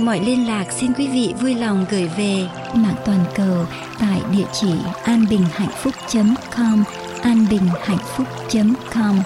mọi 0.00 0.20
liên 0.20 0.46
lạc 0.46 0.72
xin 0.72 0.92
quý 0.92 1.08
vị 1.08 1.34
vui 1.40 1.54
lòng 1.54 1.84
gửi 1.90 2.10
về 2.16 2.48
mạng 2.74 2.96
toàn 3.04 3.24
cầu 3.34 3.66
tại 4.00 4.22
địa 4.32 4.46
chỉ 4.52 4.74
anbinhhạnhphúc.com 5.04 6.84
anbinhhạnhphúc.com 7.22 9.22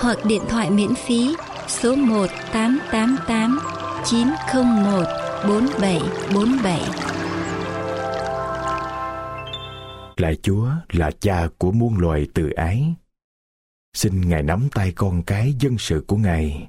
hoặc 0.00 0.18
điện 0.24 0.42
thoại 0.48 0.70
miễn 0.70 0.94
phí 0.94 1.34
số 1.68 1.94
1 1.94 2.26
888 2.52 3.58
901 4.04 5.04
4747. 5.48 6.80
Lạy 10.16 10.36
Chúa 10.42 10.68
là 10.92 11.10
cha 11.20 11.48
của 11.58 11.72
muôn 11.72 11.98
loài 11.98 12.26
từ 12.34 12.50
ái. 12.50 12.94
Xin 13.96 14.28
Ngài 14.28 14.42
nắm 14.42 14.68
tay 14.74 14.92
con 14.92 15.22
cái 15.22 15.54
dân 15.60 15.78
sự 15.78 16.04
của 16.06 16.16
Ngài, 16.16 16.68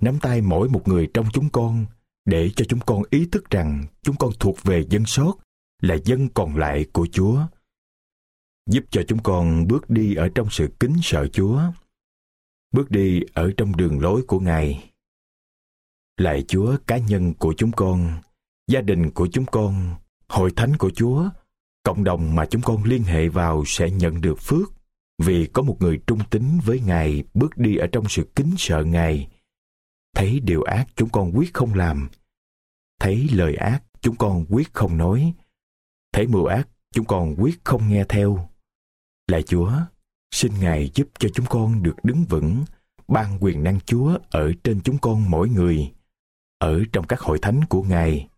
nắm 0.00 0.18
tay 0.18 0.40
mỗi 0.40 0.68
một 0.68 0.88
người 0.88 1.08
trong 1.14 1.26
chúng 1.32 1.48
con 1.48 1.84
để 2.24 2.50
cho 2.56 2.64
chúng 2.68 2.80
con 2.80 3.02
ý 3.10 3.26
thức 3.32 3.50
rằng 3.50 3.84
chúng 4.02 4.16
con 4.16 4.30
thuộc 4.40 4.62
về 4.62 4.84
dân 4.90 5.06
sót, 5.06 5.34
là 5.82 5.96
dân 6.04 6.28
còn 6.34 6.56
lại 6.56 6.86
của 6.92 7.06
Chúa. 7.12 7.40
Giúp 8.70 8.84
cho 8.90 9.02
chúng 9.08 9.22
con 9.22 9.68
bước 9.68 9.90
đi 9.90 10.14
ở 10.14 10.28
trong 10.34 10.48
sự 10.50 10.68
kính 10.80 10.96
sợ 11.02 11.26
Chúa, 11.32 11.60
bước 12.72 12.90
đi 12.90 13.20
ở 13.32 13.52
trong 13.56 13.76
đường 13.76 14.00
lối 14.00 14.22
của 14.26 14.40
Ngài. 14.40 14.90
Lạy 16.16 16.44
Chúa 16.48 16.76
cá 16.86 16.98
nhân 16.98 17.34
của 17.34 17.54
chúng 17.56 17.72
con, 17.72 18.20
gia 18.68 18.80
đình 18.80 19.10
của 19.10 19.28
chúng 19.32 19.46
con, 19.46 19.94
hội 20.28 20.50
thánh 20.56 20.76
của 20.76 20.90
Chúa, 20.90 21.28
cộng 21.82 22.04
đồng 22.04 22.34
mà 22.34 22.46
chúng 22.46 22.62
con 22.62 22.84
liên 22.84 23.02
hệ 23.02 23.28
vào 23.28 23.62
sẽ 23.66 23.90
nhận 23.90 24.20
được 24.20 24.38
phước 24.40 24.72
vì 25.18 25.46
có 25.46 25.62
một 25.62 25.76
người 25.80 26.00
trung 26.06 26.18
tín 26.30 26.44
với 26.64 26.80
Ngài 26.80 27.24
bước 27.34 27.58
đi 27.58 27.76
ở 27.76 27.86
trong 27.92 28.04
sự 28.08 28.28
kính 28.36 28.54
sợ 28.58 28.84
Ngài. 28.84 29.28
Thấy 30.14 30.40
điều 30.40 30.62
ác 30.62 30.86
chúng 30.96 31.08
con 31.08 31.32
quyết 31.36 31.54
không 31.54 31.74
làm. 31.74 32.08
Thấy 33.00 33.28
lời 33.32 33.54
ác 33.54 33.82
chúng 34.00 34.16
con 34.16 34.46
quyết 34.48 34.74
không 34.74 34.96
nói. 34.98 35.34
Thấy 36.12 36.26
mưu 36.26 36.44
ác 36.44 36.68
chúng 36.94 37.06
con 37.06 37.34
quyết 37.38 37.64
không 37.64 37.88
nghe 37.88 38.04
theo. 38.08 38.48
Lạy 39.26 39.42
Chúa, 39.42 39.72
xin 40.30 40.52
Ngài 40.60 40.90
giúp 40.94 41.08
cho 41.18 41.28
chúng 41.34 41.46
con 41.48 41.82
được 41.82 41.96
đứng 42.02 42.24
vững, 42.24 42.64
ban 43.08 43.38
quyền 43.40 43.64
năng 43.64 43.80
Chúa 43.80 44.18
ở 44.30 44.52
trên 44.64 44.80
chúng 44.80 44.98
con 44.98 45.30
mỗi 45.30 45.48
người, 45.48 45.92
ở 46.58 46.82
trong 46.92 47.06
các 47.06 47.20
hội 47.20 47.38
thánh 47.42 47.64
của 47.64 47.82
Ngài. 47.82 48.28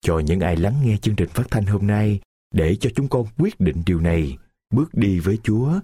Cho 0.00 0.18
những 0.18 0.40
ai 0.40 0.56
lắng 0.56 0.74
nghe 0.84 0.96
chương 0.96 1.16
trình 1.16 1.28
phát 1.28 1.46
thanh 1.50 1.66
hôm 1.66 1.86
nay, 1.86 2.20
để 2.54 2.76
cho 2.80 2.90
chúng 2.94 3.08
con 3.08 3.26
quyết 3.38 3.60
định 3.60 3.82
điều 3.86 4.00
này, 4.00 4.38
bước 4.70 4.94
đi 4.94 5.18
với 5.18 5.38
Chúa, 5.42 5.80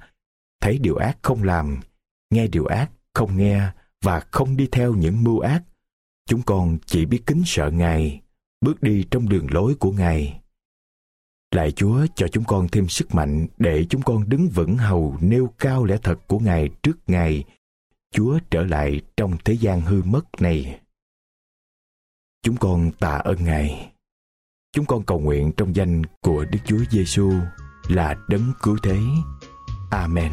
thấy 0.61 0.79
điều 0.79 0.97
ác 0.97 1.19
không 1.23 1.43
làm, 1.43 1.81
nghe 2.31 2.47
điều 2.47 2.67
ác 2.67 2.91
không 3.15 3.37
nghe 3.37 3.71
và 4.05 4.21
không 4.31 4.57
đi 4.57 4.69
theo 4.73 4.95
những 4.95 5.25
mưu 5.25 5.41
ác. 5.41 5.63
Chúng 6.29 6.43
con 6.43 6.79
chỉ 6.87 7.07
biết 7.07 7.23
kính 7.27 7.43
sợ 7.47 7.71
Ngài, 7.71 8.21
bước 8.61 8.83
đi 8.83 9.05
trong 9.11 9.29
đường 9.29 9.47
lối 9.51 9.75
của 9.75 9.93
Ngài. 9.93 10.41
Lạy 11.55 11.73
Chúa 11.73 12.07
cho 12.15 12.29
chúng 12.29 12.45
con 12.45 12.69
thêm 12.69 12.89
sức 12.89 13.15
mạnh 13.15 13.47
để 13.59 13.87
chúng 13.91 14.03
con 14.03 14.29
đứng 14.29 14.49
vững 14.49 14.77
hầu 14.77 15.17
nêu 15.21 15.53
cao 15.59 15.85
lẽ 15.85 15.97
thật 16.03 16.19
của 16.27 16.39
Ngài 16.39 16.69
trước 16.83 16.99
Ngài. 17.07 17.45
Chúa 18.15 18.39
trở 18.51 18.65
lại 18.65 19.01
trong 19.17 19.37
thế 19.45 19.53
gian 19.53 19.81
hư 19.81 20.03
mất 20.03 20.25
này. 20.41 20.81
Chúng 22.43 22.57
con 22.57 22.91
tạ 23.01 23.17
ơn 23.17 23.45
Ngài. 23.45 23.93
Chúng 24.73 24.87
con 24.87 25.03
cầu 25.05 25.21
nguyện 25.21 25.53
trong 25.57 25.77
danh 25.77 26.03
của 26.21 26.45
Đức 26.45 26.59
Chúa 26.65 26.85
Giêsu 26.91 27.33
là 27.89 28.17
đấng 28.29 28.53
cứu 28.63 28.77
thế. 28.83 29.01
Amen. 29.91 30.33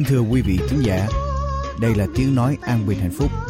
Kính 0.00 0.08
thưa 0.08 0.20
quý 0.20 0.42
vị 0.42 0.58
khán 0.68 0.80
giả, 0.80 1.08
đây 1.80 1.94
là 1.94 2.06
tiếng 2.14 2.34
nói 2.34 2.58
an 2.62 2.86
bình 2.86 2.98
hạnh 2.98 3.10
phúc. 3.10 3.49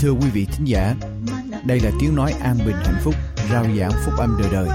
Thưa 0.00 0.10
quý 0.10 0.30
vị 0.32 0.46
thính 0.52 0.66
giả, 0.66 0.94
đây 1.64 1.80
là 1.80 1.90
tiếng 2.00 2.16
nói 2.16 2.34
an 2.42 2.58
bình 2.66 2.76
hạnh 2.84 3.00
phúc, 3.04 3.14
rao 3.52 3.64
giảng 3.78 3.92
phúc 4.04 4.14
âm 4.18 4.36
đời 4.40 4.48
đời. 4.52 4.68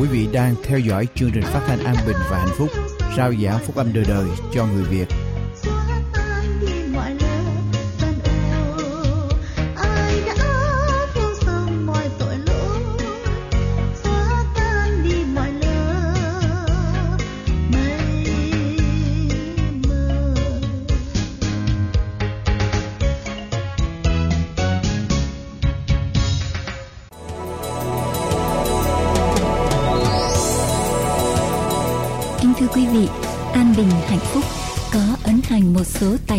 Quý 0.00 0.08
vị 0.08 0.28
đang 0.32 0.54
theo 0.62 0.78
dõi 0.78 1.08
chương 1.14 1.30
trình 1.34 1.42
phát 1.42 1.60
thanh 1.66 1.84
an 1.84 1.96
bình 2.06 2.16
và 2.30 2.38
hạnh 2.38 2.54
phúc, 2.58 2.68
sao 3.16 3.32
giảng 3.42 3.58
phúc 3.58 3.76
âm 3.76 3.92
đời 3.92 4.04
đời 4.08 4.26
cho 4.54 4.66
người 4.66 4.84
Việt. 4.84 5.27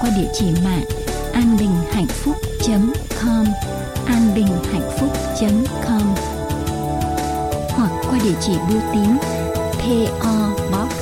qua 0.00 0.10
địa 0.16 0.28
chỉ 0.34 0.46
mạng 0.64 0.84
anbinhhạnhphúc.com 1.32 3.44
anbinhhạnhphúc.com 4.06 6.14
hoặc 7.70 7.90
qua 8.10 8.18
địa 8.24 8.34
chỉ 8.40 8.52
bưu 8.68 8.80
tín 8.92 9.16
PO 9.78 10.34
Box 10.72 10.92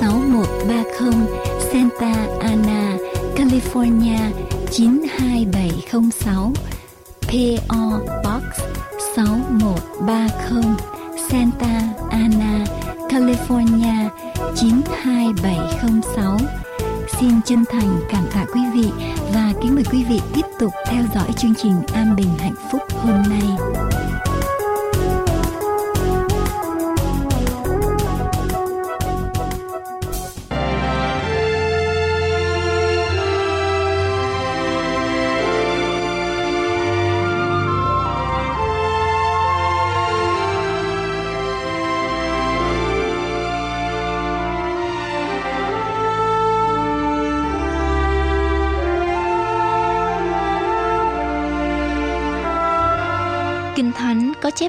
6130 0.00 1.26
Santa 1.72 2.14
Ana, 2.40 2.96
California 3.36 4.20
92706 4.70 6.52
PO 7.28 8.00
Box 8.24 8.44
6130 9.16 10.76
Santa 11.30 11.74
Ana, 12.10 12.64
California 13.08 14.10
92706. 14.54 16.65
Xin 17.20 17.30
chân 17.44 17.64
thành 17.70 18.00
cảm 18.08 18.24
tạ 18.34 18.44
quý 18.54 18.60
vị 18.74 18.90
và 19.34 19.52
kính 19.62 19.74
mời 19.74 19.84
quý 19.92 20.04
vị 20.04 20.20
tiếp 20.34 20.46
tục 20.58 20.72
theo 20.86 21.04
dõi 21.14 21.32
chương 21.36 21.54
trình 21.54 21.82
An 21.92 22.16
Bình 22.16 22.38
Hạnh 22.38 22.54
Phúc 22.70 22.82
hôm 23.02 23.22
nay. 23.28 24.05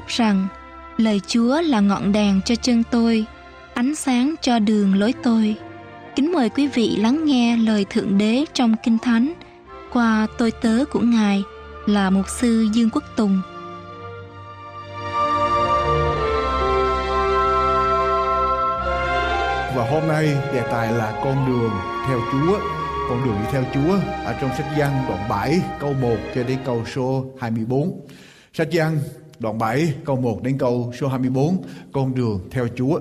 Rằng 0.08 0.46
lời 0.96 1.20
Chúa 1.26 1.60
là 1.60 1.80
ngọn 1.80 2.12
đèn 2.12 2.40
cho 2.44 2.54
chân 2.54 2.82
tôi, 2.90 3.24
ánh 3.74 3.94
sáng 3.94 4.34
cho 4.40 4.58
đường 4.58 4.94
lối 4.94 5.14
tôi. 5.22 5.56
Kính 6.16 6.32
mời 6.32 6.48
quý 6.48 6.66
vị 6.66 6.96
lắng 6.96 7.24
nghe 7.24 7.56
lời 7.56 7.86
Thượng 7.90 8.18
Đế 8.18 8.44
trong 8.52 8.74
Kinh 8.84 8.98
Thánh 8.98 9.32
qua 9.92 10.26
tôi 10.38 10.50
tớ 10.50 10.84
của 10.90 11.00
Ngài 11.00 11.42
là 11.86 12.10
Mục 12.10 12.28
sư 12.28 12.68
Dương 12.72 12.90
Quốc 12.90 13.04
Tùng. 13.16 13.40
Và 19.76 19.88
hôm 19.90 20.08
nay 20.08 20.24
đề 20.26 20.62
tài 20.70 20.92
là 20.92 21.20
con 21.24 21.46
đường 21.46 21.70
theo 22.08 22.20
Chúa 22.32 22.58
con 23.08 23.24
đường 23.24 23.36
đi 23.42 23.48
theo 23.52 23.64
Chúa 23.74 23.98
ở 24.24 24.34
trong 24.40 24.50
sách 24.56 24.66
Giăng 24.78 25.04
đoạn 25.08 25.28
7 25.28 25.60
câu 25.80 25.92
1 25.92 26.16
cho 26.34 26.42
đến 26.42 26.58
câu 26.64 26.82
số 26.94 27.24
24. 27.40 28.06
Sách 28.52 28.70
Giăng 28.70 28.98
đoạn 29.38 29.58
7 29.58 29.94
câu 30.04 30.16
1 30.16 30.42
đến 30.42 30.58
câu 30.58 30.92
số 31.00 31.08
24 31.08 31.62
con 31.92 32.14
đường 32.14 32.40
theo 32.50 32.68
Chúa. 32.76 33.00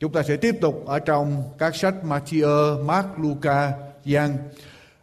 Chúng 0.00 0.12
ta 0.12 0.22
sẽ 0.22 0.36
tiếp 0.36 0.54
tục 0.60 0.82
ở 0.86 0.98
trong 0.98 1.42
các 1.58 1.76
sách 1.76 1.94
Matthew, 2.04 2.84
Mark, 2.84 3.06
Luca, 3.18 3.72
Giăng 4.04 4.36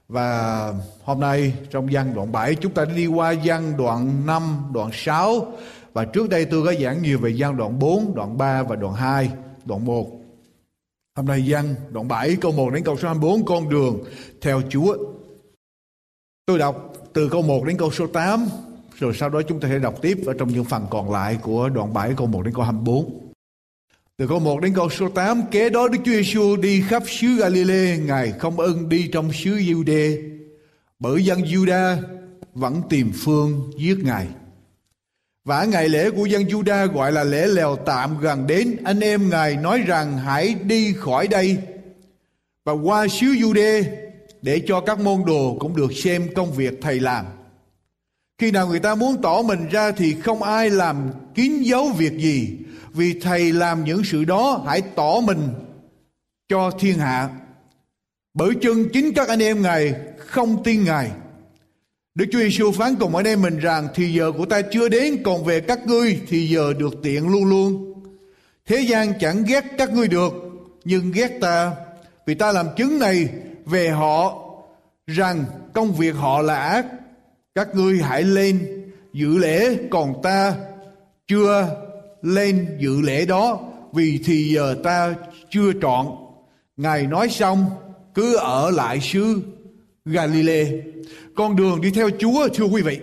và 0.07 0.73
hôm 1.03 1.19
nay 1.19 1.53
trong 1.69 1.87
văn 1.91 2.13
đoạn 2.15 2.31
7 2.31 2.55
chúng 2.55 2.73
ta 2.73 2.85
đi 2.85 3.07
qua 3.07 3.33
văn 3.43 3.73
đoạn 3.77 4.25
5, 4.25 4.71
đoạn 4.73 4.89
6 4.93 5.53
và 5.93 6.05
trước 6.05 6.29
đây 6.29 6.45
tôi 6.45 6.65
có 6.65 6.73
giảng 6.81 7.01
nhiều 7.01 7.19
về 7.19 7.33
văn 7.37 7.57
đoạn 7.57 7.79
4, 7.79 8.15
đoạn 8.15 8.37
3 8.37 8.63
và 8.63 8.75
đoạn 8.75 8.93
2, 8.93 9.31
đoạn 9.65 9.85
1. 9.85 10.07
Hôm 11.15 11.25
nay 11.25 11.43
văn 11.47 11.75
đoạn 11.89 12.07
7 12.07 12.35
câu 12.41 12.51
1 12.51 12.69
đến 12.73 12.83
câu 12.83 12.97
số 12.97 13.07
24 13.07 13.45
con 13.45 13.69
đường 13.69 14.03
theo 14.41 14.61
Chúa. 14.69 14.97
Tôi 16.45 16.59
đọc 16.59 16.93
từ 17.13 17.29
câu 17.29 17.41
1 17.41 17.65
đến 17.65 17.77
câu 17.77 17.91
số 17.91 18.07
8 18.07 18.47
rồi 18.97 19.13
sau 19.13 19.29
đó 19.29 19.41
chúng 19.41 19.59
ta 19.59 19.69
sẽ 19.69 19.79
đọc 19.79 19.95
tiếp 20.01 20.17
ở 20.25 20.33
trong 20.39 20.49
những 20.49 20.65
phần 20.65 20.85
còn 20.89 21.11
lại 21.11 21.37
của 21.41 21.69
đoạn 21.69 21.93
7 21.93 22.13
câu 22.17 22.27
1 22.27 22.43
đến 22.43 22.53
câu 22.53 22.63
24. 22.63 23.29
Từ 24.17 24.27
câu 24.27 24.39
1 24.39 24.61
đến 24.61 24.73
câu 24.73 24.89
số 24.89 25.09
8, 25.09 25.41
kế 25.51 25.69
đó 25.69 25.87
Đức 25.87 25.97
Chúa 26.05 26.11
Giêsu 26.11 26.55
đi 26.55 26.81
khắp 26.81 27.03
xứ 27.07 27.27
Galilee, 27.39 27.97
Ngài 27.97 28.31
không 28.31 28.59
ưng 28.59 28.89
đi 28.89 29.07
trong 29.07 29.33
xứ 29.33 29.55
Giu-đê, 29.55 30.17
bởi 30.99 31.25
dân 31.25 31.39
Juda 31.39 31.97
vẫn 32.53 32.81
tìm 32.89 33.11
phương 33.15 33.71
giết 33.77 33.97
Ngài. 34.03 34.27
Và 35.45 35.63
ngày 35.63 35.89
lễ 35.89 36.09
của 36.11 36.25
dân 36.25 36.43
Juda 36.43 36.91
gọi 36.91 37.11
là 37.11 37.23
lễ 37.23 37.47
lèo 37.47 37.75
tạm 37.75 38.19
gần 38.19 38.47
đến, 38.47 38.75
anh 38.83 38.99
em 38.99 39.29
Ngài 39.29 39.55
nói 39.55 39.83
rằng 39.87 40.17
hãy 40.17 40.55
đi 40.63 40.93
khỏi 40.93 41.27
đây 41.27 41.57
và 42.65 42.73
qua 42.73 43.07
xứ 43.07 43.27
Jude 43.27 43.83
để 44.41 44.61
cho 44.67 44.81
các 44.81 44.99
môn 44.99 45.23
đồ 45.25 45.57
cũng 45.59 45.75
được 45.75 45.93
xem 45.93 46.27
công 46.35 46.51
việc 46.51 46.73
thầy 46.81 46.99
làm. 46.99 47.25
Khi 48.39 48.51
nào 48.51 48.67
người 48.67 48.79
ta 48.79 48.95
muốn 48.95 49.21
tỏ 49.21 49.41
mình 49.41 49.69
ra 49.71 49.91
thì 49.91 50.15
không 50.21 50.43
ai 50.43 50.69
làm 50.69 51.09
kín 51.35 51.61
dấu 51.61 51.89
việc 51.89 52.17
gì. 52.17 52.57
Vì 52.93 53.19
Thầy 53.19 53.51
làm 53.51 53.83
những 53.83 54.03
sự 54.03 54.23
đó, 54.23 54.63
hãy 54.67 54.81
tỏ 54.81 55.19
mình 55.23 55.49
cho 56.49 56.71
thiên 56.79 56.97
hạ. 56.97 57.29
Bởi 58.33 58.49
chân 58.61 58.89
chính 58.93 59.13
các 59.13 59.29
anh 59.29 59.39
em 59.39 59.61
Ngài 59.61 59.93
không 60.17 60.63
tin 60.63 60.83
Ngài. 60.83 61.11
Đức 62.15 62.25
Chúa 62.31 62.39
Giêsu 62.39 62.71
phán 62.71 62.95
cùng 62.95 63.15
anh 63.15 63.27
em 63.27 63.41
mình 63.41 63.59
rằng, 63.59 63.87
thì 63.95 64.13
giờ 64.13 64.31
của 64.37 64.45
ta 64.45 64.61
chưa 64.61 64.89
đến, 64.89 65.23
còn 65.23 65.43
về 65.43 65.59
các 65.59 65.87
ngươi 65.87 66.19
thì 66.27 66.49
giờ 66.49 66.73
được 66.73 66.93
tiện 67.03 67.27
luôn 67.27 67.45
luôn. 67.45 67.93
Thế 68.65 68.79
gian 68.79 69.13
chẳng 69.19 69.43
ghét 69.47 69.63
các 69.77 69.93
ngươi 69.93 70.07
được, 70.07 70.33
nhưng 70.83 71.11
ghét 71.11 71.37
ta, 71.41 71.71
vì 72.25 72.35
ta 72.35 72.51
làm 72.51 72.67
chứng 72.77 72.99
này 72.99 73.27
về 73.65 73.89
họ 73.89 74.37
rằng 75.07 75.45
công 75.73 75.93
việc 75.93 76.15
họ 76.15 76.41
là 76.41 76.55
ác 76.55 76.85
các 77.55 77.75
ngươi 77.75 77.97
hãy 77.97 78.23
lên 78.23 78.59
dự 79.13 79.37
lễ 79.37 79.77
còn 79.91 80.21
ta 80.23 80.55
chưa 81.27 81.75
lên 82.21 82.77
dự 82.79 83.01
lễ 83.01 83.25
đó 83.25 83.59
vì 83.93 84.19
thì 84.25 84.49
giờ 84.53 84.75
ta 84.83 85.15
chưa 85.49 85.71
trọn. 85.81 86.05
Ngài 86.77 87.07
nói 87.07 87.29
xong 87.29 87.65
cứ 88.13 88.35
ở 88.35 88.71
lại 88.71 88.99
xứ 89.01 89.41
Galilee. 90.05 90.67
Con 91.35 91.55
đường 91.55 91.81
đi 91.81 91.91
theo 91.91 92.09
Chúa 92.19 92.47
thưa 92.53 92.65
quý 92.65 92.81
vị. 92.81 92.99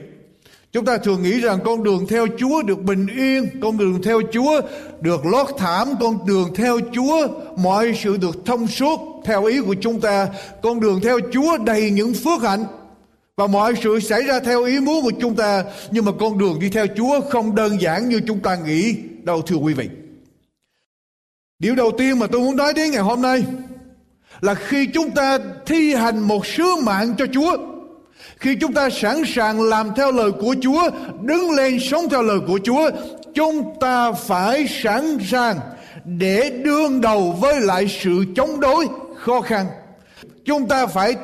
Chúng 0.72 0.84
ta 0.84 0.98
thường 0.98 1.22
nghĩ 1.22 1.40
rằng 1.40 1.58
con 1.64 1.82
đường 1.82 2.06
theo 2.08 2.26
Chúa 2.38 2.62
được 2.62 2.82
bình 2.82 3.06
yên, 3.06 3.48
con 3.62 3.78
đường 3.78 4.02
theo 4.02 4.20
Chúa 4.32 4.60
được 5.00 5.26
lót 5.26 5.46
thảm, 5.58 5.88
con 6.00 6.26
đường 6.26 6.54
theo 6.54 6.78
Chúa 6.92 7.28
mọi 7.56 7.92
sự 8.02 8.16
được 8.16 8.46
thông 8.46 8.66
suốt 8.66 9.22
theo 9.24 9.44
ý 9.44 9.60
của 9.60 9.74
chúng 9.80 10.00
ta. 10.00 10.28
Con 10.62 10.80
đường 10.80 11.00
theo 11.02 11.18
Chúa 11.32 11.58
đầy 11.58 11.90
những 11.90 12.14
phước 12.14 12.42
hạnh 12.42 12.64
và 13.36 13.46
mọi 13.46 13.74
sự 13.82 14.00
xảy 14.00 14.22
ra 14.22 14.40
theo 14.40 14.64
ý 14.64 14.80
muốn 14.80 15.02
của 15.02 15.12
chúng 15.20 15.36
ta. 15.36 15.64
Nhưng 15.90 16.04
mà 16.04 16.12
con 16.20 16.38
đường 16.38 16.58
đi 16.60 16.68
theo 16.68 16.86
Chúa 16.96 17.20
không 17.20 17.54
đơn 17.54 17.80
giản 17.80 18.08
như 18.08 18.20
chúng 18.26 18.40
ta 18.40 18.56
nghĩ 18.56 18.96
đâu 19.22 19.42
thưa 19.42 19.56
quý 19.56 19.74
vị. 19.74 19.88
Điều 21.58 21.74
đầu 21.74 21.92
tiên 21.98 22.18
mà 22.18 22.26
tôi 22.26 22.40
muốn 22.40 22.56
nói 22.56 22.72
đến 22.74 22.90
ngày 22.90 23.02
hôm 23.02 23.22
nay 23.22 23.44
là 24.40 24.54
khi 24.54 24.86
chúng 24.94 25.10
ta 25.10 25.38
thi 25.66 25.94
hành 25.94 26.18
một 26.18 26.46
sứ 26.46 26.64
mạng 26.82 27.14
cho 27.18 27.26
Chúa 27.32 27.56
khi 28.38 28.56
chúng 28.60 28.72
ta 28.72 28.90
sẵn 28.90 29.22
sàng 29.26 29.62
làm 29.62 29.90
theo 29.96 30.12
lời 30.12 30.32
của 30.32 30.54
Chúa, 30.62 30.90
đứng 31.22 31.50
lên 31.50 31.78
sống 31.80 32.08
theo 32.08 32.22
lời 32.22 32.38
của 32.46 32.58
Chúa, 32.64 32.90
chúng 33.34 33.74
ta 33.80 34.12
phải 34.12 34.66
sẵn 34.82 35.18
sàng 35.30 35.60
để 36.04 36.50
đương 36.64 37.00
đầu 37.00 37.36
với 37.40 37.60
lại 37.60 37.88
sự 38.02 38.24
chống 38.36 38.60
đối 38.60 38.86
khó 39.16 39.40
khăn. 39.40 39.66
Chúng 40.44 40.68
ta 40.68 40.86
phải 40.86 41.14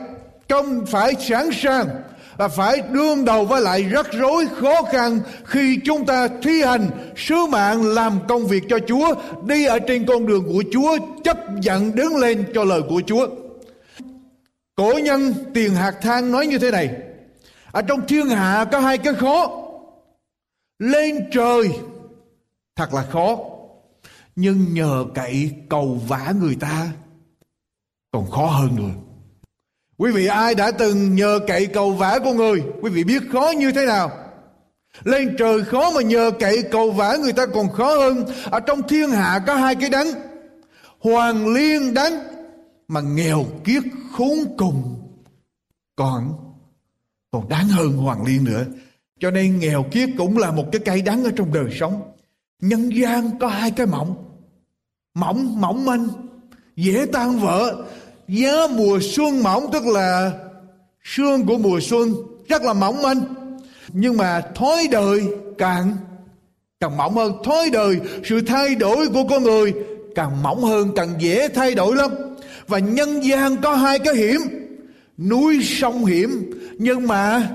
công 0.52 0.86
phải 0.86 1.14
sẵn 1.20 1.50
sàng 1.52 1.88
và 2.36 2.48
phải 2.48 2.82
đương 2.90 3.24
đầu 3.24 3.44
với 3.44 3.60
lại 3.60 3.82
rắc 3.82 4.06
rối 4.12 4.46
khó 4.60 4.82
khăn 4.82 5.20
khi 5.44 5.78
chúng 5.84 6.06
ta 6.06 6.28
thi 6.42 6.62
hành 6.62 6.90
sứ 7.16 7.46
mạng 7.46 7.86
làm 7.86 8.18
công 8.28 8.46
việc 8.46 8.62
cho 8.68 8.78
Chúa, 8.86 9.14
đi 9.46 9.64
ở 9.64 9.78
trên 9.78 10.06
con 10.06 10.26
đường 10.26 10.44
của 10.44 10.64
Chúa, 10.72 10.98
chấp 11.24 11.36
nhận 11.62 11.94
đứng 11.94 12.16
lên 12.16 12.44
cho 12.54 12.64
lời 12.64 12.82
của 12.88 13.02
Chúa. 13.06 13.26
Cổ 14.74 14.98
nhân 15.02 15.34
tiền 15.54 15.74
hạt 15.74 15.94
thang 16.02 16.32
nói 16.32 16.46
như 16.46 16.58
thế 16.58 16.70
này. 16.70 16.90
Ở 17.72 17.82
trong 17.82 18.06
thiên 18.06 18.28
hạ 18.28 18.64
có 18.72 18.80
hai 18.80 18.98
cái 18.98 19.14
khó. 19.14 19.62
Lên 20.78 21.28
trời 21.32 21.70
thật 22.76 22.94
là 22.94 23.02
khó. 23.02 23.38
Nhưng 24.36 24.74
nhờ 24.74 25.04
cậy 25.14 25.50
cầu 25.68 26.00
vả 26.08 26.32
người 26.40 26.56
ta 26.60 26.88
còn 28.12 28.30
khó 28.30 28.46
hơn 28.46 28.76
nữa. 28.76 29.11
Quý 30.02 30.10
vị 30.10 30.26
ai 30.26 30.54
đã 30.54 30.70
từng 30.70 31.14
nhờ 31.14 31.40
cậy 31.46 31.66
cầu 31.66 31.92
vả 31.92 32.18
của 32.24 32.32
người, 32.32 32.62
quý 32.82 32.90
vị 32.90 33.04
biết 33.04 33.22
khó 33.32 33.52
như 33.56 33.72
thế 33.72 33.86
nào? 33.86 34.10
Lên 35.04 35.36
trời 35.38 35.64
khó 35.64 35.90
mà 35.90 36.02
nhờ 36.02 36.30
cậy 36.40 36.62
cầu 36.62 36.90
vả 36.90 37.16
người 37.16 37.32
ta 37.32 37.46
còn 37.46 37.72
khó 37.72 37.96
hơn. 37.96 38.24
Ở 38.50 38.60
trong 38.60 38.88
thiên 38.88 39.10
hạ 39.10 39.40
có 39.46 39.54
hai 39.54 39.74
cái 39.74 39.90
đắng. 39.90 40.06
Hoàng 40.98 41.54
liên 41.54 41.94
đắng 41.94 42.12
mà 42.88 43.00
nghèo 43.00 43.44
kiết 43.64 43.82
khốn 44.12 44.38
cùng 44.56 44.94
còn 45.96 46.34
còn 47.30 47.48
đáng 47.48 47.68
hơn 47.68 47.92
hoàng 47.92 48.24
liên 48.26 48.44
nữa 48.44 48.64
cho 49.20 49.30
nên 49.30 49.58
nghèo 49.58 49.84
kiết 49.90 50.08
cũng 50.18 50.38
là 50.38 50.50
một 50.50 50.64
cái 50.72 50.82
cây 50.84 51.02
đắng 51.02 51.24
ở 51.24 51.30
trong 51.36 51.52
đời 51.52 51.76
sống 51.80 52.02
nhân 52.60 52.90
gian 52.96 53.38
có 53.38 53.48
hai 53.48 53.70
cái 53.70 53.86
mỏng 53.86 54.14
mỏng 55.14 55.60
mỏng 55.60 55.84
manh 55.84 56.08
dễ 56.76 57.06
tan 57.12 57.38
vỡ 57.38 57.84
giá 58.28 58.66
mùa 58.70 58.98
xuân 59.02 59.42
mỏng 59.42 59.66
tức 59.72 59.86
là 59.86 60.32
sương 61.04 61.46
của 61.46 61.58
mùa 61.58 61.80
xuân. 61.80 62.14
Rất 62.48 62.62
là 62.62 62.72
mỏng 62.72 63.02
manh. 63.02 63.20
Nhưng 63.92 64.16
mà 64.16 64.40
thói 64.54 64.88
đời 64.90 65.22
càng 65.58 65.96
càng 66.80 66.96
mỏng 66.96 67.14
hơn. 67.14 67.32
Thói 67.44 67.70
đời, 67.70 68.00
sự 68.24 68.40
thay 68.40 68.74
đổi 68.74 69.08
của 69.08 69.24
con 69.30 69.42
người 69.42 69.72
càng 70.14 70.42
mỏng 70.42 70.62
hơn, 70.62 70.92
càng 70.96 71.08
dễ 71.18 71.48
thay 71.48 71.74
đổi 71.74 71.96
lắm. 71.96 72.10
Và 72.68 72.78
nhân 72.78 73.24
gian 73.24 73.56
có 73.62 73.74
hai 73.74 73.98
cái 73.98 74.14
hiểm. 74.14 74.40
Núi 75.18 75.60
sông 75.62 76.04
hiểm. 76.04 76.50
Nhưng 76.78 77.06
mà 77.06 77.48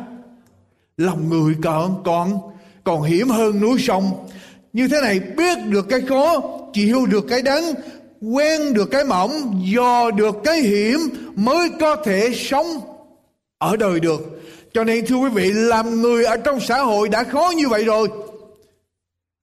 lòng 0.97 1.29
người 1.29 1.55
còn 1.63 2.01
còn 2.05 2.39
còn 2.83 3.01
hiểm 3.01 3.29
hơn 3.29 3.61
núi 3.61 3.77
sông. 3.79 4.27
Như 4.73 4.87
thế 4.87 5.01
này 5.01 5.19
biết 5.19 5.57
được 5.69 5.89
cái 5.89 6.01
khó, 6.01 6.41
chịu 6.73 7.05
được 7.05 7.25
cái 7.29 7.41
đắng 7.41 7.73
quen 8.21 8.73
được 8.73 8.91
cái 8.91 9.03
mỏng 9.03 9.61
dò 9.65 10.11
được 10.11 10.35
cái 10.43 10.61
hiểm 10.61 10.99
mới 11.35 11.69
có 11.79 11.95
thể 11.95 12.31
sống 12.35 12.65
ở 13.57 13.77
đời 13.77 13.99
được. 13.99 14.41
Cho 14.73 14.83
nên 14.83 15.05
thưa 15.05 15.15
quý 15.15 15.29
vị 15.29 15.51
làm 15.53 16.01
người 16.01 16.25
ở 16.25 16.37
trong 16.37 16.59
xã 16.59 16.79
hội 16.79 17.09
đã 17.09 17.23
khó 17.23 17.53
như 17.57 17.69
vậy 17.69 17.83
rồi. 17.85 18.07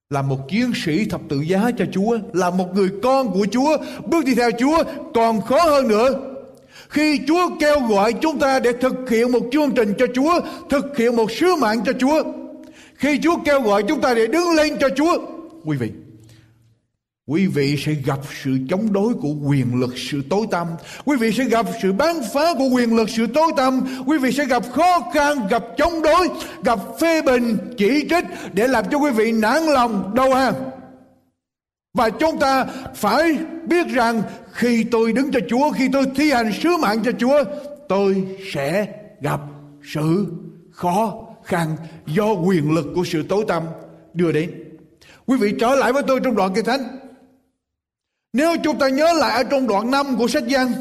Là 0.09 0.21
một 0.21 0.37
chiến 0.49 0.71
sĩ 0.85 1.05
thập 1.05 1.21
tự 1.29 1.41
giá 1.41 1.71
cho 1.77 1.85
Chúa 1.91 2.17
là 2.33 2.49
một 2.49 2.75
người 2.75 2.89
con 3.03 3.31
của 3.31 3.47
Chúa 3.51 3.77
bước 4.05 4.25
đi 4.25 4.35
theo 4.35 4.51
Chúa 4.59 4.83
còn 5.13 5.41
khó 5.41 5.59
hơn 5.59 5.87
nữa. 5.87 6.09
Khi 6.89 7.19
Chúa 7.27 7.49
kêu 7.59 7.79
gọi 7.89 8.13
chúng 8.13 8.39
ta 8.39 8.59
để 8.59 8.73
thực 8.81 9.09
hiện 9.09 9.31
một 9.31 9.39
chương 9.51 9.71
trình 9.71 9.93
cho 9.97 10.05
Chúa, 10.15 10.39
thực 10.69 10.97
hiện 10.97 11.15
một 11.15 11.31
sứ 11.31 11.55
mạng 11.55 11.81
cho 11.85 11.93
Chúa, 11.99 12.23
khi 12.95 13.19
Chúa 13.23 13.35
kêu 13.45 13.61
gọi 13.61 13.83
chúng 13.83 14.01
ta 14.01 14.13
để 14.13 14.27
đứng 14.27 14.55
lên 14.55 14.77
cho 14.79 14.89
Chúa, 14.95 15.17
quý 15.65 15.77
vị, 15.77 15.89
quý 17.27 17.47
vị 17.47 17.75
sẽ 17.77 17.93
gặp 17.93 18.19
sự 18.43 18.57
chống 18.69 18.93
đối 18.93 19.13
của 19.13 19.33
quyền 19.47 19.79
lực 19.79 19.97
sự 19.97 20.21
tối 20.29 20.45
tăm 20.51 20.67
quý 21.05 21.17
vị 21.17 21.31
sẽ 21.31 21.43
gặp 21.43 21.65
sự 21.81 21.93
bán 21.93 22.15
phá 22.33 22.53
của 22.57 22.69
quyền 22.73 22.95
lực 22.95 23.09
sự 23.09 23.27
tối 23.27 23.51
tăm 23.57 23.81
quý 24.05 24.17
vị 24.17 24.31
sẽ 24.31 24.45
gặp 24.45 24.63
khó 24.71 24.99
khăn 25.13 25.47
gặp 25.49 25.63
chống 25.77 26.01
đối 26.01 26.29
gặp 26.63 26.79
phê 26.99 27.21
bình 27.21 27.57
chỉ 27.77 28.05
trích 28.09 28.25
để 28.53 28.67
làm 28.67 28.85
cho 28.91 28.97
quý 28.97 29.11
vị 29.11 29.31
nản 29.31 29.63
lòng 29.63 30.11
đầu 30.15 30.33
hàng 30.33 30.53
và 31.95 32.09
chúng 32.09 32.39
ta 32.39 32.65
phải 32.95 33.37
biết 33.67 33.87
rằng 33.87 34.21
khi 34.51 34.83
tôi 34.83 35.11
đứng 35.11 35.31
cho 35.31 35.39
Chúa, 35.49 35.71
khi 35.71 35.89
tôi 35.93 36.05
thi 36.15 36.31
hành 36.31 36.51
sứ 36.53 36.77
mạng 36.77 36.99
cho 37.05 37.11
Chúa, 37.19 37.43
tôi 37.89 38.25
sẽ 38.53 38.87
gặp 39.21 39.39
sự 39.83 40.25
khó 40.71 41.13
khăn 41.43 41.77
do 42.05 42.33
quyền 42.33 42.71
lực 42.71 42.85
của 42.95 43.03
sự 43.05 43.23
tối 43.29 43.45
tăm 43.47 43.63
đưa 44.13 44.31
đến. 44.31 44.51
Quý 45.25 45.37
vị 45.37 45.53
trở 45.59 45.75
lại 45.75 45.93
với 45.93 46.03
tôi 46.07 46.19
trong 46.23 46.35
đoạn 46.35 46.53
kinh 46.55 46.65
thánh. 46.65 47.04
Nếu 48.35 48.55
chúng 48.63 48.79
ta 48.79 48.89
nhớ 48.89 49.13
lại 49.13 49.37
ở 49.37 49.43
trong 49.43 49.67
đoạn 49.67 49.91
5 49.91 50.17
của 50.17 50.27
sách 50.27 50.47
Giăng, 50.47 50.73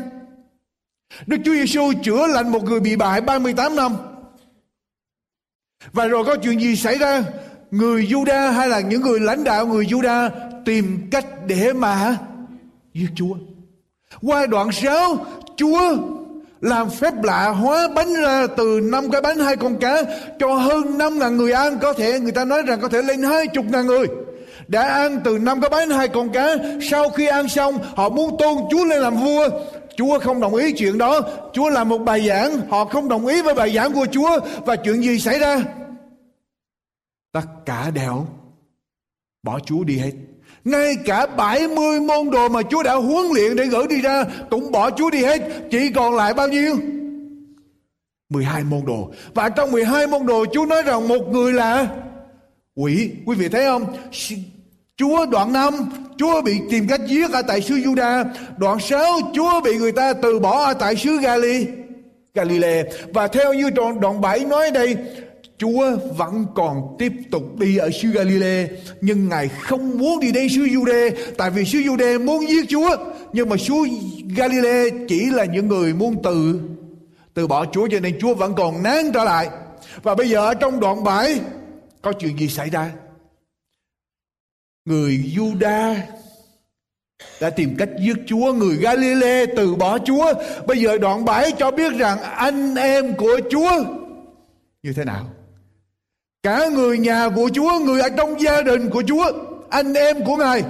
Đức 1.27 1.37
Chúa 1.45 1.53
Giêsu 1.53 1.93
chữa 2.03 2.27
lành 2.27 2.53
một 2.53 2.65
người 2.65 2.81
bị 2.81 2.97
bại 2.97 3.21
38 3.21 3.77
năm. 3.77 3.97
Và 5.93 6.07
rồi 6.07 6.25
có 6.25 6.37
chuyện 6.37 6.61
gì 6.61 6.77
xảy 6.77 6.99
ra? 6.99 7.23
Người 7.71 8.07
Juda 8.07 8.51
hay 8.51 8.69
là 8.69 8.81
những 8.81 9.03
người 9.03 9.21
lãnh 9.21 9.45
đạo 9.45 9.67
người 9.67 9.85
Juda 9.85 10.31
tìm 10.65 11.09
cách 11.11 11.27
để 11.47 11.73
mà 11.73 12.17
giết 12.95 13.09
Chúa. 13.15 13.35
Qua 14.23 14.47
đoạn 14.47 14.73
6, 14.73 15.27
Chúa 15.57 15.97
làm 16.61 16.91
phép 16.91 17.15
lạ 17.23 17.49
hóa 17.49 17.89
bánh 17.95 18.15
ra 18.15 18.47
từ 18.57 18.81
năm 18.83 19.11
cái 19.11 19.21
bánh 19.21 19.39
hai 19.39 19.57
con 19.57 19.79
cá 19.81 20.03
cho 20.39 20.55
hơn 20.55 20.99
năm 20.99 21.19
ngàn 21.19 21.37
người 21.37 21.53
ăn 21.53 21.79
có 21.79 21.93
thể 21.93 22.21
người 22.21 22.33
ta 22.33 22.45
nói 22.45 22.63
rằng 22.63 22.81
có 22.81 22.89
thể 22.89 23.03
lên 23.03 23.23
hai 23.23 23.47
chục 23.47 23.65
ngàn 23.69 23.87
người 23.87 24.07
đã 24.69 24.83
ăn 24.83 25.21
từ 25.25 25.39
năm 25.39 25.61
cái 25.61 25.71
bánh 25.71 25.91
hai 25.91 26.09
con 26.09 26.33
cá 26.33 26.57
sau 26.91 27.11
khi 27.11 27.27
ăn 27.27 27.49
xong, 27.49 27.79
họ 27.97 28.09
muốn 28.09 28.37
tôn 28.39 28.57
Chúa 28.71 28.85
lên 28.85 29.03
làm 29.03 29.17
vua 29.17 29.49
Chúa 29.97 30.19
không 30.19 30.41
đồng 30.41 30.55
ý 30.55 30.73
chuyện 30.73 30.99
đó 30.99 31.21
Chúa 31.53 31.69
làm 31.69 31.89
một 31.89 31.99
bài 31.99 32.29
giảng 32.29 32.61
Họ 32.71 32.85
không 32.85 33.09
đồng 33.09 33.27
ý 33.27 33.43
với 33.43 33.55
bài 33.55 33.75
giảng 33.75 33.93
của 33.93 34.07
Chúa 34.13 34.41
Và 34.67 34.77
chuyện 34.77 35.03
gì 35.03 35.19
xảy 35.19 35.39
ra 35.39 35.63
Tất 37.33 37.47
cả 37.67 37.91
đều 37.95 38.27
Bỏ 39.43 39.59
Chúa 39.59 39.85
đi 39.85 39.99
hết 39.99 40.13
ngay 40.65 40.97
cả 41.05 41.27
70 41.27 42.01
môn 42.01 42.31
đồ 42.31 42.49
mà 42.49 42.63
Chúa 42.71 42.83
đã 42.83 42.95
huấn 42.95 43.27
luyện 43.35 43.57
để 43.57 43.67
gửi 43.67 43.87
đi 43.87 44.01
ra 44.01 44.25
cũng 44.51 44.73
bỏ 44.73 44.91
Chúa 44.91 45.11
đi 45.11 45.25
hết. 45.25 45.43
Chỉ 45.71 45.91
còn 45.95 46.15
lại 46.15 46.35
bao 46.35 46.49
nhiêu? 46.49 46.77
12 48.29 48.65
môn 48.65 48.81
đồ. 48.87 49.11
Và 49.35 49.49
trong 49.49 49.73
12 49.73 50.07
môn 50.07 50.27
đồ, 50.27 50.45
Chúa 50.53 50.67
nói 50.67 50.83
rằng 50.83 51.09
một 51.09 51.29
người 51.31 51.53
là 51.53 51.89
quỷ. 52.75 53.11
Quý 53.27 53.37
vị 53.37 53.49
thấy 53.49 53.65
không? 53.65 53.97
Chúa 54.97 55.27
đoạn 55.27 55.53
5 55.53 55.75
Chúa 56.19 56.43
bị 56.43 56.61
tìm 56.71 56.89
cách 56.89 57.01
giết 57.07 57.31
ở 57.33 57.43
tại 57.43 57.61
xứ 57.61 57.75
Juda. 57.75 58.25
Đoạn 58.57 58.81
6 58.81 59.05
Chúa 59.35 59.61
bị 59.61 59.77
người 59.77 59.93
ta 59.93 60.13
từ 60.13 60.39
bỏ 60.39 60.65
ở 60.65 60.75
tại 60.75 60.97
xứ 60.97 61.19
Gali 61.23 61.67
Galilee. 62.35 62.83
Và 63.15 63.29
theo 63.29 63.55
như 63.55 63.71
đoạn, 63.71 64.01
đoạn 64.01 64.21
7 64.21 64.45
nói 64.45 64.71
đây 64.71 64.97
Chúa 65.59 65.97
vẫn 66.17 66.47
còn 66.55 66.97
tiếp 66.99 67.13
tục 67.31 67.59
đi 67.59 67.77
ở 67.77 67.91
xứ 67.91 68.09
Galilee. 68.09 68.69
Nhưng 69.01 69.29
Ngài 69.29 69.49
không 69.49 69.99
muốn 69.99 70.21
đi 70.21 70.33
đến 70.33 70.49
xứ 70.49 70.61
Jude 70.61 71.11
tại 71.37 71.51
vì 71.51 71.65
xứ 71.65 71.79
Jude 71.79 72.25
muốn 72.25 72.49
giết 72.49 72.65
Chúa. 72.69 72.97
Nhưng 73.33 73.49
mà 73.49 73.57
xứ 73.57 73.75
Galilee 74.37 74.91
chỉ 75.09 75.27
là 75.31 75.45
những 75.45 75.69
người 75.69 75.95
muốn 75.95 76.23
từ 76.23 76.61
từ 77.35 77.47
bỏ 77.47 77.65
Chúa 77.73 77.89
cho 77.91 78.01
nên 78.01 78.19
Chúa 78.21 78.35
vẫn 78.35 78.55
còn 78.55 78.83
nán 78.83 79.13
trở 79.15 79.25
lại. 79.25 79.49
Và 80.03 80.15
bây 80.15 80.29
giờ 80.29 80.39
ở 80.39 80.55
trong 80.55 80.81
đoạn 80.81 81.05
7 81.05 81.41
có 82.03 82.13
chuyện 82.13 82.39
gì 82.39 82.49
xảy 82.49 82.71
ra? 82.71 82.91
Người 84.85 85.33
Juda 85.37 85.97
đã 87.41 87.51
tìm 87.51 87.77
cách 87.79 87.89
giết 88.01 88.17
Chúa 88.27 88.53
người 88.53 88.77
Galilee 88.77 89.47
từ 89.57 89.75
bỏ 89.75 89.99
Chúa 89.99 90.33
bây 90.67 90.79
giờ 90.79 90.99
đoạn 90.99 91.25
7 91.25 91.53
cho 91.53 91.71
biết 91.71 91.93
rằng 91.99 92.23
anh 92.23 92.75
em 92.75 93.17
của 93.17 93.41
Chúa 93.51 93.85
như 94.83 94.93
thế 94.93 95.05
nào 95.05 95.27
Cả 96.45 96.69
người 96.69 96.99
nhà 96.99 97.29
của 97.29 97.51
Chúa, 97.55 97.79
người 97.79 98.01
ở 98.01 98.09
trong 98.09 98.41
gia 98.41 98.63
đình 98.63 98.91
của 98.91 99.03
Chúa, 99.09 99.33
anh 99.71 99.95
em 99.95 100.25
của 100.25 100.37
Ngài. 100.37 100.63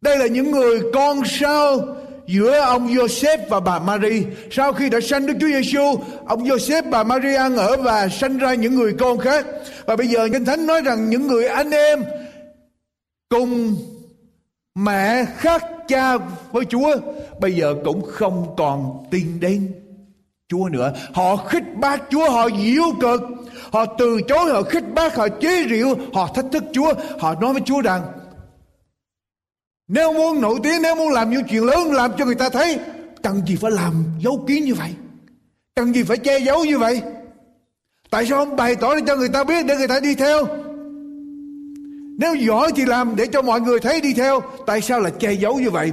Đây 0.00 0.18
là 0.18 0.26
những 0.26 0.50
người 0.50 0.80
con 0.94 1.22
sao 1.24 1.78
giữa 2.26 2.60
ông 2.60 2.88
Joseph 2.88 3.38
và 3.48 3.60
bà 3.60 3.78
Mary. 3.78 4.24
Sau 4.50 4.72
khi 4.72 4.90
đã 4.90 5.00
sanh 5.00 5.26
Đức 5.26 5.34
Chúa 5.40 5.46
Giêsu, 5.46 6.00
ông 6.26 6.44
Joseph 6.44 6.90
bà 6.90 7.02
Mary 7.04 7.34
ăn 7.34 7.56
ở 7.56 7.76
và 7.76 8.08
sanh 8.08 8.38
ra 8.38 8.54
những 8.54 8.74
người 8.74 8.92
con 8.98 9.18
khác. 9.18 9.46
Và 9.86 9.96
bây 9.96 10.06
giờ 10.06 10.28
Kinh 10.32 10.44
Thánh 10.44 10.66
nói 10.66 10.80
rằng 10.80 11.10
những 11.10 11.26
người 11.26 11.46
anh 11.46 11.70
em 11.70 12.04
cùng 13.32 13.76
mẹ 14.74 15.24
khác 15.36 15.64
cha 15.88 16.16
với 16.52 16.64
Chúa 16.64 16.96
bây 17.40 17.56
giờ 17.56 17.74
cũng 17.84 18.02
không 18.06 18.54
còn 18.56 19.06
tin 19.10 19.40
đến 19.40 19.72
Chúa 20.48 20.68
nữa. 20.68 20.92
Họ 21.12 21.36
khích 21.36 21.64
bác 21.76 22.02
Chúa, 22.10 22.30
họ 22.30 22.48
diễu 22.62 22.84
cực, 23.00 23.20
họ 23.72 23.84
từ 23.98 24.20
chối, 24.28 24.52
họ 24.52 24.62
khích 24.62 24.84
bác, 24.94 25.16
họ 25.16 25.28
chế 25.28 25.64
rượu, 25.64 25.94
họ 26.14 26.28
thách 26.34 26.44
thức 26.52 26.64
Chúa. 26.72 26.92
Họ 27.18 27.34
nói 27.34 27.52
với 27.52 27.62
Chúa 27.64 27.80
rằng 27.80 28.02
nếu 29.88 30.12
muốn 30.12 30.40
nổi 30.40 30.58
tiếng, 30.62 30.82
nếu 30.82 30.94
muốn 30.96 31.08
làm 31.08 31.30
những 31.30 31.44
chuyện 31.50 31.64
lớn 31.64 31.92
làm 31.92 32.12
cho 32.18 32.24
người 32.24 32.34
ta 32.34 32.48
thấy, 32.48 32.78
cần 33.22 33.46
gì 33.46 33.56
phải 33.56 33.70
làm 33.70 34.04
giấu 34.20 34.44
kín 34.46 34.64
như 34.64 34.74
vậy? 34.74 34.90
Cần 35.76 35.94
gì 35.94 36.02
phải 36.02 36.16
che 36.16 36.38
giấu 36.38 36.64
như 36.64 36.78
vậy? 36.78 37.02
Tại 38.10 38.26
sao 38.26 38.44
không 38.44 38.56
bày 38.56 38.76
tỏ 38.76 38.94
để 38.94 39.00
cho 39.06 39.16
người 39.16 39.28
ta 39.28 39.44
biết 39.44 39.66
để 39.66 39.76
người 39.76 39.88
ta 39.88 40.00
đi 40.00 40.14
theo? 40.14 40.61
Nếu 42.18 42.34
giỏi 42.34 42.72
thì 42.76 42.84
làm 42.84 43.16
để 43.16 43.26
cho 43.32 43.42
mọi 43.42 43.60
người 43.60 43.80
thấy 43.80 44.00
đi 44.00 44.14
theo. 44.14 44.40
Tại 44.66 44.80
sao 44.80 45.00
là 45.00 45.10
che 45.10 45.32
giấu 45.32 45.56
như 45.56 45.70
vậy? 45.70 45.92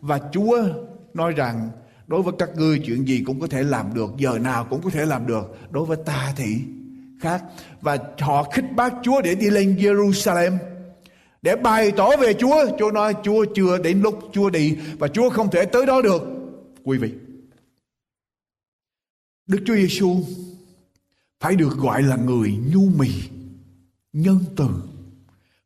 Và 0.00 0.20
Chúa 0.32 0.58
nói 1.14 1.32
rằng 1.32 1.70
đối 2.06 2.22
với 2.22 2.34
các 2.38 2.48
ngươi 2.56 2.82
chuyện 2.86 3.08
gì 3.08 3.22
cũng 3.26 3.40
có 3.40 3.46
thể 3.46 3.62
làm 3.62 3.94
được, 3.94 4.10
giờ 4.18 4.38
nào 4.38 4.66
cũng 4.70 4.82
có 4.82 4.90
thể 4.90 5.06
làm 5.06 5.26
được. 5.26 5.58
Đối 5.70 5.86
với 5.86 5.96
ta 6.06 6.32
thì 6.36 6.56
khác. 7.20 7.42
Và 7.80 7.98
họ 8.18 8.42
khích 8.42 8.64
bác 8.76 8.92
Chúa 9.02 9.20
để 9.22 9.34
đi 9.34 9.50
lên 9.50 9.76
Jerusalem 9.78 10.56
để 11.42 11.56
bày 11.56 11.90
tỏ 11.90 12.16
về 12.16 12.34
Chúa. 12.34 12.66
Chúa 12.78 12.90
nói 12.90 13.14
Chúa 13.22 13.44
chưa 13.54 13.78
đến 13.78 14.00
lúc 14.02 14.18
Chúa 14.32 14.50
đi 14.50 14.76
và 14.98 15.08
Chúa 15.08 15.30
không 15.30 15.50
thể 15.50 15.64
tới 15.64 15.86
đó 15.86 16.02
được. 16.02 16.22
Quý 16.84 16.98
vị, 16.98 17.12
Đức 19.46 19.58
Chúa 19.66 19.74
Giêsu 19.74 20.16
phải 21.40 21.56
được 21.56 21.76
gọi 21.76 22.02
là 22.02 22.16
người 22.16 22.56
nhu 22.74 22.88
mì, 22.98 23.10
nhân 24.12 24.38
từ, 24.56 24.68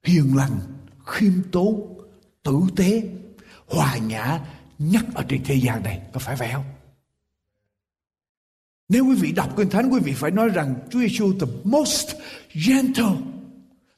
hiền 0.02 0.36
lành, 0.36 0.60
khiêm 1.06 1.32
tốn, 1.52 1.98
tử 2.42 2.60
tế, 2.76 3.02
hòa 3.66 3.96
nhã 3.96 4.40
nhất 4.78 5.04
ở 5.14 5.24
trên 5.28 5.44
thế 5.44 5.54
gian 5.54 5.82
này. 5.82 6.00
Có 6.12 6.20
phải 6.20 6.36
vậy 6.36 6.48
không? 6.52 6.64
Nếu 8.88 9.06
quý 9.06 9.14
vị 9.14 9.32
đọc 9.32 9.56
Kinh 9.56 9.70
Thánh, 9.70 9.90
quý 9.92 10.00
vị 10.00 10.12
phải 10.16 10.30
nói 10.30 10.48
rằng 10.48 10.74
Chúa 10.90 11.00
Giêsu 11.00 11.32
the 11.40 11.46
most 11.64 12.08
gentle, 12.66 13.16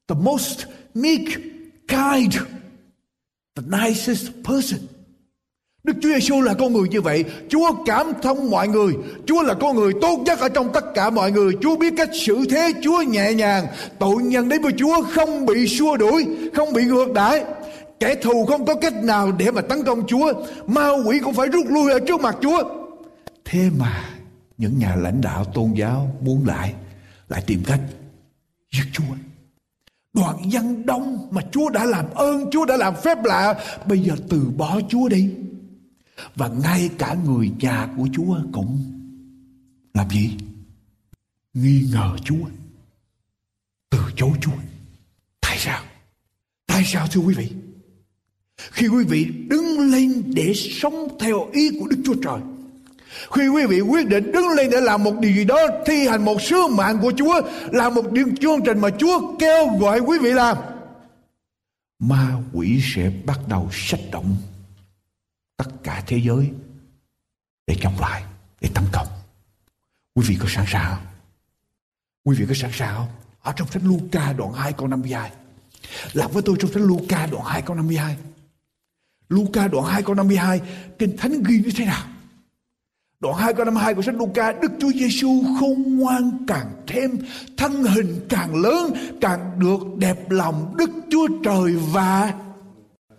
the 0.09 0.15
most 0.15 0.65
meek, 0.95 1.29
kind, 1.89 2.37
the 3.55 3.63
nicest 3.67 4.31
person. 4.45 4.81
Đức 5.85 5.93
Chúa 6.03 6.09
Giêsu 6.09 6.41
là 6.41 6.55
con 6.55 6.73
người 6.73 6.89
như 6.89 7.01
vậy. 7.01 7.25
Chúa 7.49 7.73
cảm 7.87 8.13
thông 8.23 8.51
mọi 8.51 8.69
người. 8.69 8.95
Chúa 9.27 9.43
là 9.43 9.55
con 9.55 9.77
người 9.77 9.93
tốt 10.01 10.19
nhất 10.27 10.41
ở 10.41 10.49
trong 10.49 10.73
tất 10.73 10.85
cả 10.95 11.11
mọi 11.11 11.33
người. 11.33 11.53
Chúa 11.61 11.77
biết 11.77 11.95
cách 11.97 12.11
xử 12.13 12.45
thế. 12.51 12.73
Chúa 12.83 13.03
nhẹ 13.03 13.35
nhàng. 13.35 13.67
Tội 13.99 14.23
nhân 14.23 14.49
đến 14.49 14.63
với 14.63 14.73
Chúa 14.79 15.03
không 15.03 15.47
bị 15.47 15.67
xua 15.67 15.97
đuổi, 15.97 16.27
không 16.55 16.73
bị 16.73 16.85
ngược 16.85 17.13
đãi. 17.13 17.45
Kẻ 18.01 18.15
thù 18.15 18.47
không 18.47 18.67
có 18.67 18.75
cách 18.75 19.05
nào 19.05 19.33
để 19.33 19.51
mà 19.51 19.61
tấn 19.61 19.85
công 19.85 20.07
Chúa. 20.07 20.33
Ma 20.67 20.89
quỷ 21.07 21.19
cũng 21.19 21.35
phải 21.35 21.49
rút 21.49 21.67
lui 21.69 21.93
ở 21.93 21.99
trước 22.07 22.21
mặt 22.21 22.37
Chúa. 22.43 22.63
Thế 23.45 23.71
mà 23.79 24.05
những 24.59 24.79
nhà 24.79 24.97
lãnh 24.97 25.21
đạo 25.21 25.45
tôn 25.45 25.73
giáo 25.73 26.11
muốn 26.21 26.47
lại 26.47 26.75
lại 27.29 27.43
tìm 27.47 27.63
cách 27.67 27.81
giết 28.73 28.85
Chúa. 28.93 29.15
đoạn 30.15 30.37
dân 30.45 30.87
đông 30.87 31.29
mà 31.31 31.43
Chúa 31.53 31.69
đã 31.69 31.85
làm 31.85 32.05
ơn, 32.15 32.51
Chúa 32.51 32.65
đã 32.65 32.77
làm 32.77 32.95
phép 33.05 33.25
lạ, 33.25 33.55
bây 33.87 33.99
giờ 33.99 34.15
từ 34.29 34.41
bỏ 34.57 34.81
Chúa 34.89 35.09
đi. 35.09 35.31
Và 36.35 36.49
ngay 36.49 36.91
cả 36.99 37.17
người 37.25 37.51
cha 37.61 37.89
của 37.97 38.09
Chúa 38.13 38.37
cũng 38.53 38.85
làm 39.95 40.11
gì? 40.11 40.37
Nghi 41.55 41.89
ngờ 41.93 42.17
Chúa. 42.25 42.47
Từ 43.91 43.99
chối 44.17 44.33
Chúa. 44.41 44.53
Tại 45.41 45.57
sao? 45.59 45.83
Tại 46.67 46.83
sao, 46.87 47.07
thưa 47.07 47.21
quý 47.21 47.35
vị? 47.35 47.49
Khi 48.71 48.89
quý 48.89 49.05
vị 49.05 49.25
đứng 49.49 49.91
lên 49.91 50.23
để 50.27 50.53
sống 50.55 51.09
theo 51.21 51.49
ý 51.53 51.71
của 51.81 51.87
Đức 51.87 51.97
Chúa 52.05 52.15
Trời, 52.23 52.41
khi 53.31 53.49
quý 53.49 53.67
vị 53.67 53.81
quyết 53.81 54.07
định 54.07 54.33
đứng 54.33 54.49
lên 54.49 54.71
để 54.71 54.81
làm 54.81 55.03
một 55.03 55.15
điều 55.21 55.33
gì 55.33 55.45
đó, 55.45 55.59
thi 55.87 56.07
hành 56.09 56.25
một 56.25 56.43
sứ 56.43 56.67
mạng 56.67 56.99
của 57.03 57.13
Chúa 57.17 57.41
làm 57.73 57.95
một 57.95 58.13
điều 58.13 58.27
chương 58.41 58.61
trình 58.65 58.79
mà 58.79 58.91
Chúa 58.99 59.37
kêu 59.39 59.67
gọi 59.81 60.01
quý 60.01 60.19
vị 60.19 60.31
làm, 60.31 60.57
ma 61.99 62.37
quỷ 62.53 62.81
sẽ 62.95 63.13
bắt 63.27 63.41
đầu 63.49 63.69
sách 63.73 64.01
động 64.13 64.37
tất 65.63 65.71
cả 65.83 66.03
thế 66.07 66.21
giới 66.25 66.51
để 67.67 67.77
chống 67.81 68.01
lại, 68.01 68.23
để 68.61 68.69
tấn 68.75 68.85
công. 68.93 69.07
Quý 70.15 70.25
vị 70.29 70.37
có 70.41 70.47
sẵn 70.49 70.65
sàng 70.69 70.91
không? 70.91 71.07
Quý 72.25 72.37
vị 72.39 72.45
có 72.49 72.55
sẵn 72.55 72.71
sàng 72.73 72.95
không? 72.97 73.09
Ở 73.43 73.53
trong 73.57 73.69
sách 73.69 73.83
Luca 73.85 74.33
đoạn 74.33 74.53
2 74.53 74.73
câu 74.73 74.89
52 74.89 75.33
làm 76.13 76.31
với 76.31 76.43
tôi 76.43 76.57
trong 76.61 76.73
sách 76.73 76.83
Luca 76.83 77.27
đoạn 77.27 77.45
2 77.45 77.63
câu 77.63 77.77
52 77.77 78.17
Luca 79.29 79.69
đoạn 79.69 79.85
2 79.87 80.03
câu 80.03 80.15
52 80.15 80.61
Kinh 80.99 81.17
Thánh 81.17 81.43
ghi 81.43 81.59
như 81.59 81.71
thế 81.77 81.85
nào? 81.85 82.07
Đoạn 83.21 83.37
2 83.37 83.55
câu 83.55 83.65
52 83.65 83.95
của 83.95 84.03
sách 84.03 84.15
Luca, 84.15 84.53
Đức 84.53 84.73
Chúa 84.81 84.91
Giêsu 84.93 85.43
khôn 85.61 85.99
ngoan 85.99 86.47
càng 86.47 86.83
thêm, 86.87 87.19
Thân 87.57 87.85
hình 87.85 88.27
càng 88.29 88.55
lớn, 88.55 88.93
Càng 89.21 89.59
được 89.59 89.79
đẹp 89.97 90.31
lòng 90.31 90.75
Đức 90.77 90.91
Chúa 91.11 91.29
Trời 91.45 91.77
và 91.77 92.35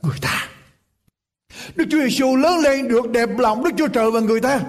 người 0.02 0.18
ta. 0.22 0.53
Đức 1.76 1.86
Chúa 1.92 2.00
Giêsu 2.00 2.36
lớn 2.36 2.60
lên 2.60 2.88
được 2.88 3.12
đẹp 3.12 3.30
lòng 3.38 3.64
Đức 3.64 3.72
Chúa 3.78 3.88
Trời 3.88 4.12
và 4.12 4.20
người 4.20 4.40
ta 4.40 4.60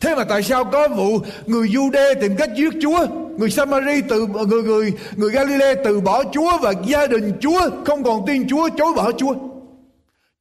Thế 0.00 0.14
mà 0.14 0.24
tại 0.24 0.42
sao 0.42 0.64
có 0.64 0.88
vụ 0.88 1.18
người 1.46 1.68
Jude 1.68 2.14
tìm 2.20 2.36
cách 2.36 2.50
giết 2.56 2.72
Chúa 2.82 3.06
Người 3.38 3.50
Samari 3.50 4.00
từ 4.08 4.26
người 4.26 4.62
người 4.62 4.92
người 5.16 5.30
Galilee 5.30 5.74
từ 5.84 6.00
bỏ 6.00 6.24
Chúa 6.32 6.58
và 6.62 6.72
gia 6.86 7.06
đình 7.06 7.32
Chúa 7.40 7.70
không 7.84 8.02
còn 8.02 8.24
tin 8.26 8.48
Chúa 8.48 8.68
chối 8.78 8.92
bỏ 8.96 9.12
Chúa 9.12 9.34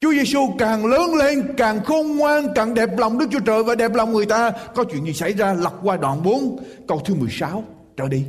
Chúa 0.01 0.11
Giêsu 0.11 0.39
càng 0.57 0.85
lớn 0.85 1.15
lên, 1.15 1.53
càng 1.57 1.83
khôn 1.83 2.17
ngoan, 2.17 2.47
càng 2.55 2.73
đẹp 2.73 2.89
lòng 2.97 3.17
Đức 3.17 3.25
Chúa 3.31 3.39
Trời 3.39 3.63
và 3.63 3.75
đẹp 3.75 3.93
lòng 3.93 4.13
người 4.13 4.25
ta. 4.25 4.51
Có 4.75 4.83
chuyện 4.83 5.05
gì 5.05 5.13
xảy 5.13 5.33
ra 5.33 5.53
lật 5.53 5.73
qua 5.83 5.97
đoạn 5.97 6.23
4 6.23 6.57
câu 6.87 7.01
thứ 7.05 7.15
16 7.15 7.63
trở 7.97 8.07
đi. 8.07 8.23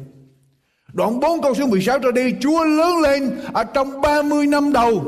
Đoạn 0.92 1.20
4 1.20 1.42
câu 1.42 1.54
số 1.54 1.66
16 1.66 1.98
trở 1.98 2.12
đi, 2.12 2.34
Chúa 2.40 2.64
lớn 2.64 2.98
lên 3.02 3.38
ở 3.52 3.64
trong 3.64 4.00
30 4.00 4.46
năm 4.46 4.72
đầu. 4.72 5.02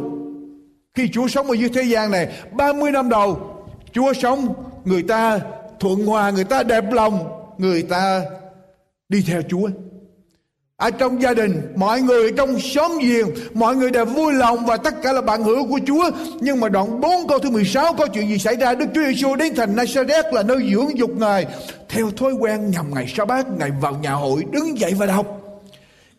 Khi 0.98 1.08
Chúa 1.12 1.28
sống 1.28 1.50
ở 1.50 1.54
dưới 1.54 1.68
thế 1.68 1.82
gian 1.82 2.10
này, 2.10 2.28
30 2.52 2.92
năm 2.92 3.08
đầu, 3.08 3.38
Chúa 3.92 4.12
sống, 4.12 4.54
người 4.84 5.02
ta 5.02 5.40
thuận 5.80 6.06
hòa, 6.06 6.30
người 6.30 6.44
ta 6.44 6.62
đẹp 6.62 6.92
lòng, 6.92 7.28
người 7.58 7.82
ta 7.82 8.22
đi 9.08 9.24
theo 9.26 9.42
Chúa. 9.48 9.68
Ở 10.76 10.90
trong 10.90 11.22
gia 11.22 11.34
đình 11.34 11.72
mọi 11.76 12.00
người 12.00 12.32
trong 12.36 12.60
xóm 12.60 12.92
giềng 13.00 13.28
mọi 13.54 13.76
người 13.76 13.90
đều 13.90 14.04
vui 14.04 14.32
lòng 14.32 14.66
và 14.66 14.76
tất 14.76 15.02
cả 15.02 15.12
là 15.12 15.20
bạn 15.20 15.42
hữu 15.42 15.68
của 15.68 15.80
Chúa. 15.86 16.10
Nhưng 16.40 16.60
mà 16.60 16.68
đoạn 16.68 17.00
4 17.00 17.28
câu 17.28 17.38
thứ 17.38 17.50
16 17.50 17.92
có 17.92 18.06
chuyện 18.06 18.28
gì 18.28 18.38
xảy 18.38 18.56
ra? 18.56 18.74
Đức 18.74 18.86
Chúa 18.94 19.04
Giêsu 19.04 19.34
đến 19.34 19.54
thành 19.56 19.76
Nazareth 19.76 20.32
là 20.32 20.42
nơi 20.42 20.70
dưỡng 20.74 20.98
dục 20.98 21.10
ngài. 21.10 21.46
Theo 21.88 22.10
thói 22.10 22.32
quen 22.32 22.70
nhằm 22.70 22.94
ngày 22.94 23.06
sa 23.16 23.24
bát 23.24 23.46
ngài 23.58 23.70
vào 23.80 23.98
nhà 24.02 24.12
hội 24.12 24.44
đứng 24.50 24.78
dậy 24.78 24.94
và 24.98 25.06
đọc 25.06 25.47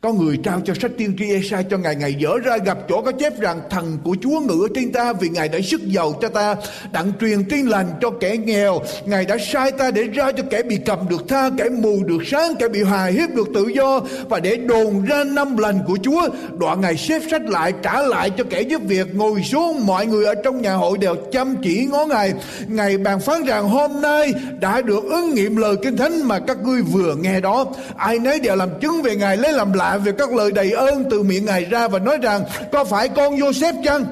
có 0.02 0.14
người 0.14 0.38
trao 0.44 0.62
cho 0.66 0.74
sách 0.82 0.92
tiên 0.98 1.16
tri 1.20 1.34
Esai 1.34 1.64
cho 1.70 1.78
Ngài 1.78 1.96
Ngài 1.96 2.14
dở 2.14 2.30
ra 2.44 2.58
gặp 2.58 2.78
chỗ 2.90 3.02
có 3.02 3.12
chép 3.12 3.40
rằng 3.40 3.62
thần 3.70 3.98
của 4.04 4.16
Chúa 4.22 4.40
ngự 4.40 4.66
ở 4.66 4.68
trên 4.76 4.92
ta 4.92 5.14
vì 5.14 5.30
Ngài 5.30 5.50
đã 5.50 5.60
sức 5.64 5.82
giàu 5.86 6.14
cho 6.22 6.30
ta, 6.30 6.56
đặng 6.92 7.12
truyền 7.22 7.44
tin 7.50 7.68
lành 7.68 7.88
cho 8.02 8.10
kẻ 8.10 8.38
nghèo. 8.38 8.80
Ngài 9.06 9.26
đã 9.26 9.38
sai 9.38 9.72
ta 9.72 9.92
để 9.92 10.04
ra 10.04 10.32
cho 10.32 10.44
kẻ 10.50 10.64
bị 10.64 10.78
cầm 10.86 11.00
được 11.10 11.28
tha, 11.28 11.50
kẻ 11.58 11.70
mù 11.70 12.04
được 12.06 12.22
sáng, 12.26 12.56
kẻ 12.60 12.68
bị 12.68 12.84
hài 12.84 13.12
hiếp 13.12 13.30
được 13.36 13.48
tự 13.54 13.68
do. 13.68 14.02
Và 14.30 14.40
để 14.40 14.56
đồn 14.56 15.06
ra 15.06 15.24
năm 15.24 15.58
lành 15.58 15.80
của 15.88 15.98
Chúa 16.04 16.30
đoạn 16.58 16.82
Ngài 16.82 16.98
xếp 16.98 17.22
sách 17.32 17.42
lại, 17.42 17.74
trả 17.84 18.02
lại 18.02 18.30
cho 18.30 18.44
kẻ 18.50 18.62
giúp 18.62 18.82
việc. 18.86 19.16
Ngồi 19.16 19.44
xuống, 19.44 19.86
mọi 19.86 20.06
người 20.06 20.26
ở 20.26 20.36
trong 20.44 20.62
nhà 20.62 20.74
hội 20.74 20.98
đều 20.98 21.16
chăm 21.32 21.56
chỉ 21.64 21.88
ngó 21.92 22.06
Ngài. 22.06 22.34
Ngài 22.68 22.98
bàn 22.98 23.20
phán 23.20 23.44
rằng, 23.44 23.70
hôm 23.70 24.02
nay 24.02 24.34
đã 24.60 24.82
được 24.82 25.04
ứng 25.04 25.34
nghiệm 25.34 25.56
lời 25.56 25.76
kinh 25.84 25.98
thánh 25.98 26.28
mà 26.28 26.40
các 26.40 26.58
ngươi 26.64 26.82
vừa 26.82 27.16
nghe 27.16 27.40
đó. 27.42 27.66
Ai 27.98 28.20
nấy 28.20 28.40
đều 28.40 28.56
làm 28.56 28.70
chứng 28.82 29.02
về 29.02 29.16
Ngài, 29.16 29.38
lấy 29.38 29.54
làm 29.54 29.74
lạ 29.74 29.89
về 29.98 30.12
các 30.18 30.34
lời 30.34 30.52
đầy 30.52 30.72
ơn 30.72 31.06
từ 31.10 31.24
miệng 31.24 31.46
Ngài 31.46 31.66
ra 31.66 31.88
và 31.88 32.00
nói 32.00 32.18
rằng, 32.22 32.44
có 32.72 32.84
phải 32.84 33.10
con 33.10 33.36
Joseph 33.36 33.84
chăng? 33.84 34.06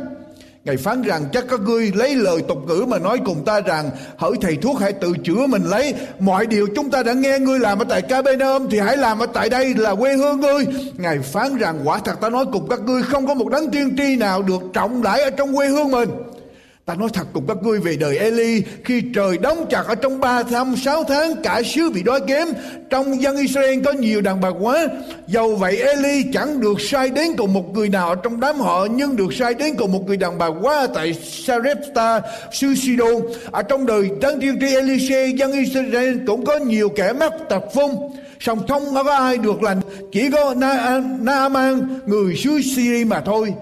Ngài 0.68 0.78
phán 0.78 1.02
rằng, 1.02 1.26
chắc 1.34 1.46
các 1.50 1.60
ngươi 1.60 1.92
lấy 1.96 2.16
lời 2.16 2.42
tục 2.48 2.58
ngữ 2.68 2.86
mà 2.88 3.00
nói 3.00 3.18
cùng 3.26 3.46
ta 3.46 3.62
rằng, 3.62 3.90
hỡi 4.18 4.32
thầy 4.42 4.56
thuốc 4.56 4.80
hãy 4.80 4.94
tự 4.94 5.14
chữa 5.24 5.48
mình 5.48 5.64
lấy 5.64 5.94
mọi 6.20 6.46
điều 6.46 6.68
chúng 6.76 6.92
ta 6.92 7.04
đã 7.04 7.14
nghe 7.14 7.40
ngươi 7.40 7.60
làm 7.60 7.80
ở 7.80 7.86
tại 7.90 8.02
Capernaum 8.02 8.70
thì 8.70 8.80
hãy 8.80 8.98
làm 8.98 9.20
ở 9.20 9.26
tại 9.34 9.50
đây 9.50 9.74
là 9.76 9.96
quê 9.96 10.14
hương 10.14 10.40
ngươi. 10.40 10.66
Ngài 10.98 11.20
phán 11.20 11.58
rằng, 11.58 11.82
quả 11.84 12.00
thật 12.06 12.22
ta 12.22 12.30
nói 12.30 12.46
cùng 12.54 12.68
các 12.70 12.80
ngươi 12.80 13.02
không 13.04 13.28
có 13.28 13.34
một 13.34 13.50
đấng 13.50 13.72
tiên 13.72 13.96
tri 13.98 14.16
nào 14.16 14.42
được 14.42 14.62
trọng 14.74 15.02
đãi 15.02 15.22
ở 15.22 15.30
trong 15.30 15.56
quê 15.56 15.68
hương 15.68 15.92
mình. 15.92 16.10
Ta 16.88 16.96
nói 16.96 17.10
thật 17.14 17.28
cùng 17.34 17.48
các 17.48 17.58
ngươi 17.64 17.80
về 17.80 17.96
đời 17.96 18.18
Eli 18.18 18.64
Khi 18.84 19.02
trời 19.16 19.38
đóng 19.38 19.66
chặt 19.70 19.84
ở 19.88 19.96
trong 19.96 20.20
3 20.20 20.44
năm 20.52 20.76
6 20.76 21.04
tháng 21.04 21.34
Cả 21.44 21.62
xứ 21.66 21.90
bị 21.90 22.04
đói 22.04 22.20
kém 22.28 22.48
Trong 22.90 23.22
dân 23.22 23.38
Israel 23.38 23.80
có 23.86 23.92
nhiều 23.92 24.22
đàn 24.22 24.42
bà 24.42 24.50
quá. 24.50 24.88
Dầu 25.28 25.56
vậy 25.56 25.78
Eli 25.78 26.24
chẳng 26.34 26.62
được 26.62 26.82
sai 26.82 27.10
đến 27.10 27.28
cùng 27.38 27.54
một 27.54 27.74
người 27.74 27.90
nào 27.90 28.16
trong 28.16 28.40
đám 28.40 28.60
họ 28.60 28.88
Nhưng 28.96 29.16
được 29.16 29.34
sai 29.34 29.54
đến 29.54 29.76
cùng 29.78 29.92
một 29.92 30.04
người 30.08 30.18
đàn 30.18 30.38
bà 30.38 30.48
quá 30.48 30.88
Tại 30.94 31.14
Sarepta, 31.14 32.22
xứ 32.52 32.76
Sidon. 32.76 33.16
Ở 33.52 33.64
trong 33.64 33.86
đời 33.86 34.10
đấng 34.22 34.40
tiên 34.40 34.58
tri 34.62 34.76
Elise 34.76 35.28
Dân 35.28 35.52
Israel 35.52 36.18
cũng 36.28 36.46
có 36.46 36.58
nhiều 36.58 36.90
kẻ 36.90 37.14
mắc 37.14 37.34
tật 37.50 37.64
phong 37.74 38.12
song 38.40 38.68
không 38.68 38.84
có 38.94 39.14
ai 39.16 39.38
được 39.38 39.64
lành 39.64 39.82
chỉ 40.12 40.30
có 40.30 40.54
Na, 40.58 41.02
Naaman 41.20 42.00
người 42.06 42.36
xứ 42.36 42.62
Syria 42.76 43.06
mà 43.06 43.22
thôi 43.22 43.54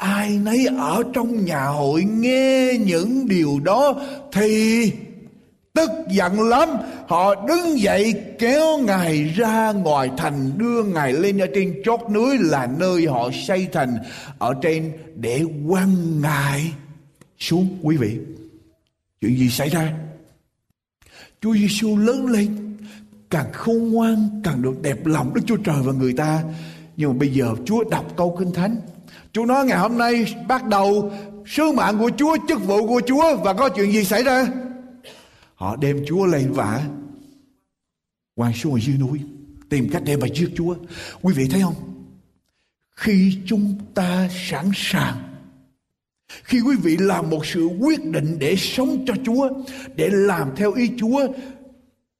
ai 0.00 0.38
nấy 0.38 0.66
ở 0.78 1.02
trong 1.12 1.44
nhà 1.44 1.64
hội 1.64 2.04
nghe 2.04 2.72
những 2.86 3.28
điều 3.28 3.60
đó 3.64 4.00
thì 4.32 4.92
tức 5.74 5.90
giận 6.10 6.40
lắm. 6.40 6.68
Họ 7.08 7.46
đứng 7.46 7.80
dậy 7.80 8.14
kéo 8.38 8.78
ngài 8.78 9.24
ra 9.24 9.72
ngoài 9.72 10.10
thành, 10.16 10.58
đưa 10.58 10.82
ngài 10.82 11.12
lên 11.12 11.38
ở 11.38 11.46
trên 11.54 11.82
chót 11.84 12.00
núi 12.10 12.38
là 12.38 12.68
nơi 12.78 13.06
họ 13.06 13.30
xây 13.46 13.68
thành. 13.72 13.98
Ở 14.38 14.54
trên 14.62 14.92
để 15.14 15.44
quăng 15.68 16.20
ngài 16.20 16.72
xuống. 17.38 17.78
Quý 17.82 17.96
vị, 17.96 18.16
chuyện 19.20 19.38
gì 19.38 19.50
xảy 19.50 19.68
ra? 19.68 19.92
Chúa 21.40 21.54
Giêsu 21.54 21.96
lớn 21.96 22.26
lên, 22.26 22.76
càng 23.30 23.52
khôn 23.52 23.92
ngoan, 23.92 24.40
càng 24.44 24.62
được 24.62 24.82
đẹp 24.82 25.06
lòng 25.06 25.34
Đức 25.34 25.40
Chúa 25.46 25.56
Trời 25.56 25.82
và 25.82 25.92
người 25.92 26.12
ta. 26.12 26.42
Nhưng 26.96 27.10
mà 27.10 27.16
bây 27.18 27.28
giờ 27.28 27.54
Chúa 27.64 27.84
đọc 27.90 28.16
câu 28.16 28.36
kinh 28.38 28.52
thánh. 28.52 28.76
Chúa 29.32 29.44
nói 29.44 29.66
ngày 29.66 29.78
hôm 29.78 29.98
nay 29.98 30.34
bắt 30.48 30.66
đầu 30.66 31.12
sứ 31.46 31.72
mạng 31.72 31.98
của 31.98 32.10
Chúa, 32.16 32.36
chức 32.48 32.66
vụ 32.66 32.86
của 32.86 33.00
Chúa 33.06 33.36
và 33.36 33.52
có 33.54 33.68
chuyện 33.68 33.92
gì 33.92 34.04
xảy 34.04 34.22
ra? 34.22 34.48
Họ 35.54 35.76
đem 35.76 36.04
Chúa 36.06 36.26
lên 36.26 36.52
vả 36.52 36.82
quăng 38.34 38.52
xuống 38.54 38.74
ở 38.74 38.80
dưới 38.80 38.96
núi 38.96 39.20
tìm 39.68 39.88
cách 39.92 40.02
để 40.04 40.16
mà 40.16 40.26
giết 40.34 40.50
Chúa. 40.56 40.74
Quý 41.22 41.34
vị 41.34 41.48
thấy 41.50 41.60
không? 41.62 41.74
Khi 42.96 43.38
chúng 43.46 43.74
ta 43.94 44.28
sẵn 44.48 44.70
sàng 44.74 45.16
khi 46.44 46.60
quý 46.60 46.76
vị 46.82 46.96
làm 46.96 47.30
một 47.30 47.46
sự 47.46 47.68
quyết 47.80 48.04
định 48.04 48.36
để 48.38 48.56
sống 48.56 49.04
cho 49.06 49.14
Chúa, 49.24 49.48
để 49.96 50.08
làm 50.12 50.50
theo 50.56 50.72
ý 50.72 50.90
Chúa, 50.98 51.26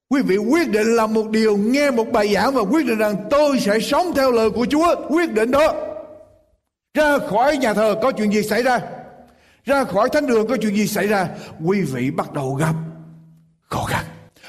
quý 0.09 0.23
vị 0.23 0.37
quyết 0.37 0.71
định 0.71 0.87
làm 0.87 1.15
một 1.15 1.31
điều, 1.31 1.57
nghe 1.57 1.91
một 1.91 2.13
bài 2.13 2.35
giảng 2.35 2.55
và 2.55 2.63
quyết 2.63 2.87
định 2.87 2.99
rằng 2.99 3.15
tôi 3.31 3.61
sẽ 3.61 3.81
sống 3.81 4.13
theo 4.17 4.33
lời 4.33 4.51
của 4.51 4.67
Chúa, 4.71 4.95
quyết 5.09 5.33
định 5.33 5.51
đó 5.51 5.90
ra 6.95 7.19
khỏi 7.19 7.57
nhà 7.57 7.75
thờ 7.75 7.95
có 8.03 8.13
chuyện 8.13 8.33
gì 8.33 8.43
xảy 8.43 8.63
ra? 8.63 8.81
Ra 9.65 9.85
khỏi 9.85 10.09
thánh 10.13 10.27
đường 10.27 10.47
có 10.47 10.57
chuyện 10.57 10.77
gì 10.77 10.87
xảy 10.87 11.07
ra? 11.07 11.29
Quý 11.65 11.81
vị 11.81 12.11
bắt 12.11 12.33
đầu 12.33 12.55
gặp 12.55 12.75
khó 13.69 13.85
khăn. 13.85 14.05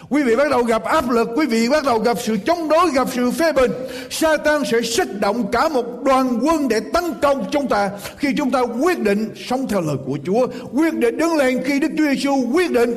Quý 0.10 0.23
vị 0.23 0.36
bắt 0.36 0.49
đầu 0.51 0.63
gặp 0.63 0.84
áp 0.84 1.10
lực. 1.10 1.30
Quý 1.36 1.45
vị 1.45 1.69
bắt 1.69 1.84
đầu 1.86 1.99
gặp 1.99 2.17
sự 2.21 2.38
chống 2.45 2.69
đối, 2.69 2.91
gặp 2.91 3.08
sự 3.12 3.32
phê 3.32 3.54
bình. 3.54 3.71
Satan 4.10 4.62
sẽ 4.71 4.77
kích 4.97 5.19
động 5.19 5.51
cả 5.51 5.69
một 5.69 5.86
đoàn 6.04 6.39
quân 6.41 6.67
để 6.67 6.80
tấn 6.93 7.04
công 7.21 7.45
chúng 7.51 7.67
ta 7.67 7.91
khi 8.17 8.27
chúng 8.38 8.51
ta 8.51 8.62
quyết 8.82 8.99
định 8.99 9.30
sống 9.36 9.67
theo 9.67 9.82
lời 9.82 9.97
của 10.06 10.19
Chúa, 10.25 10.47
quyết 10.71 10.93
định 10.93 11.17
đứng 11.17 11.36
lên 11.36 11.62
khi 11.65 11.80
Đức 11.80 11.91
Chúa 11.97 12.04
Giêsu 12.04 12.51
quyết 12.54 12.71
định. 12.71 12.93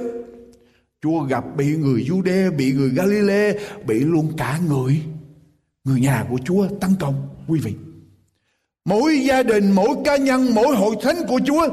Chúa 1.03 1.21
gặp 1.21 1.45
bị 1.57 1.67
người 1.77 2.07
Jude 2.09 2.57
bị 2.57 2.73
người 2.73 2.91
Galilee 2.91 3.53
bị 3.87 4.01
luôn 4.01 4.33
cả 4.37 4.59
người 4.69 5.01
người 5.85 6.01
nhà 6.01 6.25
của 6.31 6.39
Chúa 6.45 6.69
tấn 6.81 6.91
công. 7.01 7.29
Quý 7.49 7.61
vị 7.61 7.73
Mỗi 8.85 9.21
gia 9.21 9.43
đình, 9.43 9.71
mỗi 9.71 9.89
cá 10.05 10.17
nhân, 10.17 10.55
mỗi 10.55 10.77
hội 10.77 10.97
thánh 11.03 11.17
của 11.29 11.41
Chúa 11.47 11.69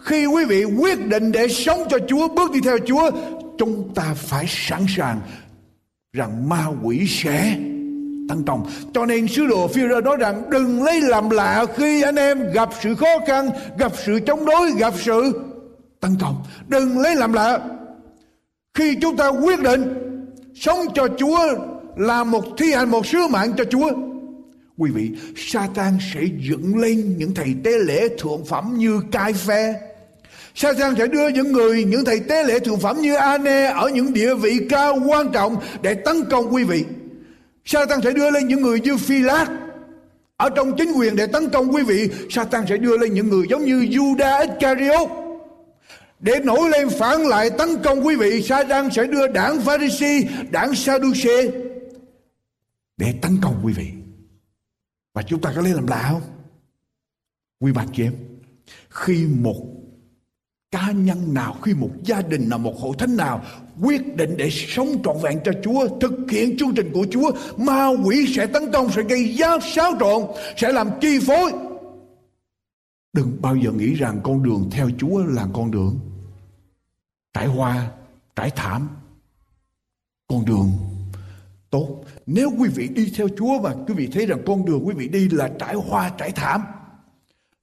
Khi 0.00 0.26
quý 0.26 0.44
vị 0.44 0.64
quyết 0.64 1.06
định 1.06 1.32
để 1.32 1.48
sống 1.48 1.82
cho 1.90 1.98
Chúa, 2.08 2.28
bước 2.28 2.50
đi 2.52 2.60
theo 2.60 2.78
Chúa 2.86 3.10
Chúng 3.58 3.94
ta 3.94 4.14
phải 4.16 4.44
sẵn 4.48 4.84
sàng 4.96 5.20
rằng 6.12 6.48
ma 6.48 6.66
quỷ 6.82 7.06
sẽ 7.08 7.56
tấn 8.28 8.44
công. 8.46 8.66
Cho 8.94 9.06
nên 9.06 9.28
sứ 9.28 9.46
đồ 9.46 9.68
phi 9.68 9.82
nói 10.04 10.16
rằng 10.18 10.50
đừng 10.50 10.82
lấy 10.82 11.00
làm 11.00 11.30
lạ 11.30 11.64
khi 11.76 12.02
anh 12.02 12.16
em 12.16 12.52
gặp 12.52 12.68
sự 12.82 12.94
khó 12.94 13.18
khăn, 13.26 13.50
gặp 13.78 13.92
sự 14.04 14.20
chống 14.26 14.44
đối, 14.44 14.72
gặp 14.72 14.94
sự 14.96 15.32
tấn 16.00 16.16
công. 16.20 16.44
Đừng 16.68 16.98
lấy 16.98 17.14
làm 17.14 17.32
lạ. 17.32 17.58
Khi 18.74 18.96
chúng 19.02 19.16
ta 19.16 19.28
quyết 19.28 19.60
định 19.60 19.94
sống 20.54 20.78
cho 20.94 21.08
Chúa 21.18 21.38
là 21.96 22.24
một 22.24 22.44
thi 22.58 22.72
hành 22.72 22.90
một 22.90 23.06
sứ 23.06 23.28
mạng 23.28 23.52
cho 23.56 23.64
Chúa 23.64 23.90
Quý 24.78 24.90
vị, 24.90 25.10
Satan 25.36 25.98
sẽ 26.14 26.20
dựng 26.38 26.78
lên 26.78 27.14
những 27.18 27.34
thầy 27.34 27.54
tế 27.64 27.78
lễ 27.78 28.08
thượng 28.18 28.44
phẩm 28.44 28.74
như 28.76 29.00
cai 29.10 29.32
phe. 29.32 29.74
Satan 30.54 30.94
sẽ 30.98 31.06
đưa 31.06 31.28
những 31.28 31.52
người, 31.52 31.84
những 31.84 32.04
thầy 32.04 32.20
tế 32.20 32.44
lễ 32.44 32.58
thượng 32.58 32.80
phẩm 32.80 33.00
như 33.00 33.14
Ane 33.14 33.64
ở 33.64 33.88
những 33.88 34.12
địa 34.12 34.34
vị 34.34 34.60
cao 34.68 34.98
quan 35.06 35.32
trọng 35.32 35.56
để 35.82 35.94
tấn 35.94 36.24
công 36.30 36.54
quý 36.54 36.64
vị. 36.64 36.84
Satan 37.64 38.00
sẽ 38.04 38.10
đưa 38.10 38.30
lên 38.30 38.48
những 38.48 38.62
người 38.62 38.80
như 38.80 38.96
Phi 38.96 39.22
Lát 39.22 39.46
ở 40.36 40.50
trong 40.50 40.76
chính 40.76 40.92
quyền 40.92 41.16
để 41.16 41.26
tấn 41.26 41.48
công 41.50 41.74
quý 41.74 41.82
vị. 41.82 42.08
Satan 42.30 42.64
sẽ 42.68 42.76
đưa 42.76 42.98
lên 42.98 43.14
những 43.14 43.28
người 43.28 43.46
giống 43.50 43.64
như 43.64 43.80
Judas 43.80 44.40
Iscariot 44.40 45.08
để 46.20 46.40
nổi 46.44 46.70
lên 46.70 46.88
phản 46.88 47.26
lại 47.26 47.50
tấn 47.50 47.68
công 47.84 48.06
quý 48.06 48.16
vị. 48.16 48.42
Satan 48.42 48.88
sẽ 48.90 49.06
đưa 49.06 49.26
đảng 49.26 49.60
Pharisee, 49.60 50.20
đảng 50.50 50.74
Sadducee 50.74 51.50
để 52.96 53.14
tấn 53.22 53.38
công 53.42 53.60
quý 53.64 53.72
vị. 53.72 54.01
Và 55.14 55.22
chúng 55.22 55.40
ta 55.40 55.52
có 55.56 55.62
lấy 55.62 55.74
làm 55.74 55.86
lạ 55.86 56.08
không? 56.12 56.22
Quý 57.60 57.72
bạn 57.72 57.88
chị 57.92 58.02
em, 58.02 58.14
khi 58.90 59.26
một 59.26 59.66
cá 60.70 60.90
nhân 60.90 61.34
nào, 61.34 61.56
khi 61.62 61.74
một 61.74 61.90
gia 62.04 62.22
đình 62.22 62.48
nào, 62.48 62.58
một 62.58 62.80
hội 62.80 62.96
thánh 62.98 63.16
nào 63.16 63.44
quyết 63.82 64.16
định 64.16 64.34
để 64.36 64.48
sống 64.50 65.02
trọn 65.04 65.16
vẹn 65.22 65.38
cho 65.44 65.52
Chúa, 65.64 65.98
thực 65.98 66.12
hiện 66.30 66.56
chương 66.58 66.74
trình 66.74 66.90
của 66.94 67.06
Chúa, 67.10 67.30
ma 67.56 67.88
quỷ 68.04 68.34
sẽ 68.36 68.46
tấn 68.46 68.72
công, 68.72 68.90
sẽ 68.90 69.02
gây 69.02 69.36
giáp 69.38 69.60
xáo 69.62 69.92
trộn, 70.00 70.22
sẽ 70.56 70.72
làm 70.72 70.90
chi 71.00 71.18
phối. 71.26 71.52
Đừng 73.12 73.42
bao 73.42 73.56
giờ 73.56 73.72
nghĩ 73.72 73.94
rằng 73.94 74.20
con 74.24 74.42
đường 74.42 74.68
theo 74.70 74.90
Chúa 74.98 75.24
là 75.24 75.46
con 75.52 75.70
đường 75.70 76.00
trải 77.32 77.46
hoa, 77.46 77.90
trải 78.36 78.50
thảm. 78.50 78.88
Con 80.28 80.44
đường 80.44 80.72
tốt. 81.70 82.04
Nếu 82.26 82.50
quý 82.58 82.68
vị 82.68 82.88
đi 82.88 83.12
theo 83.16 83.28
Chúa 83.38 83.58
và 83.58 83.74
quý 83.86 83.94
vị 83.94 84.08
thấy 84.12 84.26
rằng 84.26 84.38
con 84.46 84.64
đường 84.64 84.86
quý 84.86 84.94
vị 84.94 85.08
đi 85.08 85.28
là 85.28 85.50
trải 85.58 85.74
hoa 85.74 86.10
trải 86.18 86.30
thảm, 86.30 86.62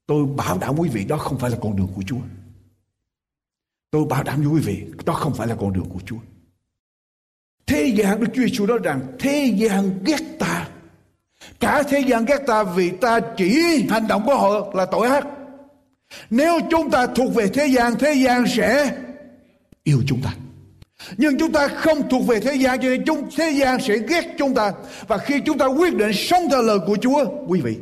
tôi 0.05 0.25
bảo 0.25 0.57
đảm 0.57 0.75
quý 0.77 0.89
vị 0.89 1.05
đó 1.05 1.17
không 1.17 1.39
phải 1.39 1.51
là 1.51 1.57
con 1.61 1.75
đường 1.75 1.89
của 1.95 2.01
Chúa. 2.07 2.19
Tôi 3.91 4.05
bảo 4.05 4.23
đảm 4.23 4.41
với 4.41 4.47
quý 4.47 4.61
vị, 4.61 4.85
đó 5.05 5.13
không 5.13 5.33
phải 5.33 5.47
là 5.47 5.55
con 5.55 5.73
đường 5.73 5.89
của 5.89 5.99
Chúa. 6.05 6.17
Thế 7.65 7.93
gian 7.95 8.19
Đức 8.19 8.27
Chúa 8.33 8.41
Giêsu 8.41 8.65
nói 8.65 8.79
rằng 8.83 9.01
thế 9.19 9.53
gian 9.57 10.03
ghét 10.05 10.39
ta. 10.39 10.67
Cả 11.59 11.83
thế 11.83 11.99
gian 11.99 12.25
ghét 12.25 12.39
ta 12.47 12.63
vì 12.63 12.89
ta 12.89 13.19
chỉ 13.37 13.85
hành 13.89 14.07
động 14.07 14.23
của 14.25 14.35
họ 14.35 14.71
là 14.73 14.85
tội 14.85 15.07
ác. 15.07 15.27
Nếu 16.29 16.59
chúng 16.71 16.91
ta 16.91 17.07
thuộc 17.07 17.35
về 17.35 17.47
thế 17.47 17.67
gian, 17.67 17.93
thế 17.99 18.13
gian 18.13 18.47
sẽ 18.47 18.97
yêu 19.83 20.03
chúng 20.07 20.21
ta. 20.21 20.33
Nhưng 21.17 21.37
chúng 21.39 21.51
ta 21.51 21.67
không 21.67 22.09
thuộc 22.09 22.27
về 22.27 22.39
thế 22.39 22.55
gian 22.55 22.81
cho 22.81 22.89
nên 22.89 23.05
chúng 23.05 23.29
thế 23.37 23.51
gian 23.51 23.81
sẽ 23.81 23.97
ghét 23.97 24.35
chúng 24.37 24.53
ta. 24.53 24.71
Và 25.07 25.17
khi 25.17 25.41
chúng 25.45 25.57
ta 25.57 25.65
quyết 25.65 25.95
định 25.95 26.11
sống 26.13 26.41
theo 26.49 26.61
lời 26.61 26.79
của 26.87 26.97
Chúa, 27.01 27.25
quý 27.47 27.61
vị, 27.61 27.77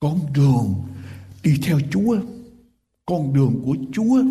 con 0.00 0.20
đường 0.34 0.74
đi 1.42 1.54
theo 1.62 1.78
Chúa, 1.90 2.16
con 3.06 3.32
đường 3.32 3.62
của 3.64 3.76
Chúa, 3.92 4.22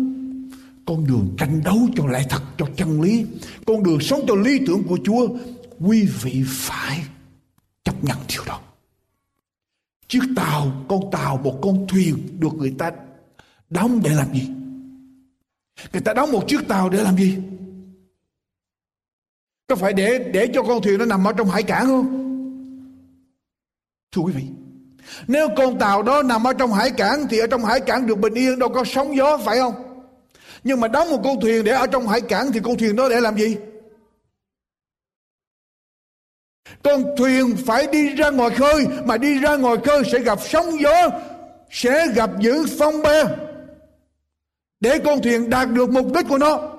con 0.86 1.06
đường 1.06 1.34
tranh 1.38 1.60
đấu 1.64 1.78
cho 1.96 2.06
lẽ 2.06 2.24
thật, 2.28 2.42
cho 2.58 2.66
chân 2.76 3.00
lý, 3.02 3.26
con 3.66 3.82
đường 3.82 4.00
sống 4.00 4.20
cho 4.28 4.34
lý 4.34 4.58
tưởng 4.66 4.82
của 4.88 4.98
Chúa, 5.04 5.28
quý 5.80 6.08
vị 6.22 6.44
phải 6.46 7.00
chấp 7.84 8.04
nhận 8.04 8.16
điều 8.28 8.44
đó. 8.46 8.60
Chiếc 10.08 10.22
tàu, 10.36 10.72
con 10.88 11.00
tàu, 11.12 11.36
một 11.36 11.58
con 11.62 11.86
thuyền 11.88 12.16
được 12.38 12.54
người 12.54 12.74
ta 12.78 12.90
đóng 13.70 14.00
để 14.04 14.10
làm 14.10 14.34
gì? 14.34 14.48
Người 15.92 16.02
ta 16.02 16.14
đóng 16.14 16.32
một 16.32 16.44
chiếc 16.48 16.68
tàu 16.68 16.88
để 16.88 17.02
làm 17.02 17.16
gì? 17.16 17.36
Có 19.68 19.76
phải 19.76 19.92
để 19.92 20.18
để 20.18 20.48
cho 20.54 20.62
con 20.62 20.82
thuyền 20.82 20.98
nó 20.98 21.04
nằm 21.04 21.24
ở 21.24 21.32
trong 21.32 21.50
hải 21.50 21.62
cảng 21.62 21.86
không? 21.86 22.24
Thưa 24.12 24.22
quý 24.22 24.32
vị, 24.32 24.42
nếu 25.26 25.48
con 25.56 25.78
tàu 25.78 26.02
đó 26.02 26.22
nằm 26.22 26.46
ở 26.46 26.52
trong 26.52 26.72
hải 26.72 26.90
cảng 26.90 27.26
thì 27.30 27.38
ở 27.38 27.46
trong 27.46 27.64
hải 27.64 27.80
cảng 27.80 28.06
được 28.06 28.18
bình 28.18 28.34
yên 28.34 28.58
đâu 28.58 28.68
có 28.68 28.84
sóng 28.84 29.16
gió 29.16 29.38
phải 29.38 29.58
không? 29.58 29.74
Nhưng 30.64 30.80
mà 30.80 30.88
đóng 30.88 31.10
một 31.10 31.20
con 31.24 31.40
thuyền 31.40 31.64
để 31.64 31.72
ở 31.72 31.86
trong 31.86 32.08
hải 32.08 32.20
cảng 32.20 32.52
thì 32.52 32.60
con 32.64 32.78
thuyền 32.78 32.96
đó 32.96 33.08
để 33.08 33.20
làm 33.20 33.36
gì? 33.36 33.56
Con 36.82 37.04
thuyền 37.18 37.56
phải 37.66 37.86
đi 37.86 38.14
ra 38.14 38.30
ngoài 38.30 38.50
khơi 38.50 38.86
mà 39.04 39.16
đi 39.16 39.38
ra 39.38 39.56
ngoài 39.56 39.76
khơi 39.84 40.02
sẽ 40.12 40.18
gặp 40.18 40.38
sóng 40.42 40.80
gió, 40.80 41.08
sẽ 41.70 42.08
gặp 42.14 42.30
những 42.38 42.64
phong 42.78 43.02
ba 43.02 43.24
để 44.80 44.98
con 45.04 45.22
thuyền 45.22 45.50
đạt 45.50 45.70
được 45.70 45.90
mục 45.90 46.12
đích 46.14 46.28
của 46.28 46.38
nó. 46.38 46.77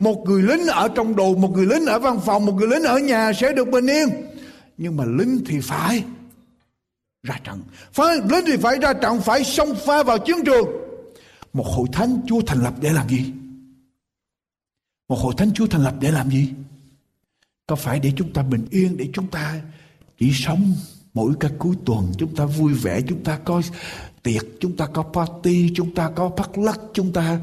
Một 0.00 0.24
người 0.26 0.42
lính 0.42 0.66
ở 0.66 0.88
trong 0.94 1.16
đồ, 1.16 1.34
một 1.34 1.50
người 1.50 1.66
lính 1.66 1.86
ở 1.86 1.98
văn 1.98 2.20
phòng, 2.20 2.46
một 2.46 2.52
người 2.52 2.68
lính 2.68 2.82
ở 2.82 2.98
nhà 2.98 3.32
sẽ 3.32 3.52
được 3.52 3.68
bình 3.68 3.86
yên. 3.86 4.08
Nhưng 4.78 4.96
mà 4.96 5.04
lính 5.04 5.42
thì 5.46 5.60
phải 5.60 6.04
ra 7.22 7.38
trận. 7.44 7.62
Phải, 7.92 8.16
lính 8.30 8.44
thì 8.46 8.56
phải 8.56 8.78
ra 8.78 8.92
trận, 8.92 9.20
phải 9.20 9.44
xông 9.44 9.74
pha 9.86 10.02
vào 10.02 10.18
chiến 10.18 10.36
trường. 10.46 10.68
một 11.52 11.66
hội 11.66 11.88
thánh 11.92 12.20
Chúa 12.26 12.40
thành 12.40 12.62
lập 12.62 12.74
để 12.80 12.92
làm 12.92 13.08
gì? 13.08 13.32
Một 15.08 15.18
hội 15.18 15.34
thánh 15.36 15.52
Chúa 15.54 15.66
thành 15.66 15.84
lập 15.84 15.94
để 16.00 16.10
làm 16.10 16.30
gì? 16.30 16.52
Có 17.66 17.76
phải 17.76 18.00
để 18.00 18.12
chúng 18.16 18.32
ta 18.32 18.42
bình 18.42 18.66
yên, 18.70 18.96
để 18.96 19.08
chúng 19.12 19.26
ta 19.26 19.60
chỉ 20.18 20.32
sống 20.34 20.74
mỗi 21.14 21.32
cái 21.40 21.50
cuối 21.58 21.76
tuần 21.84 22.12
chúng 22.18 22.36
ta 22.36 22.44
vui 22.44 22.72
vẻ, 22.72 23.00
chúng 23.08 23.24
ta 23.24 23.38
có 23.44 23.62
tiệc, 24.22 24.42
chúng 24.60 24.76
ta 24.76 24.86
có 24.86 25.02
party, 25.02 25.70
chúng 25.74 25.94
ta 25.94 26.10
có 26.14 26.28
bắt 26.28 26.58
lắc, 26.58 26.80
chúng 26.92 27.12
ta 27.12 27.40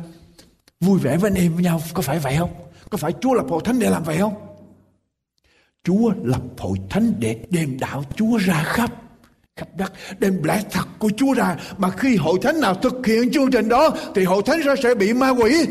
vui 0.79 0.99
vẻ 0.99 1.17
với 1.17 1.31
anh 1.31 1.43
em 1.43 1.53
với 1.53 1.63
nhau. 1.63 1.81
Có 1.93 2.01
phải 2.01 2.19
vậy 2.19 2.35
không? 2.39 2.53
Có 2.89 2.97
phải 2.97 3.13
Chúa 3.21 3.33
lập 3.33 3.45
hội 3.49 3.61
thánh 3.65 3.79
để 3.79 3.89
làm 3.89 4.03
vậy 4.03 4.17
không? 4.17 4.33
Chúa 5.83 6.11
lập 6.23 6.41
hội 6.57 6.77
thánh 6.89 7.13
để 7.19 7.39
đem 7.49 7.77
đạo 7.79 8.03
Chúa 8.15 8.37
ra 8.37 8.63
khắp 8.63 8.91
khắp 9.55 9.67
đất, 9.77 9.93
đem 10.19 10.43
lẽ 10.43 10.63
thật 10.71 10.87
của 10.99 11.09
Chúa 11.17 11.33
ra 11.33 11.57
mà 11.77 11.89
khi 11.89 12.15
hội 12.15 12.39
thánh 12.41 12.61
nào 12.61 12.75
thực 12.75 13.05
hiện 13.05 13.31
chương 13.31 13.51
trình 13.51 13.69
đó, 13.69 13.89
thì 14.15 14.23
hội 14.23 14.41
thánh 14.45 14.59
sẽ 14.83 14.95
bị 14.95 15.13
ma 15.13 15.29
quỷ 15.29 15.65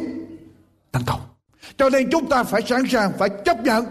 tấn 0.92 1.02
công 1.06 1.20
cho 1.78 1.88
nên 1.88 2.10
chúng 2.10 2.28
ta 2.28 2.44
phải 2.44 2.62
sẵn 2.62 2.86
sàng, 2.88 3.12
phải 3.18 3.28
chấp 3.44 3.64
nhận 3.64 3.84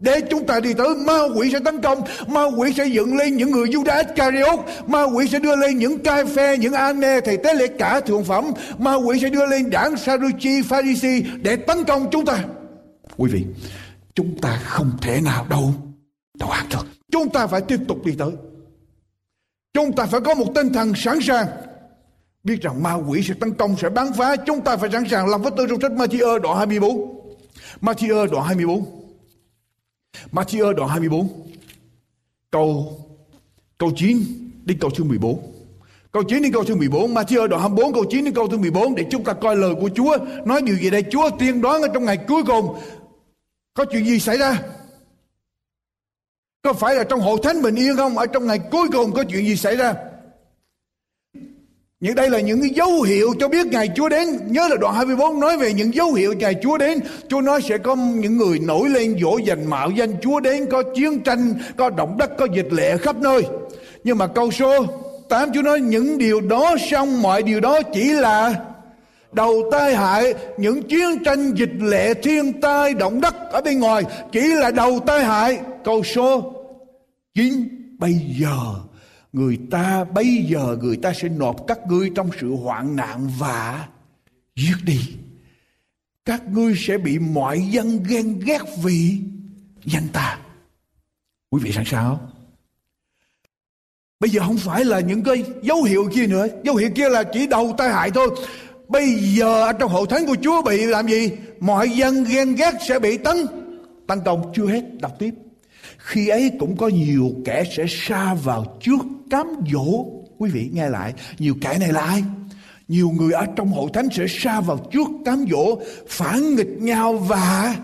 để 0.00 0.20
chúng 0.30 0.46
ta 0.46 0.60
đi 0.60 0.74
tới, 0.74 0.94
ma 0.94 1.18
quỷ 1.36 1.50
sẽ 1.52 1.58
tấn 1.64 1.80
công, 1.82 2.02
ma 2.26 2.44
quỷ 2.44 2.72
sẽ 2.72 2.86
dựng 2.86 3.16
lên 3.16 3.36
những 3.36 3.50
người 3.50 3.68
Judas 3.68 4.04
Iscariot, 4.06 4.58
ma 4.86 5.02
quỷ 5.02 5.28
sẽ 5.28 5.38
đưa 5.38 5.56
lên 5.56 5.78
những 5.78 5.98
cai 5.98 6.24
phe, 6.24 6.56
những 6.56 6.72
ane, 6.72 7.20
thầy 7.20 7.36
tế 7.36 7.54
lễ 7.54 7.66
cả 7.66 8.00
thượng 8.00 8.24
phẩm, 8.24 8.44
ma 8.78 8.94
quỷ 8.94 9.18
sẽ 9.22 9.28
đưa 9.28 9.46
lên 9.46 9.70
đảng 9.70 9.96
Sadducee 9.96 10.62
Pharisee 10.62 11.22
để 11.42 11.56
tấn 11.56 11.84
công 11.84 12.08
chúng 12.10 12.24
ta. 12.24 12.44
Quý 13.16 13.30
vị, 13.32 13.44
chúng 14.14 14.38
ta 14.42 14.60
không 14.64 14.90
thể 15.02 15.20
nào 15.20 15.46
đâu. 15.50 15.74
Đâu 16.38 16.50
ăn 16.50 16.66
được 16.70 16.86
chúng 17.12 17.30
ta 17.30 17.46
phải 17.46 17.60
tiếp 17.60 17.80
tục 17.88 18.04
đi 18.04 18.12
tới. 18.18 18.30
Chúng 19.74 19.92
ta 19.92 20.06
phải 20.06 20.20
có 20.20 20.34
một 20.34 20.46
tinh 20.54 20.72
thần 20.72 20.92
sẵn 20.96 21.20
sàng. 21.20 21.46
Biết 22.44 22.62
rằng 22.62 22.82
ma 22.82 22.94
quỷ 22.94 23.22
sẽ 23.22 23.34
tấn 23.40 23.54
công, 23.54 23.76
sẽ 23.76 23.88
bắn 23.88 24.12
phá, 24.12 24.36
chúng 24.36 24.60
ta 24.60 24.76
phải 24.76 24.90
sẵn 24.92 25.08
sàng 25.08 25.28
làm 25.28 25.42
với 25.42 25.52
tôi 25.56 25.66
trong 25.70 25.80
sách 25.80 25.92
Matthew 25.92 26.38
đoạn 26.38 26.58
24 26.58 27.20
Matthew 27.80 28.26
đoạn 28.26 28.46
24 28.46 28.99
Matthew 30.32 30.72
đoạn 30.72 30.90
24 30.90 31.28
câu 32.50 32.96
câu 33.78 33.92
9 33.96 34.18
đến 34.64 34.78
câu 34.80 34.90
thứ 34.90 35.04
14 35.04 35.52
Câu 36.12 36.22
9 36.22 36.42
đến 36.42 36.52
câu 36.52 36.64
thứ 36.64 36.74
14 36.74 37.14
Matthew 37.14 37.46
đoạn 37.46 37.62
24 37.62 37.92
câu 37.92 38.04
9 38.10 38.24
đến 38.24 38.34
câu 38.34 38.48
thứ 38.48 38.58
14 38.58 38.94
Để 38.94 39.06
chúng 39.10 39.24
ta 39.24 39.32
coi 39.32 39.56
lời 39.56 39.74
của 39.80 39.90
Chúa, 39.94 40.16
Nói 40.44 40.62
điều 40.62 40.76
gì 40.76 40.90
đây? 40.90 41.04
Chúa 41.10 41.30
tiên 41.38 41.60
đoán 41.60 41.82
ở 41.82 41.88
trong 41.94 42.04
ngày 42.04 42.16
cuối 42.28 42.42
cùng 42.46 42.78
Có 43.74 43.84
chuyện 43.84 44.04
gì 44.04 44.18
xảy 44.18 44.38
ra? 44.38 44.62
Có 46.62 46.72
phải 46.72 46.94
là 46.94 47.04
trong 47.04 47.20
hội 47.20 47.38
thánh 47.42 47.62
bình 47.62 47.74
yên 47.74 47.96
không? 47.96 48.18
Ở 48.18 48.26
trong 48.26 48.46
ngày 48.46 48.58
cuối 48.70 48.88
cùng 48.92 49.12
có 49.12 49.24
chuyện 49.24 49.46
gì 49.46 49.56
xảy 49.56 49.76
ra? 49.76 49.94
Những 52.00 52.14
đây 52.14 52.30
là 52.30 52.40
những 52.40 52.60
cái 52.60 52.70
dấu 52.70 53.02
hiệu 53.02 53.34
cho 53.40 53.48
biết 53.48 53.66
ngày 53.66 53.90
Chúa 53.96 54.08
đến. 54.08 54.28
Nhớ 54.46 54.68
là 54.70 54.76
đoạn 54.76 54.94
24 54.94 55.40
nói 55.40 55.56
về 55.56 55.72
những 55.72 55.94
dấu 55.94 56.12
hiệu 56.12 56.32
ngày 56.32 56.54
Chúa 56.62 56.78
đến. 56.78 56.98
Chúa 57.28 57.40
nói 57.40 57.62
sẽ 57.62 57.78
có 57.78 57.96
những 57.96 58.36
người 58.36 58.58
nổi 58.58 58.88
lên 58.88 59.16
dỗ 59.22 59.38
dành 59.38 59.70
mạo 59.70 59.90
danh 59.90 60.14
Chúa 60.22 60.40
đến. 60.40 60.66
Có 60.70 60.82
chiến 60.94 61.20
tranh, 61.20 61.54
có 61.76 61.90
động 61.90 62.18
đất, 62.18 62.30
có 62.38 62.46
dịch 62.54 62.72
lệ 62.72 62.96
khắp 62.96 63.16
nơi. 63.16 63.42
Nhưng 64.04 64.18
mà 64.18 64.26
câu 64.26 64.50
số 64.50 64.86
8 65.28 65.52
Chúa 65.54 65.62
nói 65.62 65.80
những 65.80 66.18
điều 66.18 66.40
đó 66.40 66.76
xong 66.90 67.22
mọi 67.22 67.42
điều 67.42 67.60
đó 67.60 67.82
chỉ 67.82 68.04
là 68.12 68.54
đầu 69.32 69.62
tai 69.72 69.96
hại 69.96 70.34
những 70.58 70.82
chiến 70.82 71.24
tranh 71.24 71.52
dịch 71.54 71.72
lệ 71.80 72.14
thiên 72.14 72.60
tai 72.60 72.94
động 72.94 73.20
đất 73.20 73.34
ở 73.52 73.60
bên 73.60 73.80
ngoài 73.80 74.02
chỉ 74.32 74.40
là 74.40 74.70
đầu 74.70 75.00
tai 75.06 75.24
hại 75.24 75.58
câu 75.84 76.04
số 76.04 76.52
9 77.34 77.68
bây 77.98 78.14
giờ 78.40 78.56
người 79.32 79.58
ta 79.70 80.04
bây 80.04 80.46
giờ 80.48 80.76
người 80.80 80.96
ta 80.96 81.12
sẽ 81.12 81.28
nộp 81.28 81.66
các 81.66 81.78
ngươi 81.88 82.10
trong 82.14 82.30
sự 82.40 82.54
hoạn 82.54 82.96
nạn 82.96 83.28
và 83.38 83.88
giết 84.56 84.76
đi. 84.84 85.00
Các 86.24 86.48
ngươi 86.48 86.74
sẽ 86.76 86.98
bị 86.98 87.18
mọi 87.18 87.60
dân 87.60 88.02
ghen 88.08 88.38
ghét 88.38 88.62
vì 88.82 89.18
danh 89.84 90.08
ta. 90.12 90.38
Quý 91.50 91.60
vị 91.62 91.72
sẵn 91.72 91.84
sàng 91.84 92.04
không 92.04 92.30
bây 94.20 94.30
giờ 94.30 94.40
không 94.46 94.56
phải 94.56 94.84
là 94.84 95.00
những 95.00 95.22
cái 95.22 95.44
dấu 95.62 95.82
hiệu 95.82 96.08
kia 96.14 96.26
nữa. 96.26 96.46
Dấu 96.64 96.76
hiệu 96.76 96.90
kia 96.94 97.08
là 97.08 97.22
chỉ 97.22 97.46
đầu 97.46 97.74
tai 97.78 97.92
hại 97.92 98.10
thôi. 98.10 98.28
Bây 98.88 99.14
giờ 99.14 99.72
trong 99.72 99.90
hội 99.90 100.06
thánh 100.10 100.26
của 100.26 100.36
chúa 100.42 100.62
bị 100.62 100.86
làm 100.86 101.08
gì? 101.08 101.30
Mọi 101.60 101.90
dân 101.90 102.24
ghen 102.24 102.54
ghét 102.54 102.74
sẽ 102.88 102.98
bị 102.98 103.16
tấn. 103.16 103.36
Tấn 104.06 104.20
công 104.24 104.52
chưa 104.54 104.66
hết 104.66 104.82
đọc 105.00 105.12
tiếp 105.18 105.34
khi 106.04 106.28
ấy 106.28 106.50
cũng 106.58 106.76
có 106.76 106.88
nhiều 106.88 107.30
kẻ 107.44 107.64
sẽ 107.76 107.84
xa 107.88 108.34
vào 108.34 108.78
trước 108.80 109.00
cám 109.30 109.46
dỗ. 109.72 110.04
Quý 110.38 110.50
vị 110.50 110.70
nghe 110.72 110.88
lại, 110.88 111.14
nhiều 111.38 111.54
kẻ 111.60 111.78
này 111.78 111.92
là 111.92 112.00
ai? 112.00 112.24
Nhiều 112.88 113.10
người 113.10 113.32
ở 113.32 113.46
trong 113.56 113.68
hội 113.68 113.90
thánh 113.92 114.08
sẽ 114.12 114.26
xa 114.28 114.60
vào 114.60 114.78
trước 114.92 115.08
cám 115.24 115.44
dỗ, 115.50 115.78
phản 116.08 116.54
nghịch 116.54 116.78
nhau 116.78 117.12
và 117.12 117.76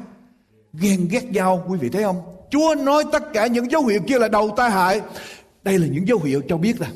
ghen 0.72 1.08
ghét 1.10 1.24
nhau. 1.32 1.64
Quý 1.68 1.78
vị 1.78 1.88
thấy 1.88 2.02
không? 2.02 2.22
Chúa 2.50 2.74
nói 2.74 3.04
tất 3.12 3.32
cả 3.32 3.46
những 3.46 3.70
dấu 3.70 3.86
hiệu 3.86 4.00
kia 4.06 4.18
là 4.18 4.28
đầu 4.28 4.50
tai 4.56 4.70
hại. 4.70 5.00
Đây 5.62 5.78
là 5.78 5.86
những 5.86 6.08
dấu 6.08 6.18
hiệu 6.18 6.42
cho 6.48 6.56
biết 6.56 6.80
là 6.80 6.88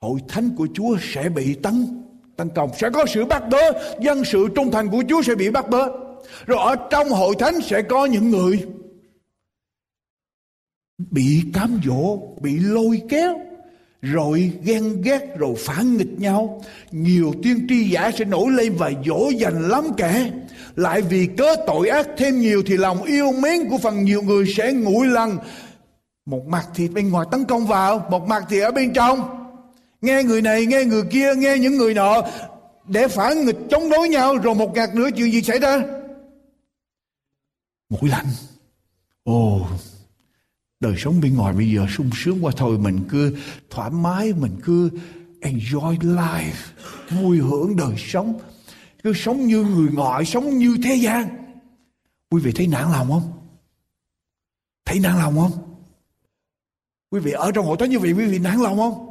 hội 0.00 0.20
thánh 0.28 0.50
của 0.56 0.68
chúa 0.74 0.96
sẽ 1.14 1.28
bị 1.28 1.54
tấn 1.54 2.02
tấn 2.36 2.48
công, 2.48 2.70
sẽ 2.78 2.90
có 2.90 3.06
sự 3.06 3.24
bắt 3.24 3.42
bớ. 3.50 3.72
Dân 4.00 4.24
sự 4.24 4.48
trung 4.54 4.70
thành 4.70 4.88
của 4.88 5.02
chúa 5.08 5.22
sẽ 5.22 5.34
bị 5.34 5.50
bắt 5.50 5.70
bớ. 5.70 5.88
Rồi 6.46 6.58
ở 6.58 6.76
trong 6.90 7.08
hội 7.08 7.34
thánh 7.38 7.60
sẽ 7.60 7.82
có 7.82 8.06
những 8.06 8.30
người 8.30 8.66
bị 10.98 11.42
cám 11.54 11.80
dỗ 11.84 12.18
bị 12.40 12.58
lôi 12.58 13.02
kéo 13.08 13.40
rồi 14.02 14.52
ghen 14.62 15.02
ghét 15.02 15.38
rồi 15.38 15.54
phản 15.58 15.96
nghịch 15.96 16.18
nhau. 16.18 16.62
Nhiều 16.90 17.32
tiên 17.42 17.66
tri 17.68 17.90
giả 17.90 18.10
sẽ 18.18 18.24
nổi 18.24 18.50
lên 18.50 18.74
và 18.76 18.90
dỗ 19.06 19.30
dành 19.30 19.68
lắm 19.68 19.84
kẻ. 19.96 20.30
Lại 20.76 21.02
vì 21.02 21.26
cớ 21.26 21.56
tội 21.66 21.88
ác 21.88 22.08
thêm 22.16 22.40
nhiều 22.40 22.62
thì 22.66 22.76
lòng 22.76 23.02
yêu 23.02 23.32
mến 23.32 23.68
của 23.70 23.78
phần 23.78 24.04
nhiều 24.04 24.22
người 24.22 24.46
sẽ 24.56 24.72
nguội 24.72 25.06
lần 25.06 25.38
một 26.26 26.46
mặt 26.46 26.66
thì 26.74 26.88
bên 26.88 27.10
ngoài 27.10 27.26
tấn 27.30 27.44
công 27.44 27.66
vào 27.66 28.06
một 28.10 28.26
mặt 28.28 28.44
thì 28.48 28.60
ở 28.60 28.70
bên 28.70 28.92
trong. 28.92 29.20
Nghe 30.00 30.22
người 30.22 30.42
này 30.42 30.66
nghe 30.66 30.84
người 30.84 31.02
kia 31.10 31.34
nghe 31.34 31.58
những 31.58 31.76
người 31.76 31.94
nọ 31.94 32.22
để 32.88 33.08
phản 33.08 33.44
nghịch 33.44 33.58
chống 33.70 33.90
đối 33.90 34.08
nhau 34.08 34.36
rồi 34.36 34.54
một 34.54 34.74
ngạt 34.74 34.94
nữa 34.94 35.08
chuyện 35.16 35.32
gì 35.32 35.42
xảy 35.42 35.58
ra? 35.58 35.82
Nguội 37.90 38.10
lạnh. 38.10 38.26
Ồ 39.24 39.56
oh, 39.56 39.66
đời 40.80 40.94
sống 40.98 41.20
bên 41.20 41.36
ngoài 41.36 41.54
bây 41.54 41.70
giờ 41.70 41.86
sung 41.96 42.10
sướng 42.14 42.44
qua 42.44 42.52
thôi 42.56 42.78
mình 42.78 43.00
cứ 43.08 43.36
thoải 43.70 43.90
mái, 43.90 44.32
mình 44.32 44.56
cứ 44.64 44.90
enjoy 45.40 45.98
life, 45.98 46.72
vui 47.10 47.38
hưởng 47.38 47.76
đời 47.76 47.94
sống. 47.96 48.38
Cứ 49.02 49.12
sống 49.16 49.46
như 49.46 49.64
người 49.64 49.88
ngoại, 49.92 50.24
sống 50.24 50.58
như 50.58 50.76
thế 50.84 50.94
gian. 50.94 51.28
Quý 52.30 52.40
vị 52.42 52.52
thấy 52.52 52.66
nản 52.66 52.92
lòng 52.92 53.08
không? 53.08 53.32
Thấy 54.84 55.00
nản 55.00 55.18
lòng 55.18 55.36
không? 55.36 55.52
Quý 57.10 57.20
vị 57.20 57.32
ở 57.32 57.52
trong 57.52 57.66
hội 57.66 57.76
thánh 57.80 57.90
như 57.90 57.98
vậy, 57.98 58.12
quý 58.12 58.26
vị 58.26 58.38
nản 58.38 58.60
lòng 58.60 58.76
không? 58.76 59.08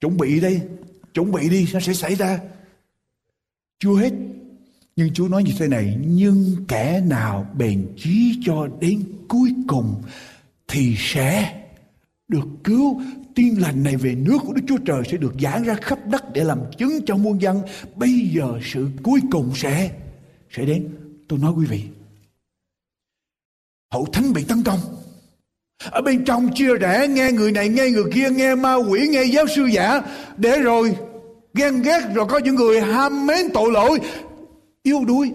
Chuẩn 0.00 0.16
bị 0.16 0.40
đi, 0.40 0.60
chuẩn 1.14 1.32
bị 1.32 1.48
đi, 1.48 1.66
nó 1.72 1.80
sẽ 1.80 1.94
xảy 1.94 2.14
ra. 2.14 2.40
Chưa 3.78 3.94
hết. 3.94 4.12
Nhưng 4.96 5.14
Chúa 5.14 5.28
nói 5.28 5.42
như 5.42 5.52
thế 5.58 5.68
này, 5.68 5.98
Nhưng 6.00 6.64
kẻ 6.68 7.00
nào 7.00 7.46
bền 7.58 7.94
chí 7.96 8.40
cho 8.44 8.68
đến 8.80 9.04
cuối 9.28 9.54
cùng 9.68 10.02
thì 10.68 10.94
sẽ 10.98 11.60
được 12.28 12.44
cứu 12.64 13.02
tin 13.34 13.54
lành 13.54 13.82
này 13.82 13.96
về 13.96 14.14
nước 14.14 14.38
của 14.46 14.52
Đức 14.52 14.62
Chúa 14.68 14.78
Trời 14.78 15.02
sẽ 15.10 15.16
được 15.16 15.32
giảng 15.40 15.64
ra 15.64 15.74
khắp 15.74 15.98
đất 16.06 16.24
để 16.32 16.44
làm 16.44 16.58
chứng 16.78 17.00
cho 17.06 17.16
muôn 17.16 17.40
dân. 17.40 17.62
Bây 17.96 18.30
giờ 18.34 18.58
sự 18.72 18.88
cuối 19.02 19.20
cùng 19.30 19.50
sẽ 19.54 19.90
sẽ 20.50 20.64
đến. 20.64 20.88
Tôi 21.28 21.38
nói 21.38 21.52
quý 21.56 21.66
vị, 21.66 21.82
hậu 23.92 24.06
thánh 24.12 24.32
bị 24.32 24.44
tấn 24.44 24.62
công. 24.62 24.80
Ở 25.90 26.02
bên 26.02 26.24
trong 26.24 26.54
chia 26.54 26.74
rẽ 26.74 27.08
nghe 27.08 27.32
người 27.32 27.52
này 27.52 27.68
nghe 27.68 27.90
người 27.90 28.04
kia 28.14 28.30
nghe 28.30 28.54
ma 28.54 28.74
quỷ 28.74 29.08
nghe 29.10 29.24
giáo 29.24 29.46
sư 29.56 29.64
giả 29.64 30.00
để 30.36 30.58
rồi 30.60 30.96
ghen 31.54 31.82
ghét 31.82 32.00
rồi 32.14 32.26
có 32.28 32.38
những 32.38 32.54
người 32.54 32.80
ham 32.80 33.26
mến 33.26 33.46
tội 33.54 33.72
lỗi 33.72 33.98
yêu 34.82 35.04
đuối 35.04 35.32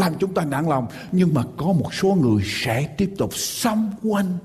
làm 0.00 0.12
chúng 0.18 0.34
ta 0.34 0.44
nản 0.44 0.66
lòng. 0.66 0.86
Nhưng 1.12 1.34
mà 1.34 1.42
có 1.56 1.66
một 1.66 1.94
số 1.94 2.16
người 2.20 2.42
sẽ 2.46 2.88
tiếp 2.96 3.10
tục 3.18 3.34
xung 3.34 3.90
quanh. 4.02 4.38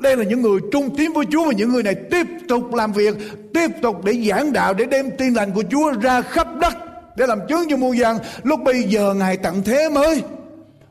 Đây 0.00 0.16
là 0.16 0.24
những 0.24 0.42
người 0.42 0.60
trung 0.72 0.96
tín 0.96 1.12
với 1.12 1.26
Chúa 1.32 1.46
và 1.46 1.52
những 1.52 1.72
người 1.72 1.82
này 1.82 1.94
tiếp 2.10 2.26
tục 2.48 2.74
làm 2.74 2.92
việc, 2.92 3.16
tiếp 3.54 3.68
tục 3.82 4.04
để 4.04 4.12
giảng 4.28 4.52
đạo, 4.52 4.74
để 4.74 4.84
đem 4.84 5.10
tin 5.18 5.34
lành 5.34 5.52
của 5.52 5.62
Chúa 5.70 5.92
ra 5.92 6.22
khắp 6.22 6.46
đất, 6.60 6.72
để 7.16 7.26
làm 7.26 7.38
chứng 7.48 7.60
cho 7.70 7.76
muôn 7.76 7.98
dân 7.98 8.18
lúc 8.42 8.60
bây 8.64 8.82
giờ 8.82 9.14
ngài 9.14 9.36
tận 9.36 9.62
thế 9.64 9.88
mới. 9.88 10.22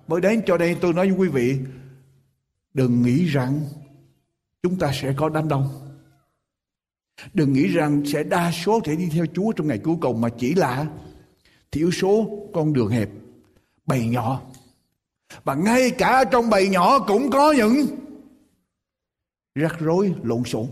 Mới 0.07 0.21
đến 0.21 0.41
cho 0.45 0.57
đây 0.57 0.75
tôi 0.81 0.93
nói 0.93 1.09
với 1.09 1.17
quý 1.17 1.27
vị, 1.27 1.57
đừng 2.73 3.01
nghĩ 3.01 3.25
rằng 3.25 3.61
chúng 4.63 4.79
ta 4.79 4.91
sẽ 5.01 5.13
có 5.17 5.29
đám 5.29 5.47
đông. 5.47 5.69
Đừng 7.33 7.53
nghĩ 7.53 7.67
rằng 7.67 8.03
sẽ 8.05 8.23
đa 8.23 8.51
số 8.51 8.79
thể 8.79 8.95
đi 8.95 9.09
theo 9.13 9.25
Chúa 9.33 9.51
trong 9.51 9.67
ngày 9.67 9.77
cuối 9.77 9.95
cùng 10.01 10.21
mà 10.21 10.29
chỉ 10.29 10.53
là 10.53 10.85
thiểu 11.71 11.91
số 11.91 12.29
con 12.53 12.73
đường 12.73 12.87
hẹp 12.87 13.09
bầy 13.91 14.05
nhỏ. 14.05 14.41
Và 15.43 15.55
ngay 15.55 15.91
cả 15.91 16.23
trong 16.31 16.49
bầy 16.49 16.69
nhỏ 16.69 16.99
cũng 16.99 17.29
có 17.29 17.51
những 17.51 17.87
rắc 19.55 19.79
rối 19.79 20.13
lộn 20.23 20.43
xộn. 20.43 20.65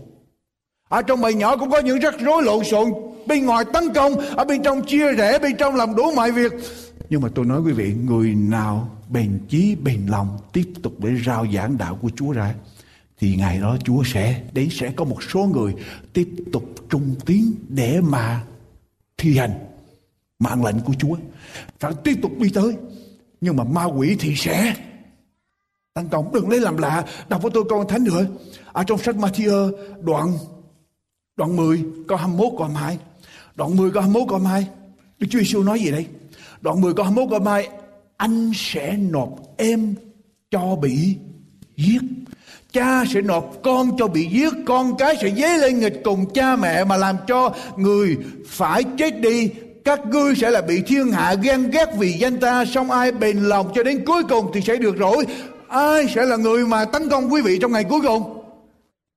Ở 0.88 1.02
trong 1.02 1.20
bầy 1.20 1.34
nhỏ 1.34 1.56
cũng 1.56 1.70
có 1.70 1.78
những 1.78 1.98
rắc 1.98 2.14
rối 2.20 2.42
lộn 2.42 2.64
xộn. 2.64 2.92
Bên 3.26 3.46
ngoài 3.46 3.64
tấn 3.72 3.94
công, 3.94 4.12
ở 4.16 4.44
bên 4.44 4.62
trong 4.62 4.82
chia 4.86 5.12
rẽ, 5.12 5.38
bên 5.38 5.56
trong 5.56 5.74
làm 5.74 5.94
đủ 5.94 6.12
mọi 6.16 6.32
việc. 6.32 6.52
Nhưng 7.10 7.20
mà 7.20 7.28
tôi 7.34 7.44
nói 7.44 7.60
quý 7.60 7.72
vị, 7.72 7.94
người 7.94 8.34
nào 8.34 8.96
bền 9.08 9.38
chí, 9.48 9.76
bền 9.84 10.06
lòng, 10.06 10.38
tiếp 10.52 10.72
tục 10.82 10.92
để 10.98 11.10
rao 11.26 11.46
giảng 11.54 11.78
đạo 11.78 11.98
của 12.02 12.10
Chúa 12.16 12.32
ra, 12.32 12.54
thì 13.18 13.36
ngày 13.36 13.60
đó 13.60 13.76
Chúa 13.84 14.02
sẽ 14.06 14.42
đến 14.52 14.68
sẽ 14.70 14.92
có 14.96 15.04
một 15.04 15.22
số 15.22 15.40
người 15.40 15.74
tiếp 16.12 16.28
tục 16.52 16.64
trung 16.90 17.14
tín 17.26 17.44
để 17.68 18.00
mà 18.00 18.44
thi 19.18 19.36
hành 19.36 19.52
mạng 20.38 20.64
lệnh 20.64 20.80
của 20.80 20.94
Chúa. 20.98 21.16
Phải 21.78 21.92
tiếp 22.04 22.18
tục 22.22 22.32
đi 22.38 22.48
tới 22.54 22.76
nhưng 23.40 23.56
mà 23.56 23.64
ma 23.64 23.84
quỷ 23.84 24.16
thì 24.20 24.34
sẽ. 24.36 24.74
Tấn 25.94 26.08
công 26.08 26.32
đừng 26.32 26.50
lấy 26.50 26.60
làm 26.60 26.76
lạ. 26.76 27.04
Đọc 27.28 27.42
với 27.42 27.50
tôi 27.54 27.64
con 27.70 27.88
thánh 27.88 28.04
nữa. 28.04 28.26
Ở 28.72 28.84
trong 28.84 28.98
sách 28.98 29.16
Matthew, 29.16 29.72
đoạn 30.00 30.38
đoạn 31.40 31.56
10 31.56 31.84
câu 32.08 32.18
21 32.18 32.52
câu 32.58 32.66
22 32.66 32.98
đoạn 33.54 33.76
10 33.76 33.90
câu 33.90 34.02
21 34.02 34.28
câu 34.28 34.38
22 34.38 34.74
Đức 35.18 35.26
Chúa 35.30 35.38
Giêsu 35.38 35.62
nói 35.62 35.80
gì 35.80 35.90
đây? 35.90 36.06
Đoạn 36.60 36.80
10 36.80 36.94
câu 36.94 37.04
21 37.04 37.30
câu 37.30 37.40
22 37.40 37.80
anh 38.16 38.52
sẽ 38.54 38.96
nộp 38.96 39.56
em 39.56 39.94
cho 40.50 40.76
bị 40.76 41.16
giết. 41.76 42.00
Cha 42.72 43.04
sẽ 43.14 43.20
nộp 43.20 43.52
con 43.62 43.96
cho 43.98 44.06
bị 44.06 44.26
giết. 44.26 44.52
Con 44.66 44.96
cái 44.98 45.16
sẽ 45.20 45.30
dấy 45.30 45.58
lên 45.58 45.78
nghịch 45.78 46.00
cùng 46.04 46.32
cha 46.32 46.56
mẹ 46.56 46.84
mà 46.84 46.96
làm 46.96 47.16
cho 47.26 47.54
người 47.76 48.16
phải 48.46 48.84
chết 48.98 49.20
đi 49.20 49.50
các 49.84 50.00
ngươi 50.06 50.34
sẽ 50.34 50.50
là 50.50 50.60
bị 50.60 50.82
thiên 50.86 51.12
hạ 51.12 51.34
ghen 51.42 51.70
ghét 51.70 51.86
vì 51.98 52.12
danh 52.12 52.40
ta. 52.40 52.64
Xong 52.64 52.90
ai 52.90 53.12
bền 53.12 53.36
lòng 53.36 53.72
cho 53.74 53.82
đến 53.82 54.04
cuối 54.06 54.22
cùng 54.28 54.50
thì 54.54 54.60
sẽ 54.60 54.76
được 54.76 54.96
rỗi 54.98 55.26
ai 55.70 56.08
sẽ 56.14 56.26
là 56.26 56.36
người 56.36 56.66
mà 56.66 56.84
tấn 56.84 57.08
công 57.08 57.32
quý 57.32 57.42
vị 57.42 57.58
trong 57.58 57.72
ngày 57.72 57.84
cuối 57.84 58.00
cùng? 58.00 58.42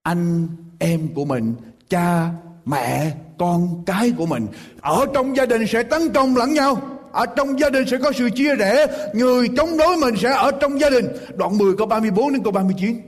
Anh, 0.04 0.48
em 0.80 1.08
của 1.16 1.26
mình, 1.26 1.56
cha, 1.90 2.30
mẹ, 2.66 3.12
con 3.38 3.84
cái 3.86 4.14
của 4.18 4.26
mình, 4.26 4.48
ở 4.82 5.06
trong 5.14 5.36
gia 5.38 5.46
đình 5.46 5.68
sẽ 5.68 5.84
tấn 5.84 6.10
công 6.14 6.38
lẫn 6.38 6.54
nhau. 6.54 6.82
Ở 7.12 7.26
trong 7.26 7.60
gia 7.60 7.70
đình 7.70 7.88
sẽ 7.88 7.98
có 7.98 8.12
sự 8.12 8.30
chia 8.36 8.56
rẽ. 8.56 8.86
Người 9.14 9.48
chống 9.58 9.78
đối 9.78 9.98
mình 9.98 10.16
sẽ 10.18 10.30
ở 10.30 10.52
trong 10.52 10.80
gia 10.80 10.90
đình. 10.90 11.06
Đoạn 11.36 11.58
10 11.58 11.74
câu 11.78 11.88
34 11.88 12.34
đến 12.34 12.44
câu 12.44 12.52
39 12.52 13.02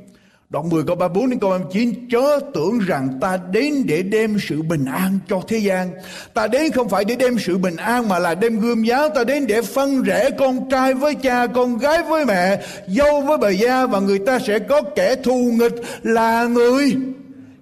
Đoạn 0.50 0.70
10 0.70 0.84
câu 0.84 0.96
34 0.96 1.30
đến 1.30 1.40
câu 1.40 1.50
39 1.50 2.10
Chớ 2.10 2.40
tưởng 2.54 2.80
rằng 2.80 3.10
ta 3.22 3.38
đến 3.52 3.74
để 3.86 4.02
đem 4.02 4.38
sự 4.40 4.62
bình 4.62 4.86
an 4.86 5.20
cho 5.30 5.42
thế 5.48 5.58
gian. 5.58 5.92
Ta 6.34 6.48
đến 6.48 6.72
không 6.72 6.90
phải 6.90 7.06
để 7.06 7.16
đem 7.16 7.40
sự 7.40 7.58
bình 7.58 7.76
an 7.76 8.10
Mà 8.10 8.20
là 8.20 8.36
đem 8.36 8.60
gươm 8.60 8.84
giáo. 8.84 9.10
Ta 9.10 9.24
đến 9.24 9.48
để 9.48 9.62
phân 9.62 10.04
rẽ 10.04 10.30
con 10.38 10.70
trai 10.70 10.94
với 10.94 11.16
cha, 11.16 11.48
Con 11.48 11.78
gái 11.78 12.04
với 12.04 12.26
mẹ, 12.26 12.66
Dâu 12.88 13.22
với 13.22 13.38
bà 13.38 13.50
gia, 13.50 13.86
Và 13.86 14.00
người 14.00 14.20
ta 14.20 14.40
sẽ 14.40 14.60
có 14.60 14.82
kẻ 14.82 15.16
thù 15.16 15.52
nghịch 15.54 15.76
là 16.04 16.44
người 16.44 16.96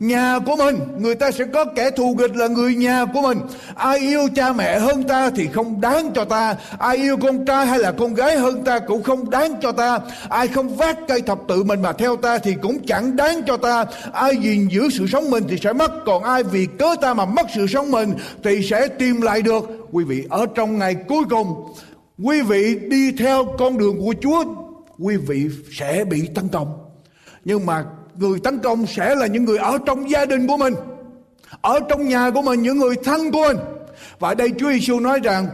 nhà 0.08 0.40
của 0.46 0.56
mình, 0.56 0.80
người 0.98 1.16
ta 1.16 1.32
sẽ 1.32 1.46
có 1.54 1.66
kẻ 1.66 1.92
thù 1.92 2.16
nghịch 2.20 2.36
là 2.36 2.48
người 2.48 2.76
nhà 2.76 3.06
của 3.14 3.22
mình. 3.22 3.40
Ai 3.76 4.00
yêu 4.00 4.28
cha 4.36 4.54
mẹ 4.54 4.80
hơn 4.80 5.04
ta 5.04 5.30
thì 5.30 5.48
không 5.48 5.82
đáng 5.82 6.12
cho 6.16 6.26
ta. 6.26 6.56
Ai 6.80 6.98
yêu 6.98 7.18
con 7.18 7.46
trai 7.46 7.66
hay 7.66 7.80
là 7.80 7.92
con 7.92 8.14
gái 8.14 8.38
hơn 8.38 8.64
ta 8.64 8.80
cũng 8.80 9.04
không 9.04 9.30
đáng 9.30 9.54
cho 9.62 9.72
ta. 9.72 10.00
Ai 10.30 10.48
không 10.48 10.76
vác 10.76 10.98
cây 11.08 11.22
thập 11.22 11.40
tự 11.48 11.64
mình 11.64 11.82
mà 11.82 11.94
theo 11.94 12.16
ta 12.16 12.38
thì 12.38 12.56
cũng 12.62 12.86
chẳng 12.88 13.16
đáng 13.16 13.42
cho 13.48 13.58
ta. 13.58 13.86
Ai 14.14 14.38
gìn 14.38 14.68
giữ 14.72 14.90
sự 14.90 15.08
sống 15.08 15.30
mình 15.30 15.44
thì 15.50 15.58
sẽ 15.64 15.74
mất. 15.74 15.92
Còn 16.06 16.24
ai 16.24 16.44
vì 16.44 16.68
cớ 16.80 16.96
ta 17.02 17.14
mà 17.14 17.26
mất 17.26 17.46
sự 17.56 17.68
sống 17.68 17.92
mình 17.92 18.14
thì 18.44 18.64
sẽ 18.64 18.88
tìm 18.88 19.22
lại 19.22 19.42
được. 19.42 19.64
Quý 19.92 20.04
vị, 20.04 20.26
ở 20.30 20.46
trong 20.56 20.78
ngày 20.78 20.96
cuối 21.08 21.24
cùng, 21.30 21.74
quý 22.24 22.42
vị 22.42 22.76
đi 22.90 23.12
theo 23.12 23.46
con 23.58 23.78
đường 23.78 24.00
của 24.00 24.14
chúa, 24.22 24.44
quý 25.00 25.18
vị 25.18 25.50
sẽ 25.72 26.04
bị 26.04 26.28
tấn 26.36 26.48
công. 26.48 26.68
Nhưng 27.46 27.66
mà 27.66 27.84
người 28.16 28.40
tấn 28.44 28.60
công 28.60 28.88
sẽ 28.88 29.16
là 29.16 29.28
những 29.28 29.46
người 29.46 29.58
ở 29.58 29.78
trong 29.86 30.10
gia 30.10 30.26
đình 30.26 30.48
của 30.48 30.58
mình, 30.58 30.74
ở 31.62 31.80
trong 31.90 32.08
nhà 32.08 32.30
của 32.30 32.42
mình, 32.42 32.62
những 32.62 32.78
người 32.78 32.96
thân 33.04 33.32
của 33.32 33.42
mình. 33.48 33.58
Và 34.20 34.34
đây 34.34 34.50
Chúa 34.60 34.72
Giêsu 34.72 35.00
nói 35.00 35.20
rằng, 35.24 35.48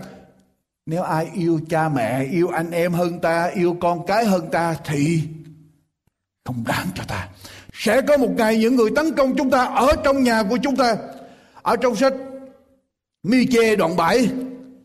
nếu 0.85 1.03
ai 1.03 1.27
yêu 1.33 1.59
cha 1.69 1.89
mẹ, 1.89 2.25
yêu 2.31 2.47
anh 2.47 2.71
em 2.71 2.93
hơn 2.93 3.19
ta, 3.19 3.51
yêu 3.55 3.77
con 3.81 4.05
cái 4.05 4.25
hơn 4.25 4.49
ta 4.51 4.75
thì 4.85 5.21
không 6.45 6.63
đáng 6.67 6.87
cho 6.95 7.03
ta. 7.07 7.27
Sẽ 7.73 8.01
có 8.01 8.17
một 8.17 8.29
ngày 8.37 8.57
những 8.57 8.75
người 8.75 8.89
tấn 8.95 9.13
công 9.13 9.35
chúng 9.37 9.49
ta 9.49 9.65
ở 9.65 9.87
trong 10.03 10.23
nhà 10.23 10.43
của 10.43 10.57
chúng 10.57 10.75
ta. 10.75 10.95
Ở 11.61 11.75
trong 11.75 11.95
sách 11.95 12.13
Mi-chê 13.23 13.75
đoạn 13.75 13.95
7 13.95 14.29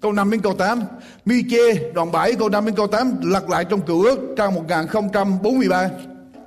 câu 0.01 0.13
5 0.13 0.31
đến 0.31 0.41
câu 0.41 0.55
8 0.55 0.83
Mi-chê 1.25 1.93
đoạn 1.93 2.13
7 2.13 2.35
câu 2.35 2.49
5 2.49 2.67
đến 2.67 2.75
câu 2.75 2.87
8 2.87 3.13
lật 3.23 3.51
lại 3.51 3.65
trong 3.65 3.81
cựu 3.81 4.03
ước 4.03 4.19
trang 4.37 4.55
1043 4.55 5.91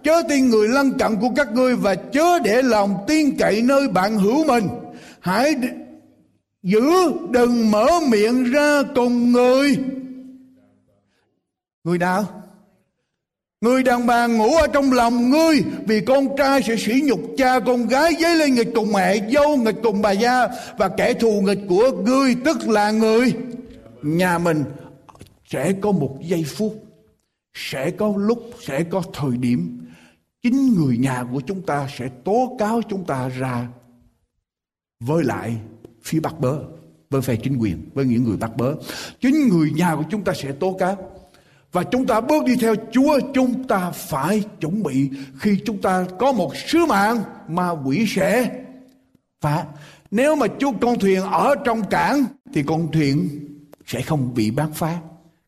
chớ 0.08 0.24
tin 0.30 0.50
người 0.50 0.68
lân 0.68 0.98
cận 0.98 1.16
của 1.22 1.30
các 1.36 1.54
ngươi 1.54 1.76
và 1.76 1.96
chớ 1.96 2.40
để 2.40 2.62
lòng 2.62 2.98
tin 3.08 3.38
cậy 3.38 3.62
nơi 3.62 3.88
bạn 3.88 4.18
hữu 4.18 4.44
mình. 4.44 4.68
Hãy 5.20 5.56
giữ 6.64 6.92
đừng 7.30 7.72
mở 7.72 7.88
miệng 8.08 8.52
ra 8.52 8.84
cùng 8.96 9.32
người. 9.32 9.78
Người 11.84 11.98
nào? 11.98 12.44
Người 13.62 13.84
đàn 13.84 14.08
bà 14.08 14.28
ngủ 14.28 14.56
ở 14.56 14.68
trong 14.68 14.92
lòng 14.92 15.30
ngươi, 15.30 15.64
Vì 15.88 16.02
con 16.02 16.28
trai 16.38 16.62
sẽ 16.62 16.76
sỉ 16.76 17.02
nhục 17.04 17.20
cha 17.38 17.60
con 17.60 17.88
gái 17.88 18.14
Dấy 18.20 18.36
lên 18.36 18.56
nghịch 18.56 18.70
cùng 18.76 18.92
mẹ 18.94 19.30
Dâu, 19.34 19.58
nghịch 19.58 19.78
cùng 19.84 20.02
bà 20.02 20.12
gia, 20.12 20.48
Và 20.78 20.90
kẻ 20.90 21.14
thù 21.14 21.42
nghịch 21.42 21.62
của 21.70 21.92
ngươi, 21.92 22.36
Tức 22.46 22.70
là 22.70 22.92
người. 22.92 23.34
Nhà 24.02 24.38
mình 24.38 24.64
sẽ 25.46 25.74
có 25.82 25.92
một 25.92 26.18
giây 26.22 26.46
phút, 26.48 26.84
Sẽ 27.54 27.92
có 27.92 28.14
lúc, 28.18 28.52
Sẽ 28.68 28.84
có 28.84 29.04
thời 29.14 29.38
điểm 29.38 29.88
chính 30.50 30.74
người 30.74 30.98
nhà 30.98 31.26
của 31.32 31.42
chúng 31.42 31.62
ta 31.62 31.88
sẽ 31.98 32.10
tố 32.24 32.56
cáo 32.60 32.82
chúng 32.90 33.06
ta 33.06 33.30
ra 33.30 33.68
với 35.00 35.24
lại 35.24 35.58
phía 36.04 36.20
bắc 36.20 36.40
bớ, 36.40 36.60
với 37.10 37.22
phe 37.22 37.36
chính 37.36 37.58
quyền, 37.58 37.90
với 37.94 38.06
những 38.06 38.24
người 38.24 38.38
bắt 38.38 38.58
bớ. 38.58 38.76
Chính 39.22 39.48
người 39.48 39.72
nhà 39.72 39.96
của 39.96 40.04
chúng 40.10 40.24
ta 40.24 40.34
sẽ 40.34 40.52
tố 40.52 40.76
cáo. 40.80 40.98
Và 41.72 41.84
chúng 41.84 42.08
ta 42.08 42.22
bước 42.22 42.46
đi 42.46 42.56
theo 42.56 42.76
Chúa, 42.92 43.20
chúng 43.34 43.68
ta 43.68 43.92
phải 43.92 44.44
chuẩn 44.60 44.84
bị 44.84 45.10
khi 45.40 45.60
chúng 45.66 45.82
ta 45.82 46.06
có 46.20 46.32
một 46.32 46.56
sứ 46.56 46.86
mạng 46.86 47.24
mà 47.48 47.70
quỷ 47.72 48.06
sẽ 48.08 48.62
phá. 49.42 49.66
Nếu 50.12 50.36
mà 50.36 50.48
chú 50.48 50.72
con 50.82 51.00
thuyền 51.00 51.22
ở 51.22 51.56
trong 51.66 51.90
cảng, 51.90 52.26
thì 52.54 52.64
con 52.64 52.92
thuyền 52.92 53.30
sẽ 53.86 54.02
không 54.02 54.34
bị 54.34 54.52
bán 54.52 54.74
phá, 54.74 55.00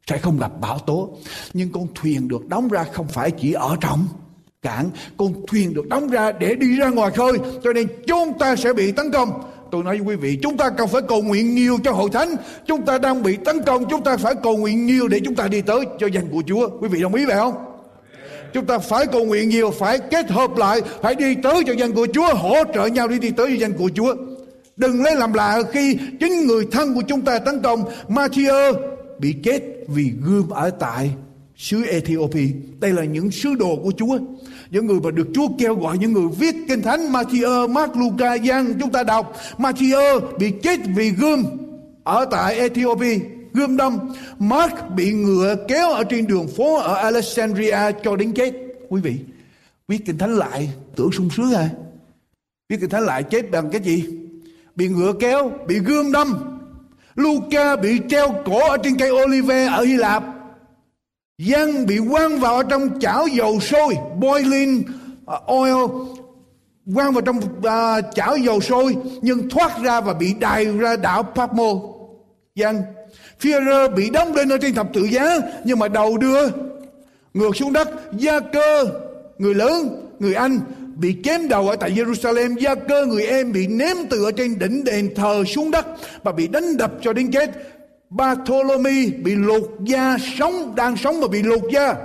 sẽ 0.07 0.17
không 0.17 0.39
gặp 0.39 0.51
bão 0.61 0.79
tố. 0.79 1.17
Nhưng 1.53 1.71
con 1.71 1.87
thuyền 1.95 2.27
được 2.27 2.47
đóng 2.47 2.67
ra 2.67 2.83
không 2.83 3.07
phải 3.07 3.31
chỉ 3.31 3.53
ở 3.53 3.77
trong 3.81 4.07
cảng 4.61 4.89
con 5.17 5.33
thuyền 5.47 5.73
được 5.73 5.87
đóng 5.87 6.09
ra 6.09 6.31
để 6.31 6.55
đi 6.55 6.77
ra 6.79 6.89
ngoài 6.89 7.11
khơi, 7.11 7.33
cho 7.63 7.73
nên 7.73 7.87
chúng 8.07 8.39
ta 8.39 8.55
sẽ 8.55 8.73
bị 8.73 8.91
tấn 8.91 9.11
công. 9.11 9.41
Tôi 9.71 9.83
nói 9.83 9.97
với 9.97 10.07
quý 10.07 10.15
vị, 10.15 10.39
chúng 10.41 10.57
ta 10.57 10.69
cần 10.69 10.87
phải 10.87 11.01
cầu 11.01 11.21
nguyện 11.21 11.55
nhiều 11.55 11.77
cho 11.83 11.91
hội 11.91 12.09
thánh. 12.13 12.35
Chúng 12.67 12.85
ta 12.85 12.97
đang 12.97 13.23
bị 13.23 13.37
tấn 13.45 13.63
công, 13.63 13.89
chúng 13.89 14.03
ta 14.03 14.17
phải 14.17 14.35
cầu 14.43 14.57
nguyện 14.57 14.85
nhiều 14.85 15.07
để 15.07 15.19
chúng 15.25 15.35
ta 15.35 15.47
đi 15.47 15.61
tới 15.61 15.79
cho 15.99 16.07
danh 16.07 16.29
của 16.31 16.41
chúa. 16.47 16.69
Quý 16.79 16.87
vị 16.87 17.01
đồng 17.01 17.15
ý 17.15 17.25
vậy 17.25 17.35
không? 17.35 17.53
Chúng 18.53 18.65
ta 18.65 18.77
phải 18.79 19.05
cầu 19.05 19.25
nguyện 19.25 19.49
nhiều, 19.49 19.71
phải 19.71 19.99
kết 19.99 20.29
hợp 20.29 20.57
lại, 20.57 20.81
phải 21.01 21.15
đi 21.15 21.35
tới 21.43 21.63
cho 21.67 21.73
danh 21.73 21.91
của 21.91 22.07
chúa, 22.13 22.33
hỗ 22.33 22.55
trợ 22.73 22.85
nhau 22.85 23.07
đi 23.07 23.19
đi 23.19 23.31
tới 23.31 23.47
cho 23.49 23.55
danh 23.59 23.73
của 23.73 23.89
chúa. 23.95 24.15
Đừng 24.75 25.03
lấy 25.03 25.15
làm 25.15 25.33
lạ 25.33 25.61
khi 25.71 25.97
chính 26.19 26.47
người 26.47 26.67
thân 26.71 26.95
của 26.95 27.01
chúng 27.07 27.21
ta 27.21 27.39
tấn 27.39 27.61
công. 27.61 27.83
Matthew 28.07 28.73
bị 29.19 29.35
chết 29.43 29.59
vì 29.87 30.11
gươm 30.25 30.49
ở 30.49 30.69
tại 30.69 31.11
xứ 31.59 31.83
Ethiopia. 31.83 32.47
Đây 32.79 32.93
là 32.93 33.03
những 33.03 33.31
sứ 33.31 33.55
đồ 33.55 33.75
của 33.83 33.91
Chúa. 33.97 34.17
Những 34.69 34.85
người 34.87 34.99
mà 35.03 35.11
được 35.11 35.27
Chúa 35.33 35.47
kêu 35.59 35.75
gọi, 35.75 35.97
những 35.97 36.13
người 36.13 36.27
viết 36.39 36.55
kinh 36.67 36.81
thánh 36.81 37.11
Matthew, 37.11 37.69
Mark, 37.69 37.95
Luca, 37.95 38.33
Giăng 38.33 38.79
chúng 38.79 38.91
ta 38.91 39.03
đọc. 39.03 39.35
Matthew 39.57 40.21
bị 40.39 40.51
chết 40.63 40.79
vì 40.95 41.09
gươm 41.09 41.43
ở 42.03 42.25
tại 42.31 42.59
Ethiopia, 42.59 43.19
gươm 43.53 43.77
đâm. 43.77 43.97
Mark 44.39 44.73
bị 44.95 45.13
ngựa 45.13 45.55
kéo 45.67 45.89
ở 45.89 46.03
trên 46.03 46.27
đường 46.27 46.47
phố 46.47 46.77
ở 46.77 46.95
Alexandria 46.95 47.91
cho 48.03 48.15
đến 48.15 48.31
chết. 48.31 48.53
Quý 48.89 49.01
vị, 49.01 49.15
viết 49.87 50.05
kinh 50.05 50.17
thánh 50.17 50.35
lại 50.35 50.69
tưởng 50.95 51.11
sung 51.11 51.29
sướng 51.37 51.53
à? 51.53 51.69
Viết 52.69 52.77
kinh 52.81 52.89
thánh 52.89 53.05
lại 53.05 53.23
chết 53.23 53.51
bằng 53.51 53.69
cái 53.71 53.81
gì? 53.81 54.05
Bị 54.75 54.87
ngựa 54.87 55.13
kéo, 55.19 55.51
bị 55.67 55.79
gươm 55.79 56.11
đâm. 56.11 56.33
Luca 57.15 57.75
bị 57.75 57.99
treo 58.09 58.35
cổ 58.45 58.69
ở 58.69 58.77
trên 58.83 58.97
cây 58.97 59.11
olive 59.11 59.65
ở 59.65 59.83
Hy 59.83 59.97
Lạp 59.97 60.38
Dân 61.39 61.85
bị 61.85 61.99
quăng 62.11 62.39
vào 62.39 62.63
trong 62.63 62.99
chảo 62.99 63.27
dầu 63.27 63.59
sôi 63.59 63.95
Boiling 64.19 64.83
à, 65.27 65.35
oil. 65.45 65.91
Quăng 66.95 67.13
vào 67.13 67.21
trong 67.21 67.37
uh, 67.37 68.15
chảo 68.15 68.37
dầu 68.37 68.61
sôi 68.61 68.95
Nhưng 69.21 69.49
thoát 69.49 69.81
ra 69.81 70.01
và 70.01 70.13
bị 70.13 70.33
đày 70.39 70.65
ra 70.65 70.95
đảo 70.95 71.23
Patmo 71.23 71.73
Dân 72.55 72.81
Führer 73.41 73.95
bị 73.95 74.09
đóng 74.09 74.35
lên 74.35 74.49
ở 74.49 74.57
trên 74.57 74.73
thập 74.73 74.93
tự 74.93 75.03
giá 75.03 75.37
Nhưng 75.63 75.79
mà 75.79 75.87
đầu 75.87 76.17
đưa 76.17 76.47
Ngược 77.33 77.55
xuống 77.55 77.73
đất. 77.73 77.89
Gia 78.13 78.39
cơ 78.39 78.85
Người 79.37 79.55
lớn 79.55 80.09
Người 80.19 80.33
Anh 80.33 80.59
bị 80.95 81.15
chém 81.23 81.47
đầu 81.47 81.69
ở 81.69 81.75
tại 81.75 81.91
Jerusalem. 81.91 82.57
Gia 82.57 82.75
cơ 82.75 83.05
người 83.05 83.25
em 83.25 83.51
bị 83.51 83.67
ném 83.67 83.97
từ 84.09 84.25
ở 84.25 84.31
trên 84.31 84.59
đỉnh 84.59 84.83
đền 84.83 85.15
thờ 85.15 85.43
xuống 85.47 85.71
đất 85.71 85.85
Và 86.23 86.31
bị 86.31 86.47
đánh 86.47 86.77
đập 86.77 86.91
cho 87.01 87.13
đến 87.13 87.31
chết. 87.31 87.51
Bartholomew 88.09 89.23
bị 89.23 89.35
lột 89.35 89.63
da 89.83 90.17
sống 90.37 90.75
đang 90.75 90.97
sống 90.97 91.21
mà 91.21 91.27
bị 91.27 91.43
lột 91.43 91.61
da 91.73 91.95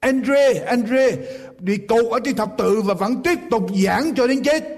Andre 0.00 0.54
Andre 0.66 1.10
bị 1.60 1.76
cột 1.76 2.04
ở 2.10 2.20
trên 2.24 2.36
thập 2.36 2.58
tự 2.58 2.80
và 2.80 2.94
vẫn 2.94 3.22
tiếp 3.22 3.38
tục 3.50 3.66
giảng 3.84 4.14
cho 4.14 4.26
đến 4.26 4.42
chết 4.42 4.76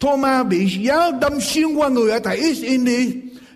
Thomas 0.00 0.46
bị 0.46 0.84
giáo 0.86 1.12
đâm 1.20 1.40
xuyên 1.40 1.74
qua 1.74 1.88
người 1.88 2.10
ở 2.10 2.18
tại 2.18 2.36
East 2.36 2.62
India. 2.62 3.10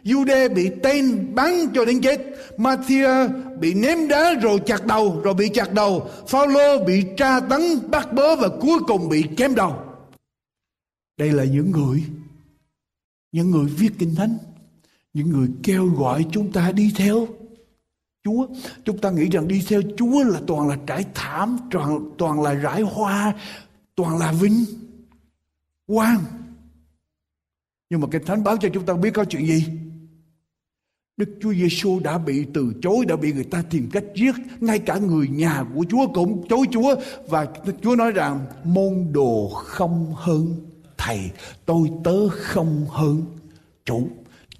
Jude 0.04 0.54
bị 0.54 0.70
tên 0.82 1.34
bắn 1.34 1.52
cho 1.74 1.84
đến 1.84 2.00
chết. 2.00 2.20
Matthew 2.56 3.28
bị 3.58 3.74
ném 3.74 4.08
đá 4.08 4.34
rồi 4.34 4.58
chặt 4.66 4.86
đầu, 4.86 5.20
rồi 5.24 5.34
bị 5.34 5.48
chặt 5.48 5.72
đầu. 5.72 6.10
Phaolô 6.28 6.84
bị 6.84 7.04
tra 7.16 7.40
tấn, 7.40 7.90
bắt 7.90 8.12
bớ 8.12 8.36
và 8.36 8.48
cuối 8.60 8.78
cùng 8.86 9.08
bị 9.08 9.24
chém 9.36 9.54
đầu. 9.54 9.76
Đây 11.18 11.32
là 11.32 11.44
những 11.44 11.70
người, 11.70 12.04
những 13.32 13.50
người 13.50 13.66
viết 13.66 13.90
kinh 13.98 14.14
thánh, 14.14 14.38
những 15.14 15.30
người 15.30 15.48
kêu 15.62 15.86
gọi 15.86 16.26
chúng 16.32 16.52
ta 16.52 16.72
đi 16.72 16.92
theo 16.96 17.26
Chúa. 18.24 18.46
Chúng 18.84 18.98
ta 18.98 19.10
nghĩ 19.10 19.28
rằng 19.30 19.48
đi 19.48 19.62
theo 19.68 19.82
Chúa 19.96 20.24
là 20.24 20.40
toàn 20.46 20.68
là 20.68 20.78
trải 20.86 21.04
thảm, 21.14 21.58
toàn, 21.70 22.10
toàn 22.18 22.42
là 22.42 22.54
rải 22.54 22.82
hoa, 22.82 23.34
toàn 23.94 24.18
là 24.18 24.32
vinh 24.32 24.64
quang. 25.86 26.24
Nhưng 27.90 28.00
mà 28.00 28.06
cái 28.10 28.20
Thánh 28.26 28.44
báo 28.44 28.56
cho 28.56 28.68
chúng 28.74 28.86
ta 28.86 28.94
biết 28.94 29.10
có 29.14 29.24
chuyện 29.24 29.46
gì? 29.46 29.66
Đức 31.16 31.38
Chúa 31.40 31.52
Giêsu 31.54 32.00
đã 32.00 32.18
bị 32.18 32.46
từ 32.54 32.74
chối, 32.82 33.04
đã 33.08 33.16
bị 33.16 33.32
người 33.32 33.44
ta 33.44 33.62
tìm 33.70 33.88
cách 33.92 34.04
giết, 34.14 34.34
ngay 34.60 34.78
cả 34.78 34.98
người 34.98 35.28
nhà 35.28 35.64
của 35.74 35.84
Chúa 35.90 36.06
cũng 36.14 36.48
chối 36.48 36.66
Chúa 36.70 36.94
và 37.28 37.46
Chúa 37.82 37.96
nói 37.96 38.10
rằng 38.10 38.46
môn 38.64 39.12
đồ 39.12 39.48
không 39.48 40.14
hơn 40.14 40.54
thầy, 40.96 41.30
tôi 41.66 41.90
tớ 42.04 42.28
không 42.28 42.86
hơn 42.88 43.22
chủ. 43.84 44.08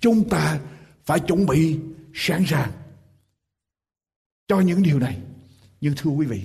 Chúng 0.05 0.29
ta 0.29 0.61
phải 1.05 1.21
chuẩn 1.21 1.47
bị 1.47 1.79
sẵn 2.15 2.45
sàng 2.47 2.71
cho 4.49 4.61
những 4.61 4.83
điều 4.83 4.99
này. 4.99 5.19
Nhưng 5.81 5.95
thưa 5.97 6.11
quý 6.11 6.27
vị, 6.27 6.43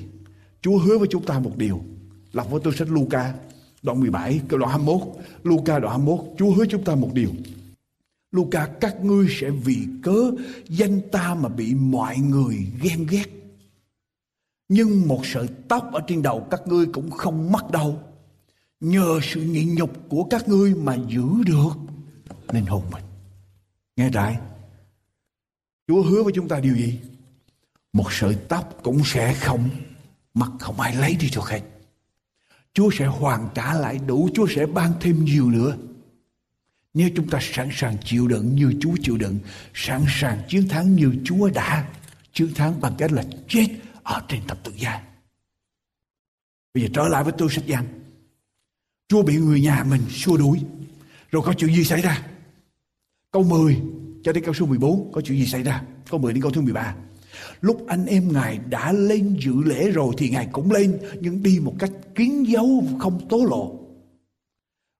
Chúa 0.61 0.77
hứa 0.77 0.97
với 0.97 1.07
chúng 1.11 1.25
ta 1.25 1.39
một 1.39 1.57
điều. 1.57 1.81
Lọc 2.31 2.51
với 2.51 2.61
tôi 2.63 2.73
sách 2.75 2.87
Luca 2.91 3.33
đoạn 3.81 3.99
17 3.99 4.41
câu 4.47 4.59
đoạn 4.59 4.71
21 4.71 5.01
Luca 5.43 5.79
đoạn 5.79 5.91
21 5.91 6.25
Chúa 6.37 6.51
hứa 6.51 6.65
chúng 6.65 6.83
ta 6.83 6.95
một 6.95 7.09
điều 7.13 7.29
Luca 8.31 8.65
các 8.65 9.03
ngươi 9.03 9.27
sẽ 9.29 9.49
vì 9.49 9.77
cớ 10.03 10.31
danh 10.69 11.01
ta 11.11 11.35
mà 11.35 11.49
bị 11.49 11.75
mọi 11.75 12.17
người 12.17 12.67
ghen 12.81 13.07
ghét 13.09 13.25
nhưng 14.69 15.07
một 15.07 15.21
sợi 15.25 15.47
tóc 15.67 15.89
ở 15.93 16.01
trên 16.07 16.21
đầu 16.21 16.47
các 16.51 16.61
ngươi 16.67 16.85
cũng 16.85 17.11
không 17.11 17.51
mất 17.51 17.71
đâu 17.71 17.99
nhờ 18.79 19.19
sự 19.23 19.41
nhịn 19.41 19.75
nhục 19.75 20.09
của 20.09 20.23
các 20.23 20.47
ngươi 20.47 20.75
mà 20.75 20.97
giữ 21.07 21.25
được 21.45 21.71
nên 22.53 22.65
hồn 22.65 22.83
mình 22.91 23.03
nghe 23.99 24.09
đại 24.09 24.39
Chúa 25.87 26.03
hứa 26.03 26.23
với 26.23 26.33
chúng 26.35 26.47
ta 26.47 26.59
điều 26.59 26.75
gì 26.75 26.99
một 27.93 28.13
sợi 28.13 28.37
tóc 28.49 28.79
cũng 28.83 29.01
sẽ 29.05 29.33
không 29.33 29.69
mặc 30.33 30.51
không 30.59 30.79
ai 30.79 30.95
lấy 30.95 31.15
đi 31.15 31.29
cho 31.31 31.41
khách. 31.41 31.63
Chúa 32.73 32.89
sẽ 32.93 33.05
hoàn 33.05 33.49
trả 33.55 33.73
lại 33.73 33.99
đủ, 34.07 34.29
Chúa 34.33 34.47
sẽ 34.55 34.65
ban 34.65 34.93
thêm 35.01 35.25
nhiều 35.25 35.49
nữa. 35.49 35.77
Nếu 36.93 37.09
chúng 37.15 37.29
ta 37.29 37.39
sẵn 37.41 37.69
sàng 37.73 37.97
chịu 38.03 38.27
đựng 38.27 38.55
như 38.55 38.73
Chúa 38.81 38.93
chịu 39.01 39.17
đựng, 39.17 39.39
sẵn 39.73 40.05
sàng 40.07 40.41
chiến 40.49 40.67
thắng 40.67 40.95
như 40.95 41.13
Chúa 41.25 41.49
đã 41.49 41.89
chiến 42.33 42.53
thắng 42.53 42.81
bằng 42.81 42.95
cách 42.97 43.11
là 43.11 43.23
chết 43.47 43.67
ở 44.03 44.21
trên 44.27 44.47
thập 44.47 44.63
tự 44.63 44.71
giá. 44.75 45.03
Bây 46.73 46.83
giờ 46.83 46.89
trở 46.93 47.07
lại 47.07 47.23
với 47.23 47.33
tôi 47.37 47.49
sách 47.51 47.65
giăng. 47.65 47.85
Chúa 49.07 49.23
bị 49.23 49.37
người 49.37 49.61
nhà 49.61 49.83
mình 49.83 50.01
xua 50.09 50.37
đuổi. 50.37 50.59
Rồi 51.31 51.41
có 51.45 51.53
chuyện 51.53 51.75
gì 51.75 51.83
xảy 51.83 52.01
ra? 52.01 52.27
Câu 53.31 53.43
10 53.43 53.77
cho 54.23 54.31
đến 54.31 54.43
câu 54.43 54.53
số 54.53 54.65
14 54.65 55.11
có 55.11 55.21
chuyện 55.21 55.37
gì 55.37 55.45
xảy 55.45 55.63
ra? 55.63 55.81
Câu 56.11 56.19
10 56.19 56.33
đến 56.33 56.41
câu 56.41 56.51
thứ 56.51 56.61
13. 56.61 56.95
Lúc 57.61 57.87
anh 57.87 58.05
em 58.05 58.33
Ngài 58.33 58.59
đã 58.69 58.91
lên 58.91 59.37
dự 59.39 59.53
lễ 59.65 59.89
rồi 59.89 60.13
thì 60.17 60.29
Ngài 60.29 60.47
cũng 60.51 60.71
lên, 60.71 60.99
nhưng 61.19 61.43
đi 61.43 61.59
một 61.63 61.73
cách 61.79 61.91
kín 62.15 62.43
dấu, 62.43 62.83
không 62.99 63.27
tố 63.29 63.45
lộ. 63.49 63.75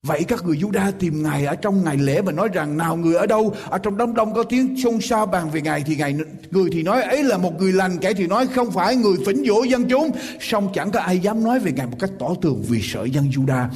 Vậy 0.07 0.23
các 0.23 0.45
người 0.45 0.57
Juda 0.57 0.91
tìm 0.99 1.23
Ngài 1.23 1.45
ở 1.45 1.55
trong 1.55 1.83
ngày 1.83 1.97
lễ 1.97 2.21
và 2.21 2.31
nói 2.31 2.49
rằng, 2.53 2.77
nào 2.77 2.97
người 2.97 3.15
ở 3.15 3.25
đâu 3.25 3.55
ở 3.69 3.77
trong 3.77 3.97
đám 3.97 4.13
đông 4.13 4.33
có 4.33 4.43
tiếng 4.43 4.81
xôn 4.83 5.01
xao 5.01 5.25
bàn 5.25 5.49
về 5.49 5.61
Ngài 5.61 5.83
thì 5.85 5.95
Ngài 5.95 6.15
người 6.51 6.69
thì 6.71 6.83
nói, 6.83 7.01
ấy 7.01 7.23
là 7.23 7.37
một 7.37 7.59
người 7.59 7.73
lành, 7.73 7.97
kẻ 7.97 8.13
thì 8.13 8.27
nói, 8.27 8.47
không 8.47 8.71
phải 8.71 8.95
người 8.95 9.17
phỉnh 9.25 9.43
dỗ 9.45 9.63
dân 9.63 9.89
chúng 9.89 10.11
song 10.39 10.69
chẳng 10.73 10.91
có 10.91 10.99
ai 10.99 11.19
dám 11.19 11.43
nói 11.43 11.59
về 11.59 11.71
Ngài 11.71 11.87
một 11.87 11.97
cách 11.99 12.11
tỏ 12.19 12.33
tường 12.41 12.63
vì 12.67 12.81
sợ 12.81 13.03
dân 13.03 13.29
Juda 13.29 13.67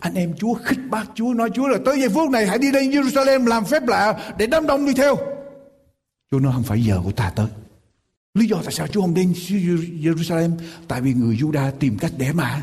anh 0.00 0.14
em 0.14 0.34
Chúa 0.38 0.54
khích 0.54 0.78
bác 0.90 1.04
Chúa 1.14 1.34
nói 1.34 1.50
Chúa 1.54 1.68
là 1.68 1.78
tới 1.84 2.00
giây 2.00 2.08
phút 2.08 2.30
này 2.30 2.46
hãy 2.46 2.58
đi 2.58 2.72
lên 2.72 2.90
Jerusalem 2.90 3.46
làm 3.46 3.64
phép 3.64 3.88
lạ 3.88 4.34
để 4.38 4.46
đám 4.46 4.66
đông 4.66 4.86
đi 4.86 4.94
theo 4.94 5.16
Chúa 6.30 6.38
nói 6.38 6.52
không 6.54 6.62
phải 6.62 6.84
giờ 6.84 7.00
của 7.04 7.12
ta 7.12 7.32
tới 7.36 7.46
Lý 8.34 8.46
do 8.46 8.56
tại 8.64 8.72
sao 8.72 8.86
Chúa 8.86 9.00
không 9.00 9.14
đến 9.14 9.32
Jerusalem? 10.02 10.50
Tại 10.88 11.00
vì 11.00 11.14
người 11.14 11.36
Juda 11.36 11.70
tìm 11.78 11.98
cách 11.98 12.12
để 12.18 12.32
mà 12.32 12.62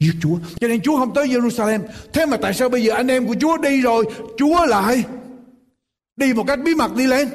giết 0.00 0.12
Chúa. 0.22 0.38
Cho 0.60 0.68
nên 0.68 0.80
Chúa 0.80 0.96
không 0.96 1.14
tới 1.14 1.28
Jerusalem. 1.28 1.80
Thế 2.12 2.26
mà 2.26 2.36
tại 2.36 2.54
sao 2.54 2.68
bây 2.68 2.84
giờ 2.84 2.94
anh 2.94 3.08
em 3.08 3.26
của 3.26 3.34
Chúa 3.40 3.56
đi 3.56 3.80
rồi, 3.80 4.04
Chúa 4.38 4.66
lại 4.66 5.04
đi 6.16 6.34
một 6.34 6.44
cách 6.46 6.58
bí 6.64 6.74
mật 6.74 6.94
đi 6.96 7.06
lên? 7.06 7.28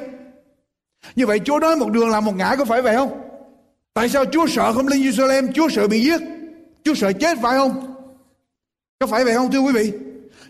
Như 1.16 1.26
vậy 1.26 1.38
Chúa 1.44 1.58
nói 1.58 1.76
một 1.76 1.90
đường 1.92 2.08
làm 2.08 2.24
một 2.24 2.36
ngã 2.36 2.56
có 2.56 2.64
phải 2.64 2.82
vậy 2.82 2.96
không? 2.96 3.20
Tại 3.94 4.08
sao 4.08 4.24
Chúa 4.24 4.46
sợ 4.46 4.72
không 4.72 4.88
lên 4.88 5.00
Jerusalem? 5.00 5.52
Chúa 5.52 5.68
sợ 5.68 5.88
bị 5.88 6.00
giết. 6.00 6.20
Chúa 6.84 6.94
sợ 6.94 7.12
chết 7.12 7.38
phải 7.42 7.58
không? 7.58 7.97
Có 8.98 9.06
phải 9.06 9.24
vậy 9.24 9.34
không 9.34 9.52
thưa 9.52 9.60
quý 9.60 9.72
vị? 9.72 9.92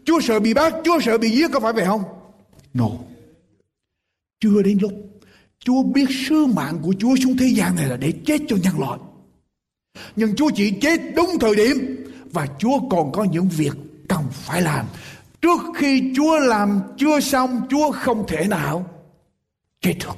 Chúa 0.05 0.21
sợ 0.21 0.41
bị 0.41 0.55
bắt, 0.55 0.75
Chúa 0.85 1.01
sợ 1.01 1.19
bị 1.19 1.31
giết 1.31 1.51
có 1.53 1.61
phải 1.61 1.73
vậy 1.73 1.85
không? 1.85 2.03
No. 2.75 2.89
Chưa 4.41 4.63
đến 4.63 4.79
lúc 4.83 4.93
Chúa 5.59 5.83
biết 5.83 6.07
sứ 6.29 6.47
mạng 6.47 6.79
của 6.83 6.95
Chúa 6.99 7.17
xuống 7.17 7.37
thế 7.37 7.47
gian 7.47 7.77
này 7.77 7.89
là 7.89 7.97
để 7.97 8.13
chết 8.27 8.39
cho 8.49 8.57
nhân 8.63 8.79
loại. 8.79 8.99
Nhưng 10.17 10.37
Chúa 10.37 10.51
chỉ 10.55 10.71
chết 10.71 11.01
đúng 11.17 11.39
thời 11.41 11.57
điểm 11.57 12.05
và 12.33 12.47
Chúa 12.59 12.79
còn 12.91 13.13
có 13.13 13.25
những 13.25 13.49
việc 13.49 13.75
cần 14.09 14.23
phải 14.33 14.63
làm. 14.63 14.87
Trước 15.43 15.61
khi 15.77 16.13
Chúa 16.17 16.39
làm 16.39 16.81
chưa 16.99 17.21
xong, 17.21 17.61
Chúa 17.71 17.93
không 17.93 18.27
thể 18.29 18.47
nào 18.47 18.91
chết 19.81 19.95
được. 20.01 20.17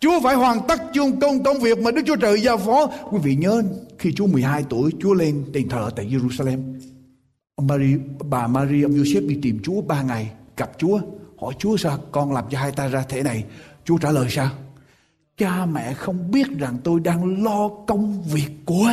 Chúa 0.00 0.20
phải 0.20 0.34
hoàn 0.34 0.66
tất 0.68 0.80
chương 0.94 1.20
công 1.20 1.42
công 1.42 1.60
việc 1.60 1.78
mà 1.78 1.90
Đức 1.90 2.02
Chúa 2.06 2.16
Trời 2.16 2.40
giao 2.40 2.58
phó. 2.58 2.86
Quý 2.86 3.18
vị 3.22 3.34
nhớ 3.34 3.62
khi 3.98 4.12
Chúa 4.12 4.26
12 4.26 4.64
tuổi, 4.70 4.90
Chúa 5.00 5.14
lên 5.14 5.44
đền 5.52 5.68
thờ 5.68 5.90
tại 5.96 6.06
Jerusalem. 6.06 6.58
Maria, 7.62 7.98
bà 8.30 8.46
Maria 8.46 8.82
ông 8.82 8.92
Joseph 8.92 9.28
đi 9.28 9.38
tìm 9.42 9.60
Chúa 9.62 9.80
ba 9.80 10.02
ngày, 10.02 10.30
gặp 10.56 10.70
Chúa, 10.78 11.00
hỏi 11.40 11.54
Chúa 11.58 11.76
sao 11.76 11.98
con 12.12 12.32
làm 12.32 12.44
cho 12.50 12.58
hai 12.58 12.72
ta 12.72 12.88
ra 12.88 13.04
thế 13.08 13.22
này. 13.22 13.44
Chúa 13.84 13.98
trả 13.98 14.10
lời 14.10 14.26
sao? 14.30 14.50
Cha 15.38 15.66
mẹ 15.66 15.94
không 15.94 16.30
biết 16.30 16.46
rằng 16.58 16.76
tôi 16.84 17.00
đang 17.00 17.44
lo 17.44 17.68
công 17.68 18.22
việc 18.22 18.48
của 18.64 18.88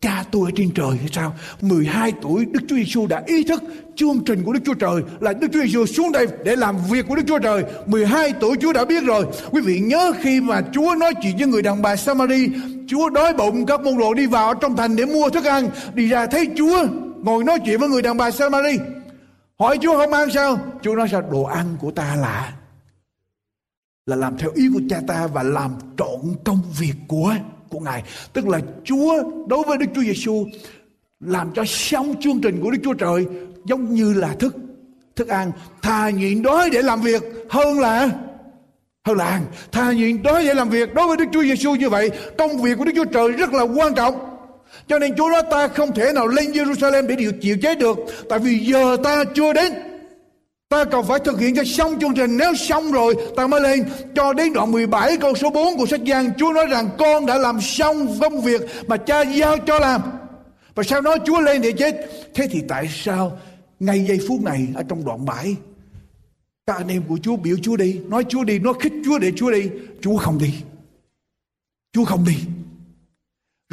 cha 0.00 0.24
tôi 0.32 0.42
ở 0.44 0.50
trên 0.56 0.70
trời 0.74 0.96
hay 0.98 1.08
sao? 1.12 1.34
12 1.60 2.12
tuổi 2.22 2.44
Đức 2.44 2.60
Chúa 2.68 2.76
Giêsu 2.76 3.06
đã 3.06 3.22
ý 3.26 3.44
thức 3.44 3.62
chương 3.96 4.24
trình 4.26 4.42
của 4.44 4.52
Đức 4.52 4.60
Chúa 4.64 4.74
Trời 4.74 5.02
là 5.20 5.32
Đức 5.32 5.48
Chúa 5.52 5.62
Giêsu 5.62 5.86
xuống 5.86 6.12
đây 6.12 6.26
để 6.44 6.56
làm 6.56 6.76
việc 6.90 7.06
của 7.08 7.16
Đức 7.16 7.22
Chúa 7.26 7.38
Trời. 7.38 7.64
12 7.86 8.32
tuổi 8.40 8.56
Chúa 8.60 8.72
đã 8.72 8.84
biết 8.84 9.04
rồi. 9.04 9.26
Quý 9.50 9.60
vị 9.60 9.80
nhớ 9.80 10.12
khi 10.20 10.40
mà 10.40 10.62
Chúa 10.72 10.94
nói 10.94 11.12
chuyện 11.22 11.36
với 11.36 11.46
người 11.46 11.62
đàn 11.62 11.82
bà 11.82 11.96
Samari, 11.96 12.48
Chúa 12.86 13.10
đói 13.10 13.32
bụng 13.34 13.66
các 13.66 13.80
môn 13.80 13.98
đồ 13.98 14.14
đi 14.14 14.26
vào 14.26 14.54
trong 14.54 14.76
thành 14.76 14.96
để 14.96 15.04
mua 15.06 15.30
thức 15.30 15.44
ăn, 15.44 15.68
đi 15.94 16.08
ra 16.08 16.26
thấy 16.26 16.48
Chúa 16.56 16.86
ngồi 17.24 17.44
nói 17.44 17.58
chuyện 17.64 17.80
với 17.80 17.88
người 17.88 18.02
đàn 18.02 18.16
bà 18.16 18.30
Samari. 18.30 18.78
Hỏi 19.58 19.78
Chúa 19.82 19.96
không 19.98 20.12
ăn 20.12 20.30
sao? 20.30 20.58
Chúa 20.82 20.94
nói 20.94 21.08
sao? 21.10 21.22
Đồ 21.22 21.42
ăn 21.42 21.76
của 21.80 21.90
ta 21.90 22.14
là 22.14 22.52
là 24.06 24.16
làm 24.16 24.38
theo 24.38 24.50
ý 24.54 24.68
của 24.74 24.80
cha 24.90 25.00
ta 25.06 25.26
và 25.26 25.42
làm 25.42 25.74
trọn 25.98 26.34
công 26.44 26.62
việc 26.78 26.94
của 27.08 27.34
của 27.68 27.80
ngài 27.80 28.02
tức 28.32 28.48
là 28.48 28.60
Chúa 28.84 29.22
đối 29.46 29.64
với 29.66 29.78
Đức 29.78 29.86
Chúa 29.94 30.02
Giêsu 30.02 30.46
làm 31.20 31.52
cho 31.54 31.64
xong 31.66 32.14
chương 32.20 32.40
trình 32.40 32.60
của 32.62 32.70
Đức 32.70 32.78
Chúa 32.84 32.94
Trời 32.94 33.26
giống 33.64 33.94
như 33.94 34.14
là 34.14 34.34
thức 34.34 34.56
thức 35.16 35.28
ăn 35.28 35.52
thà 35.82 36.10
nhịn 36.10 36.42
đói 36.42 36.70
để 36.70 36.82
làm 36.82 37.00
việc 37.00 37.22
hơn 37.50 37.80
là 37.80 38.10
hơn 39.04 39.16
là 39.16 39.24
ăn 39.24 39.44
thà 39.72 39.92
nhịn 39.92 40.22
đói 40.22 40.44
để 40.44 40.54
làm 40.54 40.68
việc 40.68 40.94
đối 40.94 41.06
với 41.06 41.16
Đức 41.16 41.24
Chúa 41.32 41.42
Giêsu 41.42 41.74
như 41.74 41.88
vậy, 41.88 42.10
công 42.38 42.62
việc 42.62 42.78
của 42.78 42.84
Đức 42.84 42.92
Chúa 42.94 43.04
Trời 43.04 43.32
rất 43.32 43.52
là 43.52 43.62
quan 43.62 43.94
trọng 43.94 44.33
cho 44.88 44.98
nên 44.98 45.16
Chúa 45.16 45.28
nói 45.28 45.42
ta 45.50 45.68
không 45.68 45.94
thể 45.94 46.12
nào 46.12 46.26
lên 46.26 46.52
Jerusalem 46.52 47.06
để 47.06 47.16
điều 47.16 47.32
chịu 47.32 47.56
chế 47.62 47.74
được 47.74 47.98
tại 48.28 48.38
vì 48.38 48.58
giờ 48.58 48.96
ta 49.04 49.24
chưa 49.34 49.52
đến. 49.52 49.72
Ta 50.68 50.84
còn 50.84 51.06
phải 51.06 51.18
thực 51.18 51.40
hiện 51.40 51.56
cho 51.56 51.64
xong 51.64 52.00
chương 52.00 52.14
trình 52.14 52.36
Nếu 52.36 52.54
xong 52.54 52.92
rồi 52.92 53.14
ta 53.36 53.46
mới 53.46 53.60
lên. 53.60 53.84
Cho 54.14 54.32
đến 54.32 54.52
đoạn 54.52 54.72
17 54.72 55.16
câu 55.16 55.34
số 55.34 55.50
4 55.50 55.76
của 55.76 55.86
sách 55.86 56.04
Giăng 56.04 56.30
Chúa 56.38 56.52
nói 56.52 56.66
rằng 56.66 56.88
con 56.98 57.26
đã 57.26 57.38
làm 57.38 57.60
xong 57.60 58.18
công 58.20 58.40
việc 58.40 58.60
Mà 58.86 58.96
cha 58.96 59.22
giao 59.22 59.58
cho 59.58 59.78
làm. 59.78 60.00
Và 60.74 60.82
sau 60.82 61.00
đó 61.00 61.16
Chúa 61.26 61.40
lên 61.40 61.62
để 61.62 61.72
chết 61.72 62.10
Thế 62.34 62.46
thì 62.50 62.62
tại 62.68 62.88
sao 62.92 63.38
Ngay 63.80 64.04
giây 64.08 64.18
phút 64.28 64.40
này 64.42 64.66
ở 64.74 64.82
trong 64.88 65.04
đoạn 65.04 65.24
7 65.24 65.56
Các 66.66 66.76
anh 66.76 66.88
em 66.88 67.02
của 67.08 67.18
Chúa 67.22 67.36
biểu 67.36 67.56
Chúa 67.62 67.76
đi 67.76 68.00
Nói 68.08 68.24
Chúa 68.28 68.44
đi, 68.44 68.58
nói 68.58 68.74
khích 68.80 68.92
Chúa 69.04 69.18
để 69.18 69.32
Chúa 69.36 69.50
đi 69.50 69.70
Chúa 70.00 70.16
không 70.16 70.38
đi. 70.38 70.54
Chúa 71.92 72.04
không 72.04 72.24
đi. 72.24 72.34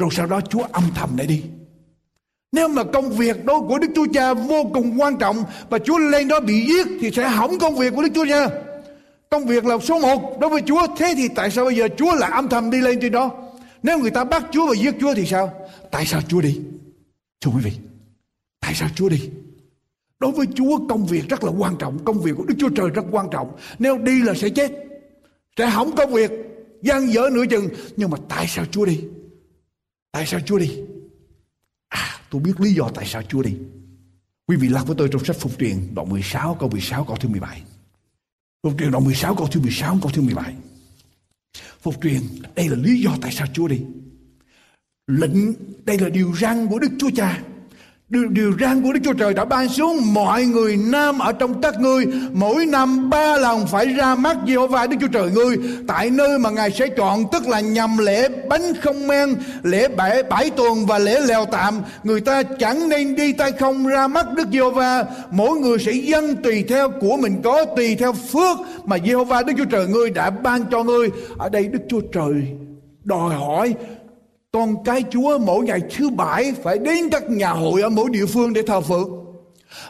Rồi 0.02 0.10
sau 0.12 0.26
đó 0.26 0.40
Chúa 0.40 0.62
âm 0.72 0.84
thầm 0.94 1.16
lại 1.16 1.26
đi 1.26 1.42
nếu 2.52 2.68
mà 2.68 2.84
công 2.84 3.10
việc 3.10 3.44
đó 3.44 3.60
của 3.60 3.78
Đức 3.78 3.88
Chúa 3.94 4.06
Cha 4.14 4.34
vô 4.34 4.64
cùng 4.74 5.00
quan 5.00 5.18
trọng 5.18 5.44
và 5.70 5.78
Chúa 5.78 5.98
lên 5.98 6.28
đó 6.28 6.40
bị 6.40 6.66
giết 6.66 6.86
thì 7.00 7.10
sẽ 7.10 7.28
hỏng 7.28 7.58
công 7.58 7.76
việc 7.76 7.92
của 7.94 8.02
Đức 8.02 8.08
Chúa 8.14 8.26
Cha. 8.28 8.48
Công 9.30 9.46
việc 9.46 9.66
là 9.66 9.78
số 9.78 9.98
một 9.98 10.40
đối 10.40 10.50
với 10.50 10.62
Chúa. 10.66 10.86
Thế 10.98 11.14
thì 11.16 11.28
tại 11.28 11.50
sao 11.50 11.64
bây 11.64 11.76
giờ 11.76 11.88
Chúa 11.96 12.14
lại 12.14 12.30
âm 12.30 12.48
thầm 12.48 12.70
đi 12.70 12.80
lên 12.80 12.98
trên 13.00 13.12
đó? 13.12 13.30
Nếu 13.82 13.98
người 13.98 14.10
ta 14.10 14.24
bắt 14.24 14.46
Chúa 14.52 14.66
và 14.66 14.74
giết 14.74 14.94
Chúa 15.00 15.14
thì 15.14 15.26
sao? 15.26 15.52
Tại 15.90 16.06
sao 16.06 16.20
Chúa 16.28 16.40
đi? 16.40 16.60
Thưa 17.40 17.50
quý 17.50 17.60
vị, 17.64 17.72
tại 18.60 18.74
sao 18.74 18.88
Chúa 18.94 19.08
đi? 19.08 19.30
Đối 20.20 20.32
với 20.32 20.46
Chúa 20.54 20.78
công 20.88 21.06
việc 21.06 21.28
rất 21.28 21.44
là 21.44 21.50
quan 21.58 21.76
trọng, 21.78 22.04
công 22.04 22.20
việc 22.20 22.32
của 22.36 22.44
Đức 22.44 22.54
Chúa 22.58 22.68
Trời 22.68 22.90
rất 22.90 23.04
quan 23.10 23.26
trọng. 23.30 23.52
Nếu 23.78 23.98
đi 23.98 24.22
là 24.22 24.34
sẽ 24.34 24.48
chết, 24.48 24.72
sẽ 25.56 25.66
hỏng 25.66 25.96
công 25.96 26.12
việc, 26.12 26.30
gian 26.82 27.12
dở 27.12 27.30
nửa 27.32 27.46
chừng. 27.46 27.68
Nhưng 27.96 28.10
mà 28.10 28.18
tại 28.28 28.46
sao 28.48 28.64
Chúa 28.70 28.84
đi? 28.84 29.00
Tại 30.12 30.26
sao 30.26 30.40
Chúa 30.40 30.58
đi? 30.58 30.78
À, 31.88 32.20
tôi 32.30 32.40
biết 32.40 32.60
lý 32.60 32.74
do 32.74 32.90
tại 32.94 33.06
sao 33.06 33.22
Chúa 33.22 33.42
đi. 33.42 33.56
Quý 34.46 34.56
vị 34.56 34.68
lắc 34.68 34.86
với 34.86 34.96
tôi 34.98 35.08
trong 35.12 35.24
sách 35.24 35.36
Phục 35.36 35.58
truyền 35.58 35.94
đoạn 35.94 36.08
16 36.08 36.54
câu 36.54 36.68
16 36.68 37.04
câu 37.04 37.16
thứ 37.16 37.28
17. 37.28 37.62
Phục 38.62 38.74
truyền 38.78 38.90
đoạn 38.90 39.04
16 39.04 39.34
câu 39.34 39.46
thứ 39.46 39.60
16 39.60 39.98
câu 40.02 40.10
thứ 40.14 40.22
17. 40.22 40.54
Phục 41.82 41.94
truyền 42.02 42.20
đây 42.54 42.68
là 42.68 42.76
lý 42.76 43.00
do 43.00 43.16
tại 43.20 43.32
sao 43.32 43.46
Chúa 43.52 43.68
đi. 43.68 43.82
Lệnh 45.06 45.34
đây 45.84 45.98
là 45.98 46.08
điều 46.08 46.34
răn 46.36 46.66
của 46.68 46.78
Đức 46.78 46.90
Chúa 46.98 47.10
Cha 47.16 47.42
Điều, 48.12 48.28
điều 48.28 48.52
răn 48.60 48.82
của 48.82 48.92
Đức 48.92 49.00
Chúa 49.04 49.12
Trời 49.12 49.34
đã 49.34 49.44
ban 49.44 49.68
xuống 49.68 50.14
mọi 50.14 50.44
người 50.44 50.76
nam 50.76 51.18
ở 51.18 51.32
trong 51.32 51.60
các 51.60 51.80
ngươi 51.80 52.06
mỗi 52.32 52.66
năm 52.66 53.10
ba 53.10 53.36
lần 53.36 53.66
phải 53.66 53.86
ra 53.86 54.14
mắt 54.14 54.36
Giê-hô-va 54.46 54.86
Đức 54.86 54.96
Chúa 55.00 55.08
Trời 55.12 55.30
ngươi. 55.30 55.56
Tại 55.88 56.10
nơi 56.10 56.38
mà 56.38 56.50
Ngài 56.50 56.70
sẽ 56.70 56.88
chọn 56.88 57.24
tức 57.32 57.48
là 57.48 57.60
nhằm 57.60 57.98
lễ 57.98 58.28
bánh 58.48 58.62
không 58.82 59.06
men 59.06 59.34
lễ 59.62 59.88
bảy, 59.88 60.22
bảy 60.22 60.50
tuần 60.50 60.86
và 60.86 60.98
lễ 60.98 61.20
lèo 61.20 61.44
tạm 61.44 61.74
người 62.04 62.20
ta 62.20 62.42
chẳng 62.42 62.88
nên 62.88 63.16
đi 63.16 63.32
tay 63.32 63.52
không 63.52 63.86
ra 63.86 64.06
mắt 64.06 64.26
Đức 64.32 64.48
Giê-hô-va. 64.52 65.04
Mỗi 65.30 65.58
người 65.58 65.78
sẽ 65.78 65.92
dâng 65.92 66.36
tùy 66.36 66.64
theo 66.68 66.90
của 67.00 67.16
mình 67.16 67.40
có 67.44 67.64
tùy 67.64 67.94
theo 67.94 68.12
phước 68.12 68.58
mà 68.84 68.96
Giê-hô-va 69.06 69.42
Đức 69.42 69.52
Chúa 69.58 69.64
Trời 69.64 69.86
ngươi 69.86 70.10
đã 70.10 70.30
ban 70.30 70.64
cho 70.70 70.82
ngươi. 70.82 71.08
Ở 71.38 71.48
đây 71.48 71.68
Đức 71.68 71.80
Chúa 71.88 72.00
Trời 72.12 72.34
đòi 73.04 73.34
hỏi 73.34 73.74
con 74.52 74.84
cái 74.84 75.04
Chúa 75.10 75.38
mỗi 75.38 75.64
ngày 75.64 75.80
thứ 75.96 76.10
bảy 76.10 76.54
phải 76.62 76.78
đến 76.78 77.10
các 77.10 77.30
nhà 77.30 77.50
hội 77.50 77.82
ở 77.82 77.88
mỗi 77.88 78.10
địa 78.10 78.26
phương 78.26 78.52
để 78.52 78.62
thờ 78.62 78.80
phượng. 78.80 79.24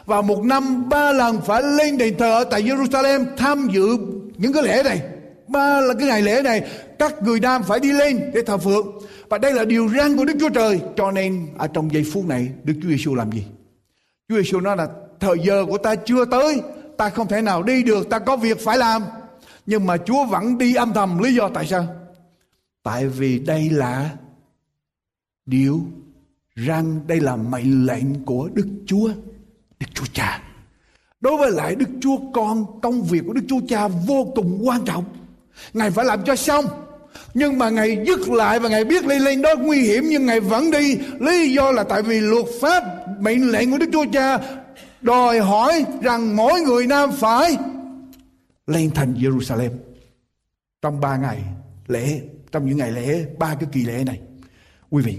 Và 0.05 0.21
một 0.21 0.43
năm, 0.43 0.89
ba 0.89 1.11
lần 1.11 1.41
phải 1.41 1.63
lên 1.63 1.97
đền 1.97 2.17
thờ 2.17 2.31
ở 2.31 2.43
tại 2.43 2.63
Jerusalem 2.63 3.25
tham 3.37 3.67
dự 3.73 3.97
những 4.37 4.53
cái 4.53 4.63
lễ 4.63 4.83
này. 4.83 5.01
Ba 5.47 5.81
là 5.81 5.93
cái 5.99 6.07
ngày 6.07 6.21
lễ 6.21 6.41
này, 6.41 6.61
các 6.99 7.23
người 7.23 7.39
nam 7.39 7.63
phải 7.63 7.79
đi 7.79 7.91
lên 7.91 8.31
để 8.33 8.41
thờ 8.41 8.57
phượng. 8.57 8.87
Và 9.29 9.37
đây 9.37 9.53
là 9.53 9.65
điều 9.65 9.89
răn 9.97 10.17
của 10.17 10.25
Đức 10.25 10.33
Chúa 10.39 10.49
Trời. 10.49 10.81
Cho 10.95 11.11
nên, 11.11 11.47
ở 11.57 11.67
trong 11.67 11.93
giây 11.93 12.05
phút 12.13 12.25
này, 12.25 12.49
Đức 12.63 12.73
Chúa 12.81 12.89
Giêsu 12.89 13.15
làm 13.15 13.31
gì? 13.31 13.45
Chúa 14.29 14.35
Giêsu 14.35 14.59
nói 14.59 14.77
là, 14.77 14.87
thời 15.19 15.35
giờ 15.45 15.65
của 15.69 15.77
ta 15.77 15.95
chưa 15.95 16.25
tới. 16.25 16.61
Ta 16.97 17.09
không 17.09 17.27
thể 17.27 17.41
nào 17.41 17.63
đi 17.63 17.83
được. 17.83 18.09
Ta 18.09 18.19
có 18.19 18.37
việc 18.37 18.59
phải 18.59 18.77
làm. 18.77 19.03
Nhưng 19.65 19.85
mà 19.85 19.97
Chúa 19.97 20.25
vẫn 20.25 20.57
đi 20.57 20.75
âm 20.75 20.93
thầm. 20.93 21.23
Lý 21.23 21.35
do 21.35 21.49
tại 21.49 21.65
sao? 21.67 21.87
Tại 22.83 23.07
vì 23.07 23.39
đây 23.39 23.69
là 23.69 24.09
điều 25.45 25.81
rằng 26.55 26.99
đây 27.07 27.19
là 27.19 27.35
mệnh 27.35 27.85
lệnh 27.85 28.25
của 28.25 28.49
Đức 28.53 28.67
Chúa, 28.85 29.09
Đức 29.79 29.87
Chúa 29.93 30.05
Cha. 30.13 30.43
Đối 31.21 31.37
với 31.37 31.51
lại 31.51 31.75
Đức 31.75 31.89
Chúa 32.01 32.17
Con, 32.33 32.81
công 32.81 33.03
việc 33.03 33.23
của 33.27 33.33
Đức 33.33 33.41
Chúa 33.49 33.59
Cha 33.67 33.87
vô 33.87 34.31
cùng 34.35 34.61
quan 34.63 34.85
trọng. 34.85 35.03
Ngài 35.73 35.91
phải 35.91 36.05
làm 36.05 36.23
cho 36.23 36.35
xong. 36.35 36.65
Nhưng 37.33 37.57
mà 37.59 37.69
Ngài 37.69 38.03
dứt 38.07 38.29
lại 38.29 38.59
và 38.59 38.69
Ngài 38.69 38.85
biết 38.85 39.05
lên 39.05 39.21
lên 39.21 39.41
đó 39.41 39.49
nguy 39.59 39.81
hiểm 39.81 40.03
nhưng 40.09 40.25
Ngài 40.25 40.39
vẫn 40.39 40.71
đi. 40.71 40.97
Lý 41.19 41.53
do 41.53 41.71
là 41.71 41.83
tại 41.83 42.01
vì 42.01 42.19
luật 42.19 42.45
pháp, 42.61 42.83
mệnh 43.19 43.51
lệnh 43.51 43.71
của 43.71 43.77
Đức 43.77 43.89
Chúa 43.93 44.05
Cha 44.13 44.37
đòi 45.01 45.39
hỏi 45.39 45.85
rằng 46.01 46.35
mỗi 46.35 46.61
người 46.61 46.87
nam 46.87 47.11
phải 47.11 47.57
lên 48.67 48.91
thành 48.95 49.13
Jerusalem 49.13 49.69
trong 50.81 50.99
ba 50.99 51.17
ngày 51.17 51.43
lễ, 51.87 52.21
trong 52.51 52.65
những 52.65 52.77
ngày 52.77 52.91
lễ, 52.91 53.25
ba 53.39 53.55
cái 53.55 53.69
kỳ 53.71 53.85
lễ 53.85 54.03
này. 54.05 54.19
Quý 54.93 55.03
vị, 55.03 55.17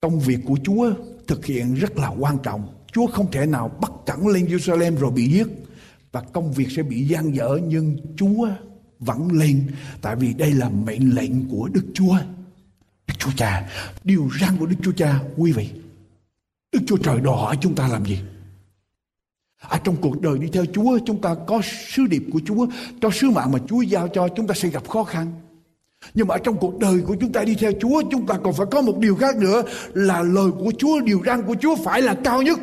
Công 0.00 0.20
việc 0.20 0.38
của 0.46 0.58
Chúa 0.64 0.92
thực 1.26 1.46
hiện 1.46 1.74
rất 1.74 1.98
là 1.98 2.08
quan 2.08 2.38
trọng. 2.42 2.74
Chúa 2.92 3.06
không 3.06 3.30
thể 3.30 3.46
nào 3.46 3.68
bắt 3.68 3.92
cẳng 4.06 4.26
lên 4.26 4.46
Jerusalem 4.46 4.96
rồi 4.96 5.10
bị 5.10 5.30
giết 5.30 5.46
và 6.12 6.20
công 6.20 6.52
việc 6.52 6.66
sẽ 6.70 6.82
bị 6.82 7.06
gian 7.06 7.34
dở 7.34 7.58
nhưng 7.66 7.96
Chúa 8.16 8.48
vẫn 8.98 9.32
lên 9.32 9.70
tại 10.02 10.16
vì 10.16 10.34
đây 10.34 10.52
là 10.52 10.68
mệnh 10.68 11.14
lệnh 11.14 11.48
của 11.48 11.68
Đức 11.72 11.84
Chúa. 11.94 12.16
Đức 13.06 13.14
Chúa 13.18 13.30
Cha, 13.36 13.70
điều 14.04 14.30
răn 14.40 14.56
của 14.56 14.66
Đức 14.66 14.76
Chúa 14.82 14.92
Cha, 14.92 15.20
quý 15.36 15.52
vị. 15.52 15.68
Đức 16.72 16.80
Chúa 16.86 16.96
Trời 16.96 17.20
đòi 17.20 17.36
hỏi 17.36 17.58
chúng 17.60 17.74
ta 17.74 17.88
làm 17.88 18.04
gì? 18.06 18.18
Ở 19.60 19.78
trong 19.84 19.96
cuộc 20.00 20.20
đời 20.20 20.38
đi 20.38 20.48
theo 20.52 20.64
Chúa 20.64 20.98
chúng 21.06 21.20
ta 21.20 21.34
có 21.46 21.60
sứ 21.88 22.06
điệp 22.06 22.22
của 22.32 22.40
Chúa, 22.46 22.66
cho 23.00 23.10
sứ 23.10 23.30
mạng 23.30 23.52
mà 23.52 23.58
Chúa 23.68 23.82
giao 23.82 24.08
cho 24.08 24.28
chúng 24.28 24.46
ta 24.46 24.54
sẽ 24.54 24.68
gặp 24.68 24.88
khó 24.88 25.04
khăn. 25.04 25.32
Nhưng 26.14 26.26
mà 26.26 26.38
trong 26.38 26.56
cuộc 26.56 26.78
đời 26.78 27.00
của 27.06 27.16
chúng 27.20 27.32
ta 27.32 27.44
đi 27.44 27.54
theo 27.54 27.72
Chúa 27.80 28.02
Chúng 28.10 28.26
ta 28.26 28.34
còn 28.44 28.52
phải 28.52 28.66
có 28.70 28.82
một 28.82 28.98
điều 28.98 29.16
khác 29.16 29.36
nữa 29.36 29.62
Là 29.94 30.22
lời 30.22 30.50
của 30.58 30.72
Chúa, 30.78 31.00
điều 31.00 31.22
răn 31.26 31.42
của 31.42 31.54
Chúa 31.60 31.76
phải 31.76 32.02
là 32.02 32.14
cao 32.24 32.42
nhất 32.42 32.58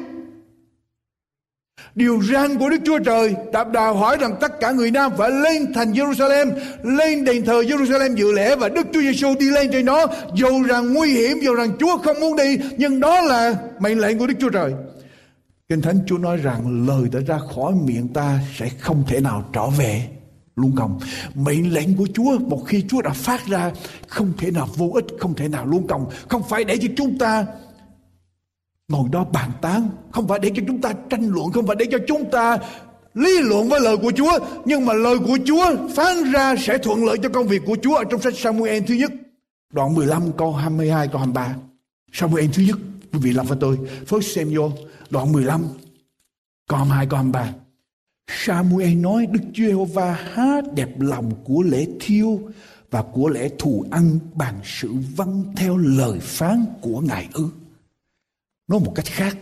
Điều 1.96 2.22
răn 2.22 2.58
của 2.58 2.70
Đức 2.70 2.78
Chúa 2.86 3.00
Trời 3.00 3.36
đã 3.54 3.64
đòi 3.64 3.96
hỏi 3.96 4.18
rằng 4.18 4.36
tất 4.42 4.60
cả 4.60 4.72
người 4.72 4.92
Nam 4.92 5.12
phải 5.18 5.32
lên 5.32 5.74
thành 5.74 5.92
Jerusalem, 5.92 6.52
lên 6.84 7.24
đền 7.24 7.46
thờ 7.46 7.62
Jerusalem 7.62 8.16
dự 8.16 8.32
lễ 8.32 8.56
và 8.56 8.70
Đức 8.70 8.88
Chúa 8.94 9.02
Giêsu 9.02 9.36
đi 9.40 9.50
lên 9.50 9.70
trên 9.72 9.86
nó 9.86 10.06
Dù 10.36 10.64
rằng 10.64 10.94
nguy 10.94 11.12
hiểm, 11.14 11.38
dù 11.42 11.54
rằng 11.56 11.72
Chúa 11.80 11.98
không 11.98 12.20
muốn 12.20 12.36
đi, 12.36 12.58
nhưng 12.78 13.00
đó 13.00 13.22
là 13.22 13.56
mệnh 13.80 14.00
lệnh 14.00 14.20
của 14.20 14.28
Đức 14.28 14.34
Chúa 14.40 14.50
Trời. 14.50 14.74
Kinh 15.70 15.82
Thánh 15.82 16.00
Chúa 16.06 16.18
nói 16.18 16.38
rằng 16.38 16.88
lời 16.88 17.10
đã 17.12 17.20
ra 17.28 17.40
khỏi 17.56 17.74
miệng 17.86 18.08
ta 18.08 18.40
sẽ 18.58 18.70
không 18.80 19.04
thể 19.08 19.20
nào 19.20 19.50
trở 19.54 19.68
về 19.68 20.08
luôn 20.60 20.76
công. 20.76 20.99
Mệnh 21.36 21.74
lệnh 21.74 21.95
của 21.97 22.07
Chúa, 22.14 22.39
một 22.39 22.64
khi 22.68 22.84
Chúa 22.89 23.01
đã 23.01 23.10
phát 23.10 23.47
ra, 23.47 23.72
không 24.07 24.34
thể 24.38 24.51
nào 24.51 24.68
vô 24.76 24.91
ích, 24.93 25.05
không 25.20 25.34
thể 25.36 25.47
nào 25.47 25.66
luôn 25.66 25.88
công. 25.88 26.10
Không 26.28 26.43
phải 26.49 26.64
để 26.64 26.78
cho 26.78 26.88
chúng 26.97 27.18
ta 27.18 27.45
ngồi 28.88 29.10
đó 29.12 29.24
bàn 29.24 29.51
tán, 29.62 29.89
không 30.12 30.28
phải 30.28 30.39
để 30.39 30.51
cho 30.55 30.64
chúng 30.68 30.82
ta 30.82 30.93
tranh 31.10 31.30
luận, 31.30 31.51
không 31.51 31.68
phải 31.68 31.76
để 31.80 31.86
cho 31.91 31.97
chúng 32.07 32.32
ta 32.32 32.57
lý 33.14 33.41
luận 33.41 33.70
với 33.70 33.80
lời 33.80 33.97
của 33.97 34.12
Chúa, 34.16 34.39
nhưng 34.66 34.86
mà 34.86 34.93
lời 34.93 35.20
của 35.20 35.38
Chúa 35.45 35.76
phán 35.95 36.32
ra 36.32 36.55
sẽ 36.55 36.78
thuận 36.78 37.05
lợi 37.05 37.18
cho 37.24 37.30
công 37.30 37.47
việc 37.47 37.62
của 37.66 37.78
Chúa 37.82 37.95
ở 37.95 38.03
trong 38.10 38.22
sách 38.22 38.34
Samuel 38.38 38.84
thứ 38.88 38.93
nhất. 38.93 39.12
Đoạn 39.74 39.95
15 39.95 40.32
câu 40.38 40.53
22 40.53 41.07
câu 41.07 41.18
23 41.18 41.55
Samuel 42.14 42.45
thứ 42.53 42.64
nhất, 42.64 42.78
quý 43.14 43.20
vị 43.22 43.32
làm 43.32 43.45
với 43.45 43.57
tôi. 43.62 43.78
First 44.07 44.22
Samuel, 44.22 44.72
đoạn 45.10 45.32
15 45.32 45.64
câu 46.68 46.80
22 46.80 47.05
câu 47.05 47.20
23 47.20 47.53
Samuel 48.30 48.96
nói 48.96 49.26
Đức 49.26 49.40
Chúa 49.54 49.64
Giê-hô-va 49.64 50.14
há 50.14 50.62
đẹp 50.76 51.00
lòng 51.00 51.32
của 51.44 51.62
lễ 51.62 51.88
thiêu 52.00 52.42
và 52.92 53.02
của 53.02 53.30
lễ 53.30 53.50
thù 53.60 53.86
ăn 53.92 54.20
bằng 54.34 54.60
sự 54.64 54.94
vâng 55.16 55.54
theo 55.56 55.78
lời 55.78 56.20
phán 56.20 56.66
của 56.82 57.02
Ngài 57.02 57.28
ư. 57.34 57.50
Nói 58.68 58.80
một 58.80 58.92
cách 58.96 59.06
khác, 59.06 59.38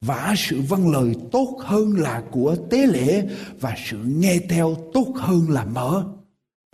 vả 0.00 0.34
sự 0.36 0.60
vâng 0.60 0.92
lời 0.92 1.14
tốt 1.32 1.58
hơn 1.64 1.96
là 1.96 2.22
của 2.30 2.56
tế 2.70 2.86
lễ 2.86 3.28
và 3.60 3.74
sự 3.86 3.98
nghe 4.04 4.38
theo 4.48 4.76
tốt 4.94 5.12
hơn 5.16 5.50
là 5.50 5.64
mở. 5.64 6.04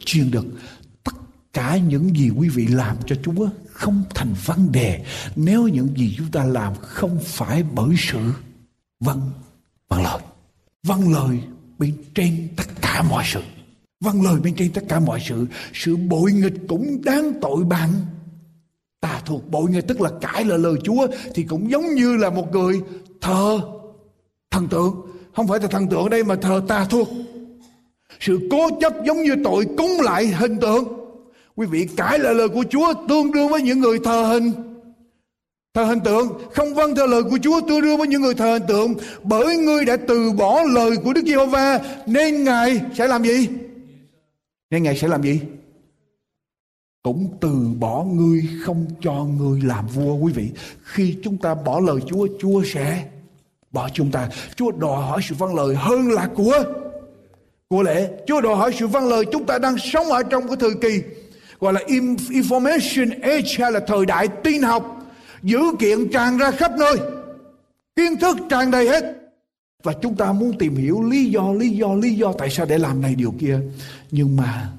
Chuyên 0.05 0.30
được 0.30 0.46
tất 1.05 1.12
cả 1.53 1.76
những 1.76 2.16
gì 2.16 2.30
quý 2.30 2.48
vị 2.48 2.66
làm 2.66 2.96
cho 3.07 3.16
Chúa 3.22 3.48
không 3.72 4.05
thành 4.14 4.34
vấn 4.44 4.72
đề 4.72 5.05
nếu 5.36 5.68
những 5.68 5.88
gì 5.96 6.14
chúng 6.18 6.30
ta 6.30 6.44
làm 6.44 6.74
không 6.80 7.18
phải 7.24 7.62
bởi 7.62 7.94
sự 7.98 8.32
vâng 9.01 9.30
vâng 9.88 10.03
lời 10.03 10.20
vâng 10.82 11.12
lời 11.12 11.38
bên 11.78 11.94
trên 12.14 12.48
tất 12.56 12.64
cả 12.82 13.02
mọi 13.10 13.24
sự. 13.26 13.42
Vâng 14.00 14.22
lời 14.22 14.40
bên 14.40 14.54
trên 14.54 14.72
tất 14.72 14.84
cả 14.88 15.00
mọi 15.00 15.20
sự. 15.28 15.46
Sự 15.72 15.96
bội 15.96 16.32
nghịch 16.32 16.54
cũng 16.68 17.00
đáng 17.04 17.32
tội 17.40 17.64
bạn. 17.64 17.90
Tà 19.00 19.22
thuộc 19.26 19.50
bội 19.50 19.70
nghịch 19.70 19.88
tức 19.88 20.00
là 20.00 20.10
cãi 20.20 20.44
lời 20.44 20.58
lời 20.58 20.74
chúa 20.84 21.06
thì 21.34 21.42
cũng 21.42 21.70
giống 21.70 21.94
như 21.94 22.16
là 22.16 22.30
một 22.30 22.52
người 22.52 22.80
thờ 23.20 23.60
thần 24.50 24.68
tượng. 24.68 24.94
Không 25.36 25.46
phải 25.46 25.60
là 25.60 25.68
thần 25.68 25.88
tượng 25.88 26.02
ở 26.02 26.08
đây 26.08 26.24
mà 26.24 26.36
thờ 26.36 26.62
tà 26.68 26.84
thuộc. 26.84 27.08
Sự 28.20 28.48
cố 28.50 28.68
chấp 28.80 28.92
giống 29.06 29.22
như 29.22 29.36
tội 29.44 29.66
cúng 29.78 30.00
lại 30.00 30.26
hình 30.26 30.58
tượng. 30.60 30.84
Quý 31.56 31.66
vị 31.66 31.88
cãi 31.96 32.18
lời 32.18 32.34
lời 32.34 32.48
của 32.48 32.64
chúa 32.70 32.94
tương 33.08 33.32
đương 33.32 33.48
với 33.48 33.62
những 33.62 33.80
người 33.80 33.98
thờ 34.04 34.22
hình. 34.22 34.52
Thờ 35.74 35.84
hình 35.84 36.00
tượng 36.00 36.38
không 36.52 36.74
vâng 36.74 36.94
theo 36.94 37.06
lời 37.06 37.22
của 37.22 37.38
Chúa 37.42 37.60
tôi 37.68 37.82
đưa 37.82 37.96
với 37.96 38.08
những 38.08 38.22
người 38.22 38.34
thờ 38.34 38.52
hình 38.52 38.66
tượng 38.68 38.94
bởi 39.22 39.56
ngươi 39.56 39.84
đã 39.84 39.96
từ 40.08 40.32
bỏ 40.32 40.62
lời 40.62 40.90
của 41.04 41.12
Đức 41.12 41.22
Giê-hô-va 41.26 41.80
nên 42.06 42.44
Ngài 42.44 42.80
sẽ 42.94 43.06
làm 43.06 43.24
gì? 43.24 43.48
Nên 44.70 44.82
Ngài 44.82 44.96
sẽ 44.96 45.08
làm 45.08 45.22
gì? 45.22 45.40
Cũng 47.02 47.28
từ 47.40 47.54
bỏ 47.78 48.04
ngươi 48.04 48.48
không 48.62 48.86
cho 49.00 49.12
ngươi 49.12 49.60
làm 49.60 49.86
vua 49.86 50.14
quý 50.14 50.32
vị. 50.32 50.48
Khi 50.82 51.16
chúng 51.22 51.36
ta 51.36 51.54
bỏ 51.54 51.80
lời 51.80 52.00
Chúa, 52.06 52.26
Chúa 52.40 52.62
sẽ 52.64 53.04
bỏ 53.70 53.88
chúng 53.94 54.10
ta. 54.10 54.28
Chúa 54.54 54.70
đòi 54.70 55.02
hỏi 55.02 55.20
sự 55.28 55.34
vâng 55.38 55.54
lời 55.54 55.74
hơn 55.74 56.10
là 56.10 56.28
của 56.34 56.64
của 57.68 57.82
lễ. 57.82 58.10
Chúa 58.26 58.40
đòi 58.40 58.56
hỏi 58.56 58.72
sự 58.78 58.86
vâng 58.86 59.08
lời 59.08 59.24
chúng 59.32 59.46
ta 59.46 59.58
đang 59.58 59.78
sống 59.78 60.06
ở 60.06 60.22
trong 60.22 60.46
cái 60.48 60.56
thời 60.60 60.74
kỳ 60.80 61.02
gọi 61.60 61.72
là 61.72 61.80
information 62.28 63.22
age 63.22 63.54
hay 63.58 63.72
là 63.72 63.80
thời 63.80 64.06
đại 64.06 64.28
tin 64.28 64.62
học 64.62 64.99
dữ 65.43 65.59
kiện 65.78 66.09
tràn 66.12 66.38
ra 66.38 66.51
khắp 66.51 66.72
nơi. 66.78 66.97
Kiến 67.97 68.16
thức 68.20 68.36
tràn 68.51 68.70
đầy 68.70 68.88
hết. 68.88 69.16
Và 69.82 69.93
chúng 70.03 70.16
ta 70.16 70.32
muốn 70.32 70.59
tìm 70.59 70.76
hiểu 70.76 71.03
lý 71.03 71.30
do 71.30 71.53
lý 71.53 71.70
do 71.70 71.95
lý 71.95 72.14
do 72.14 72.32
tại 72.32 72.51
sao 72.51 72.66
để 72.66 72.78
làm 72.78 73.01
này 73.01 73.14
điều 73.14 73.34
kia. 73.38 73.61
Nhưng 74.11 74.36
mà, 74.36 74.72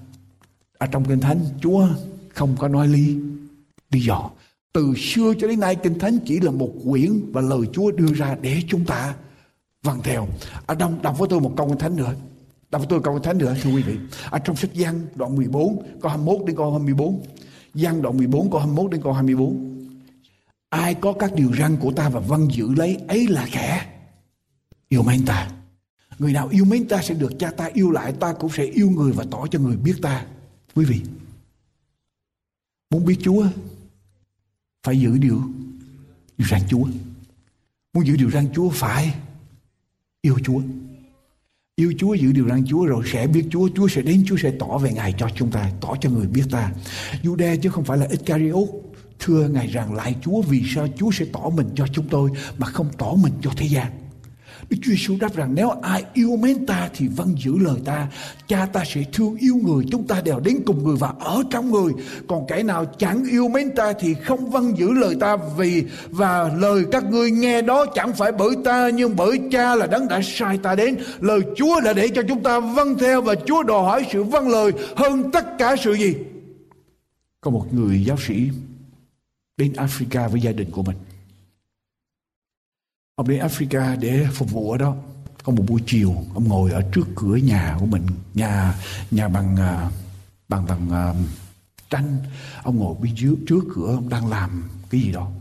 ở 0.78 0.88
trong 0.88 1.06
kinh 1.06 1.20
thánh, 1.20 1.40
chúa 1.62 1.88
không 2.34 2.56
có 2.60 2.68
nói 2.68 2.88
lý 2.88 3.18
lý 3.92 4.02
do. 4.02 4.30
Từ 4.74 4.94
xưa 4.98 5.34
cho 5.40 5.48
đến 5.48 5.60
nay, 5.60 5.76
kinh 5.76 6.00
thánh 6.00 6.18
chỉ 6.26 6.40
là 6.40 6.52
một 6.52 6.72
quyển 6.90 7.32
và 7.32 7.42
lời 7.42 7.62
chúa 7.74 7.92
đưa 7.92 8.14
ra 8.14 8.38
để 8.42 8.62
chúng 8.68 8.86
ta 8.86 9.16
vâng 9.84 10.00
theo. 10.04 10.28
Ở 10.66 10.76
đông 10.76 11.02
đọc 11.02 11.20
với 11.20 11.28
tôi 11.30 11.40
một 11.40 11.54
câu 11.58 11.68
kinh 11.68 11.78
thánh 11.78 11.96
nữa. 11.96 12.14
Đọc 12.72 12.82
với 12.82 12.88
tôi 12.90 13.02
câu 13.04 13.14
kinh 13.14 13.24
thánh 13.24 13.38
nữa, 13.38 13.56
thưa 13.62 13.70
quý 13.70 13.84
vị. 13.84 13.98
Ở 14.30 14.40
trong 14.40 14.56
sách 14.56 14.74
Giăng 14.74 15.02
đoạn 15.16 15.36
14 15.36 15.84
câu 16.02 16.12
21 16.12 16.48
đến 16.48 16.56
câu 16.56 16.72
24 16.72 17.24
Giăng 17.74 18.02
đoạn 18.02 18.18
14 18.18 18.52
câu 18.52 18.60
21 18.60 18.92
đến 18.92 19.02
câu 19.02 19.14
24 19.14 19.71
ai 20.72 20.96
có 20.96 21.14
các 21.14 21.36
điều 21.36 21.56
răn 21.56 21.78
của 21.78 21.92
ta 21.92 22.10
và 22.10 22.20
vâng 22.20 22.48
giữ 22.52 22.74
lấy, 22.74 22.98
ấy 23.08 23.28
là 23.28 23.48
kẻ 23.52 23.86
yêu 24.90 25.04
mến 25.04 25.26
ta. 25.26 25.52
Người 26.20 26.34
nào 26.34 26.48
yêu 26.48 26.66
mến 26.66 26.88
ta 26.88 27.02
sẽ 27.02 27.14
được 27.14 27.32
cha 27.40 27.52
ta 27.52 27.70
yêu 27.74 27.92
lại, 27.92 28.14
ta 28.20 28.34
cũng 28.34 28.52
sẽ 28.52 28.64
yêu 28.64 28.90
người 28.90 29.12
và 29.12 29.26
tỏ 29.32 29.48
cho 29.52 29.60
người 29.60 29.78
biết 29.78 29.96
ta. 30.02 30.26
Quý 30.76 30.86
vị, 30.86 31.02
muốn 32.90 33.06
biết 33.06 33.18
Chúa, 33.22 33.46
phải 34.84 35.00
giữ 35.00 35.18
điều 35.18 35.42
điều 36.38 36.48
răn 36.48 36.62
Chúa. 36.70 36.86
Muốn 37.94 38.08
giữ 38.08 38.16
điều 38.16 38.32
răn 38.32 38.48
Chúa, 38.54 38.70
phải 38.70 39.16
yêu 40.22 40.38
Chúa. 40.44 40.62
Yêu 41.76 41.94
Chúa, 41.98 42.14
giữ 42.14 42.32
điều 42.32 42.48
răn 42.48 42.66
Chúa 42.68 42.86
rồi 42.86 43.04
sẽ 43.12 43.28
biết 43.28 43.46
Chúa. 43.52 43.70
Chúa 43.76 43.88
sẽ 43.88 44.02
đến, 44.02 44.24
Chúa 44.28 44.38
sẽ 44.38 44.54
tỏ 44.60 44.78
về 44.78 44.94
Ngài 44.94 45.14
cho 45.18 45.30
chúng 45.36 45.52
ta, 45.52 45.72
tỏ 45.82 45.96
cho 46.02 46.10
người 46.10 46.28
biết 46.28 46.44
ta. 46.52 46.74
Jude 47.24 47.58
chứ 47.62 47.70
không 47.70 47.84
phải 47.84 47.98
là 47.98 48.08
Iscariot 48.10 48.70
thưa 49.22 49.48
Ngài 49.48 49.68
rằng 49.68 49.94
lại 49.94 50.16
Chúa 50.22 50.42
vì 50.42 50.64
sao 50.76 50.88
Chúa 50.98 51.12
sẽ 51.12 51.26
tỏ 51.34 51.50
mình 51.56 51.70
cho 51.76 51.88
chúng 51.94 52.08
tôi 52.08 52.30
mà 52.58 52.68
không 52.68 52.88
tỏ 52.98 53.14
mình 53.24 53.34
cho 53.42 53.52
thế 53.58 53.66
gian 53.66 53.92
Đức 54.72 54.78
Chúa 54.82 54.92
Giêsu 54.92 55.18
đáp 55.20 55.36
rằng 55.36 55.56
nếu 55.56 55.70
ai 55.70 56.04
yêu 56.14 56.38
mến 56.38 56.66
ta 56.66 56.90
thì 56.94 57.08
vâng 57.08 57.36
giữ 57.38 57.58
lời 57.58 57.76
ta. 57.86 58.08
Cha 58.48 58.66
ta 58.74 58.84
sẽ 58.86 59.04
thương 59.14 59.36
yêu 59.36 59.56
người, 59.56 59.86
chúng 59.92 60.08
ta 60.08 60.22
đều 60.22 60.40
đến 60.40 60.58
cùng 60.66 60.84
người 60.84 60.96
và 61.00 61.14
ở 61.20 61.44
trong 61.50 61.72
người. 61.72 61.94
Còn 62.28 62.48
kẻ 62.48 62.64
nào 62.64 62.86
chẳng 62.86 63.26
yêu 63.32 63.48
mến 63.48 63.76
ta 63.76 63.94
thì 64.00 64.14
không 64.14 64.52
vâng 64.52 64.78
giữ 64.78 64.92
lời 64.92 65.16
ta 65.20 65.38
vì 65.58 65.84
và 66.10 66.52
lời 66.58 66.86
các 66.92 67.04
ngươi 67.04 67.32
nghe 67.32 67.62
đó 67.62 67.86
chẳng 67.86 68.14
phải 68.14 68.32
bởi 68.32 68.56
ta 68.64 68.90
nhưng 68.90 69.16
bởi 69.16 69.40
cha 69.52 69.76
là 69.76 69.88
đấng 69.88 70.08
đã 70.08 70.22
sai 70.24 70.58
ta 70.58 70.76
đến. 70.76 70.96
Lời 71.20 71.42
Chúa 71.56 71.82
đã 71.82 71.94
để 71.94 72.08
cho 72.08 72.22
chúng 72.28 72.44
ta 72.44 72.60
vâng 72.60 72.98
theo 72.98 73.22
và 73.22 73.36
Chúa 73.46 73.64
đòi 73.64 73.84
hỏi 73.84 74.06
sự 74.12 74.24
vâng 74.24 74.50
lời 74.50 74.72
hơn 74.96 75.32
tất 75.32 75.46
cả 75.58 75.76
sự 75.76 75.94
gì. 75.94 76.16
Có 77.42 77.52
một 77.52 77.66
người 77.74 78.04
giáo 78.06 78.18
sĩ 78.28 78.50
đến 79.58 79.74
Africa 79.74 80.30
với 80.30 80.42
gia 80.42 80.52
đình 80.52 80.72
của 80.72 80.84
mình 80.84 80.98
Ông 83.22 83.28
đến 83.28 83.42
Africa 83.42 84.00
để 84.00 84.28
phục 84.34 84.52
vụ 84.52 84.72
ở 84.72 84.78
đó. 84.78 84.96
Có 85.44 85.54
một 85.54 85.64
buổi 85.68 85.82
chiều, 85.88 86.16
ông 86.34 86.48
ngồi 86.48 86.72
ở 86.72 86.82
trước 86.94 87.08
cửa 87.16 87.36
nhà 87.36 87.78
của 87.80 87.86
mình, 87.86 88.06
nhà 88.34 88.76
nhà 89.12 89.28
bằng 89.28 89.56
à, 89.56 89.92
bằng 90.48 90.66
bằng 90.66 90.90
uh, 91.10 91.16
tranh. 91.90 92.18
Ông 92.64 92.78
ngồi 92.78 92.96
bên 93.02 93.16
dưới 93.16 93.36
trước 93.48 93.64
cửa, 93.76 93.96
ông 93.96 94.10
đang 94.10 94.30
làm 94.30 94.70
cái 94.90 95.02
gì 95.02 95.12
đó. 95.12 95.32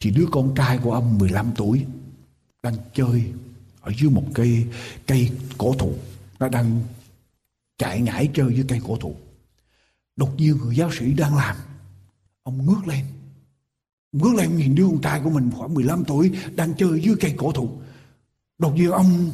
Thì 0.00 0.10
đứa 0.10 0.26
con 0.32 0.54
trai 0.54 0.78
của 0.78 0.92
ông 0.92 1.18
15 1.18 1.52
tuổi 1.56 1.84
đang 2.62 2.74
chơi 2.94 3.32
ở 3.80 3.92
dưới 3.98 4.10
một 4.10 4.24
cây 4.34 4.66
cây 5.06 5.30
cổ 5.58 5.74
thụ. 5.78 5.94
Nó 6.38 6.48
đang 6.48 6.80
chạy 7.78 8.00
nhảy 8.00 8.30
chơi 8.34 8.54
dưới 8.54 8.64
cây 8.68 8.80
cổ 8.86 8.96
thụ. 8.96 9.16
Đột 10.16 10.34
nhiên 10.36 10.56
người 10.56 10.76
giáo 10.76 10.90
sĩ 10.92 11.12
đang 11.14 11.36
làm. 11.36 11.56
Ông 12.46 12.66
ngước 12.66 12.86
lên 12.86 13.04
Ngước 14.12 14.34
lên 14.34 14.56
nhìn 14.56 14.74
đứa 14.74 14.86
con 14.86 15.00
trai 15.02 15.20
của 15.24 15.30
mình 15.30 15.50
khoảng 15.56 15.74
15 15.74 16.04
tuổi 16.04 16.32
đang 16.56 16.74
chơi 16.74 17.00
dưới 17.00 17.16
cây 17.20 17.34
cổ 17.36 17.52
thụ. 17.52 17.68
Đột 18.58 18.74
nhiên 18.74 18.90
ông 18.90 19.30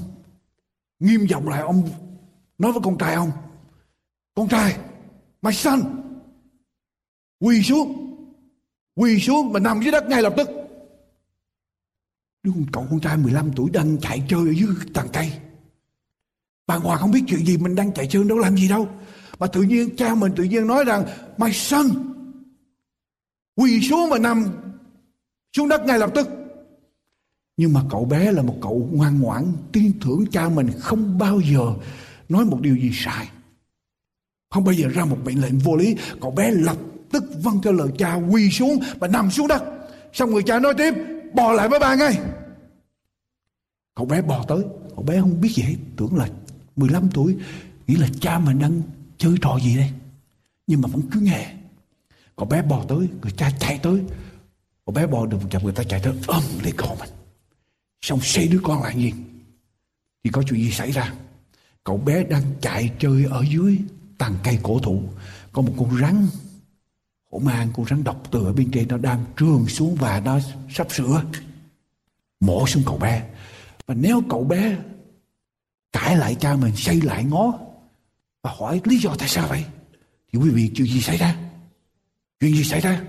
nghiêm 1.00 1.26
giọng 1.26 1.48
lại 1.48 1.60
ông 1.60 1.88
nói 2.58 2.72
với 2.72 2.80
con 2.84 2.98
trai 2.98 3.14
ông. 3.14 3.30
Con 4.34 4.48
trai, 4.48 4.76
my 5.42 5.52
son, 5.52 5.80
quỳ 7.40 7.62
xuống. 7.62 8.16
Quỳ 8.94 9.20
xuống 9.20 9.52
và 9.52 9.60
nằm 9.60 9.80
dưới 9.82 9.92
đất 9.92 10.04
ngay 10.08 10.22
lập 10.22 10.34
tức. 10.36 10.48
Đứa 12.42 12.52
cậu 12.72 12.86
con 12.90 13.00
trai 13.00 13.16
15 13.16 13.52
tuổi 13.56 13.70
đang 13.70 13.98
chạy 14.00 14.22
chơi 14.28 14.40
ở 14.40 14.52
dưới 14.52 14.68
tàn 14.94 15.06
cây. 15.12 15.32
Bà 16.66 16.74
Hòa 16.74 16.96
không 16.96 17.10
biết 17.10 17.24
chuyện 17.26 17.46
gì 17.46 17.56
mình 17.56 17.74
đang 17.74 17.92
chạy 17.92 18.06
chơi 18.10 18.24
đâu 18.24 18.38
làm 18.38 18.56
gì 18.56 18.68
đâu. 18.68 18.88
Mà 19.38 19.46
tự 19.46 19.62
nhiên 19.62 19.96
cha 19.96 20.14
mình 20.14 20.32
tự 20.36 20.44
nhiên 20.44 20.66
nói 20.66 20.84
rằng 20.84 21.04
My 21.38 21.52
son 21.52 21.86
Quỳ 23.56 23.80
xuống 23.80 24.10
và 24.10 24.18
nằm 24.18 24.46
xuống 25.56 25.68
đất 25.68 25.84
ngay 25.84 25.98
lập 25.98 26.10
tức. 26.14 26.28
Nhưng 27.56 27.72
mà 27.72 27.82
cậu 27.90 28.04
bé 28.04 28.32
là 28.32 28.42
một 28.42 28.56
cậu 28.62 28.88
ngoan 28.92 29.20
ngoãn, 29.20 29.52
tin 29.72 29.92
tưởng 30.00 30.24
cha 30.32 30.48
mình 30.48 30.70
không 30.78 31.18
bao 31.18 31.40
giờ 31.40 31.74
nói 32.28 32.44
một 32.44 32.60
điều 32.60 32.76
gì 32.76 32.90
sai. 32.94 33.28
Không 34.50 34.64
bao 34.64 34.72
giờ 34.72 34.88
ra 34.88 35.04
một 35.04 35.18
mệnh 35.24 35.40
lệnh 35.40 35.58
vô 35.58 35.76
lý. 35.76 35.96
Cậu 36.20 36.30
bé 36.30 36.50
lập 36.50 36.76
tức 37.12 37.24
vâng 37.42 37.60
theo 37.62 37.72
lời 37.72 37.88
cha, 37.98 38.14
quỳ 38.14 38.50
xuống 38.50 38.78
và 39.00 39.08
nằm 39.08 39.30
xuống 39.30 39.48
đất. 39.48 39.62
Xong 40.12 40.30
người 40.30 40.42
cha 40.42 40.58
nói 40.58 40.74
tiếp, 40.78 40.94
bò 41.34 41.52
lại 41.52 41.68
với 41.68 41.78
ba 41.78 41.94
ngay. 41.94 42.18
Cậu 43.94 44.06
bé 44.06 44.22
bò 44.22 44.44
tới. 44.48 44.64
Cậu 44.94 45.04
bé 45.04 45.20
không 45.20 45.40
biết 45.40 45.52
gì 45.54 45.62
hết. 45.62 45.76
Tưởng 45.96 46.16
là 46.16 46.28
15 46.76 47.10
tuổi, 47.14 47.36
nghĩ 47.86 47.96
là 47.96 48.08
cha 48.20 48.38
mình 48.38 48.58
đang 48.58 48.82
chơi 49.18 49.34
trò 49.42 49.58
gì 49.62 49.76
đây. 49.76 49.90
Nhưng 50.66 50.80
mà 50.80 50.88
vẫn 50.92 51.02
cứ 51.10 51.20
nghe 51.20 51.54
cậu 52.36 52.48
bé 52.48 52.62
bò 52.62 52.84
tới, 52.88 53.08
người 53.22 53.32
cha 53.36 53.50
chạy 53.60 53.78
tới 53.82 54.00
Cậu 54.86 54.94
bé 54.94 55.06
bò 55.06 55.26
được 55.26 55.42
một 55.42 55.48
chậm, 55.50 55.62
người 55.62 55.72
ta 55.72 55.82
chạy 55.82 56.00
tới, 56.04 56.14
ôm 56.26 56.42
lấy 56.62 56.72
con 56.76 56.98
mình. 56.98 57.10
Xong 58.00 58.20
xây 58.20 58.48
đứa 58.48 58.60
con 58.62 58.82
lại 58.82 58.94
nhìn 58.94 59.14
Thì 60.24 60.30
có 60.30 60.42
chuyện 60.48 60.60
gì 60.60 60.70
xảy 60.70 60.90
ra? 60.90 61.14
Cậu 61.84 61.96
bé 61.96 62.24
đang 62.24 62.42
chạy 62.60 62.90
chơi 62.98 63.24
ở 63.24 63.44
dưới 63.50 63.78
tàn 64.18 64.34
cây 64.44 64.58
cổ 64.62 64.78
thụ. 64.78 65.02
Có 65.52 65.62
một 65.62 65.72
con 65.78 66.00
rắn, 66.00 66.26
hổ 67.30 67.38
mang 67.38 67.68
con 67.76 67.86
rắn 67.86 68.04
độc 68.04 68.22
từ 68.30 68.44
ở 68.44 68.52
bên 68.52 68.70
trên 68.70 68.88
nó 68.88 68.96
đang 68.96 69.24
trườn 69.36 69.66
xuống 69.68 69.94
và 69.94 70.20
nó 70.20 70.38
sắp 70.70 70.86
sửa 70.90 71.22
mổ 72.40 72.66
xuống 72.66 72.82
cậu 72.86 72.98
bé. 72.98 73.28
Và 73.86 73.94
nếu 73.94 74.22
cậu 74.28 74.44
bé 74.44 74.76
cãi 75.92 76.16
lại 76.16 76.36
cha 76.40 76.56
mình, 76.56 76.76
xây 76.76 77.00
lại 77.00 77.24
ngó 77.24 77.58
và 78.42 78.50
hỏi 78.56 78.80
lý 78.84 78.98
do 78.98 79.14
tại 79.18 79.28
sao 79.28 79.48
vậy, 79.48 79.64
thì 80.32 80.38
quý 80.38 80.50
vị, 80.50 80.70
chuyện 80.74 80.86
gì 80.88 81.00
xảy 81.00 81.16
ra 81.16 81.51
chuyện 82.42 82.54
gì 82.54 82.64
xảy 82.64 82.80
ra? 82.80 83.04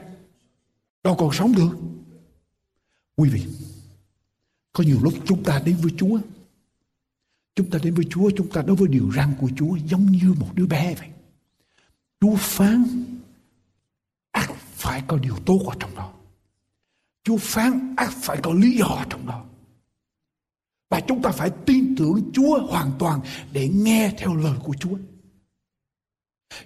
Đâu 1.04 1.16
còn 1.16 1.34
sống 1.34 1.56
được. 1.56 1.70
Quý 3.16 3.30
vị, 3.30 3.46
có 4.74 4.84
nhiều 4.84 5.00
lúc 5.02 5.14
chúng 5.26 5.44
ta 5.44 5.62
đến 5.66 5.76
với 5.82 5.92
Chúa. 5.98 6.20
Chúng 7.56 7.70
ta 7.70 7.80
đến 7.84 7.94
với 7.94 8.06
Chúa, 8.10 8.32
chúng 8.38 8.50
ta 8.50 8.62
đối 8.62 8.76
với 8.76 8.88
điều 8.88 9.12
răn 9.16 9.34
của 9.40 9.50
Chúa 9.58 9.76
giống 9.76 10.06
như 10.06 10.34
một 10.40 10.50
đứa 10.54 10.66
bé 10.66 10.96
vậy. 11.00 11.08
Chúa 12.22 12.36
phán, 12.36 13.06
ác 14.32 14.52
phải 14.56 15.04
có 15.08 15.18
điều 15.18 15.36
tốt 15.46 15.60
ở 15.68 15.76
trong 15.80 15.96
đó. 15.96 16.14
Chúa 17.24 17.38
phán, 17.38 17.94
ác 17.98 18.12
phải 18.12 18.38
có 18.44 18.54
lý 18.54 18.78
do 18.78 18.86
ở 18.86 19.06
trong 19.10 19.28
đó. 19.28 19.46
Và 20.90 21.00
chúng 21.08 21.22
ta 21.22 21.32
phải 21.32 21.50
tin 21.66 21.96
tưởng 21.96 22.32
Chúa 22.34 22.68
hoàn 22.68 22.92
toàn 23.00 23.20
để 23.52 23.70
nghe 23.70 24.14
theo 24.18 24.36
lời 24.36 24.58
của 24.64 24.74
Chúa. 24.80 24.98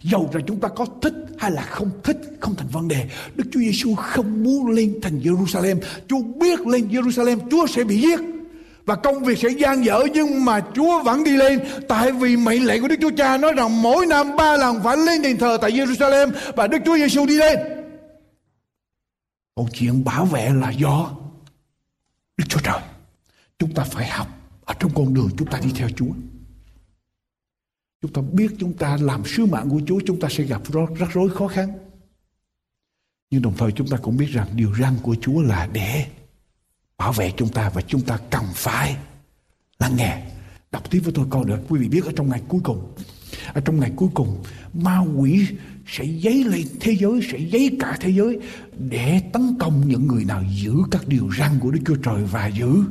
Dầu 0.01 0.29
rằng 0.33 0.43
chúng 0.47 0.59
ta 0.59 0.67
có 0.67 0.85
thích 1.01 1.13
hay 1.37 1.51
là 1.51 1.61
không 1.61 1.89
thích, 2.03 2.17
không 2.39 2.55
thành 2.55 2.67
vấn 2.67 2.87
đề. 2.87 3.09
Đức 3.35 3.43
Chúa 3.51 3.59
Giêsu 3.59 3.95
không 3.95 4.43
muốn 4.43 4.69
lên 4.69 4.99
thành 5.01 5.19
Jerusalem. 5.19 5.79
Chúa 6.07 6.21
biết 6.21 6.67
lên 6.67 6.87
Jerusalem 6.87 7.39
Chúa 7.51 7.67
sẽ 7.67 7.83
bị 7.83 8.01
giết. 8.01 8.19
Và 8.87 8.95
công 8.95 9.23
việc 9.23 9.37
sẽ 9.37 9.49
gian 9.49 9.85
dở, 9.85 10.03
nhưng 10.13 10.45
mà 10.45 10.61
Chúa 10.75 11.03
vẫn 11.03 11.23
đi 11.23 11.37
lên 11.37 11.59
Tại 11.87 12.11
vì 12.11 12.37
mệnh 12.37 12.65
lệnh 12.65 12.81
của 12.81 12.87
Đức 12.87 12.95
Chúa 13.01 13.11
Cha 13.17 13.37
nói 13.37 13.53
rằng 13.53 13.81
mỗi 13.81 14.05
năm 14.05 14.35
ba 14.35 14.57
lần 14.57 14.83
phải 14.83 14.97
lên 14.97 15.21
đền 15.21 15.37
thờ 15.37 15.57
tại 15.61 15.71
Jerusalem 15.71 16.31
Và 16.55 16.67
Đức 16.67 16.77
Chúa 16.85 16.97
Giêsu 16.97 17.25
đi 17.25 17.37
lên 17.37 17.59
Còn 19.55 19.67
chuyện 19.73 20.03
bảo 20.03 20.25
vệ 20.25 20.49
là 20.49 20.71
do 20.71 21.11
Đức 22.37 22.45
Chúa 22.49 22.59
Trời 22.63 22.79
Chúng 23.59 23.73
ta 23.73 23.83
phải 23.83 24.07
học 24.07 24.27
Ở 24.65 24.73
trong 24.79 24.91
con 24.95 25.13
đường 25.13 25.29
chúng 25.37 25.47
ta 25.47 25.59
đi 25.63 25.69
theo 25.75 25.89
Chúa 25.95 26.11
Chúng 28.07 28.13
ta 28.13 28.31
biết 28.33 28.51
chúng 28.59 28.73
ta 28.73 28.97
làm 29.01 29.25
sứ 29.25 29.45
mạng 29.45 29.69
của 29.69 29.81
Chúa 29.87 29.99
chúng 30.05 30.19
ta 30.19 30.27
sẽ 30.31 30.43
gặp 30.43 30.61
rắc 30.99 31.09
rối 31.13 31.29
khó 31.29 31.47
khăn. 31.47 31.69
Nhưng 33.31 33.41
đồng 33.41 33.53
thời 33.57 33.71
chúng 33.71 33.87
ta 33.87 33.97
cũng 33.97 34.17
biết 34.17 34.25
rằng 34.25 34.47
điều 34.55 34.75
răn 34.75 34.93
của 35.01 35.15
Chúa 35.21 35.41
là 35.41 35.69
để 35.73 36.05
bảo 36.97 37.13
vệ 37.13 37.33
chúng 37.37 37.49
ta 37.49 37.69
và 37.69 37.81
chúng 37.81 38.01
ta 38.01 38.19
cần 38.29 38.43
phải 38.53 38.97
lắng 39.79 39.95
nghe. 39.95 40.25
Đọc 40.71 40.91
tiếp 40.91 40.99
với 40.99 41.13
tôi 41.13 41.25
câu 41.29 41.43
nữa. 41.43 41.59
Quý 41.69 41.79
vị 41.79 41.89
biết 41.89 42.05
ở 42.05 42.11
trong 42.15 42.29
ngày 42.29 42.41
cuối 42.47 42.61
cùng. 42.63 42.93
Ở 43.53 43.61
trong 43.61 43.79
ngày 43.79 43.91
cuối 43.95 44.09
cùng 44.13 44.43
ma 44.73 44.99
quỷ 44.99 45.47
sẽ 45.87 46.05
dấy 46.05 46.43
lên 46.43 46.67
thế 46.79 46.95
giới, 46.95 47.21
sẽ 47.31 47.39
dấy 47.51 47.77
cả 47.79 47.97
thế 47.99 48.09
giới 48.09 48.39
để 48.89 49.21
tấn 49.33 49.55
công 49.59 49.87
những 49.87 50.07
người 50.07 50.25
nào 50.25 50.43
giữ 50.55 50.73
các 50.91 51.07
điều 51.07 51.29
răn 51.37 51.59
của 51.59 51.71
Đức 51.71 51.79
Chúa 51.85 51.95
Trời 51.95 52.23
và 52.23 52.47
giữ 52.47 52.83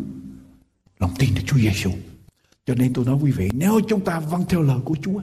lòng 0.99 1.15
tin 1.19 1.35
Đức 1.35 1.43
Chúa 1.47 1.59
Giêsu. 1.59 1.91
Cho 2.67 2.75
nên 2.75 2.93
tôi 2.93 3.05
nói 3.05 3.19
quý 3.23 3.31
vị, 3.31 3.51
nếu 3.55 3.81
chúng 3.89 4.05
ta 4.05 4.21
vâng 4.21 4.45
theo 4.49 4.63
lời 4.63 4.79
của 4.85 4.97
Chúa, 5.03 5.21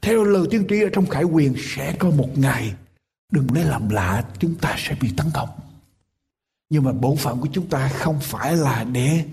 theo 0.00 0.24
lời 0.24 0.46
tiên 0.50 0.64
tri 0.68 0.82
ở 0.82 0.88
trong 0.92 1.06
khải 1.06 1.24
quyền 1.24 1.54
sẽ 1.58 1.96
có 1.98 2.10
một 2.10 2.38
ngày 2.38 2.74
đừng 3.32 3.46
lấy 3.54 3.64
làm 3.64 3.88
lạ 3.88 4.24
chúng 4.38 4.54
ta 4.54 4.74
sẽ 4.78 4.96
bị 5.00 5.10
tấn 5.16 5.26
công. 5.34 5.48
Nhưng 6.70 6.84
mà 6.84 6.92
bổn 6.92 7.16
phận 7.16 7.40
của 7.40 7.48
chúng 7.52 7.66
ta 7.66 7.88
không 7.88 8.18
phải 8.20 8.56
là 8.56 8.84
để 8.84 9.24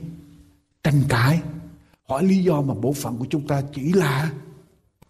tranh 0.83 1.03
cãi. 1.09 1.39
Hỏi 2.09 2.23
lý 2.23 2.43
do 2.43 2.61
mà 2.61 2.73
bổn 2.73 2.93
phận 2.93 3.17
của 3.17 3.25
chúng 3.29 3.47
ta 3.47 3.61
chỉ 3.75 3.93
là 3.93 4.31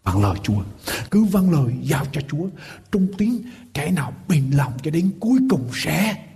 vâng 0.02 0.22
lời 0.22 0.38
Chúa. 0.42 0.62
Cứ 1.10 1.24
vâng 1.24 1.50
lời 1.50 1.74
giao 1.82 2.06
cho 2.12 2.20
Chúa. 2.28 2.46
Trung 2.92 3.06
tín 3.18 3.32
kẻ 3.74 3.90
nào 3.90 4.12
bình 4.28 4.56
lòng 4.56 4.72
cho 4.82 4.90
đến 4.90 5.10
cuối 5.20 5.38
cùng 5.50 5.68
sẽ 5.74 6.26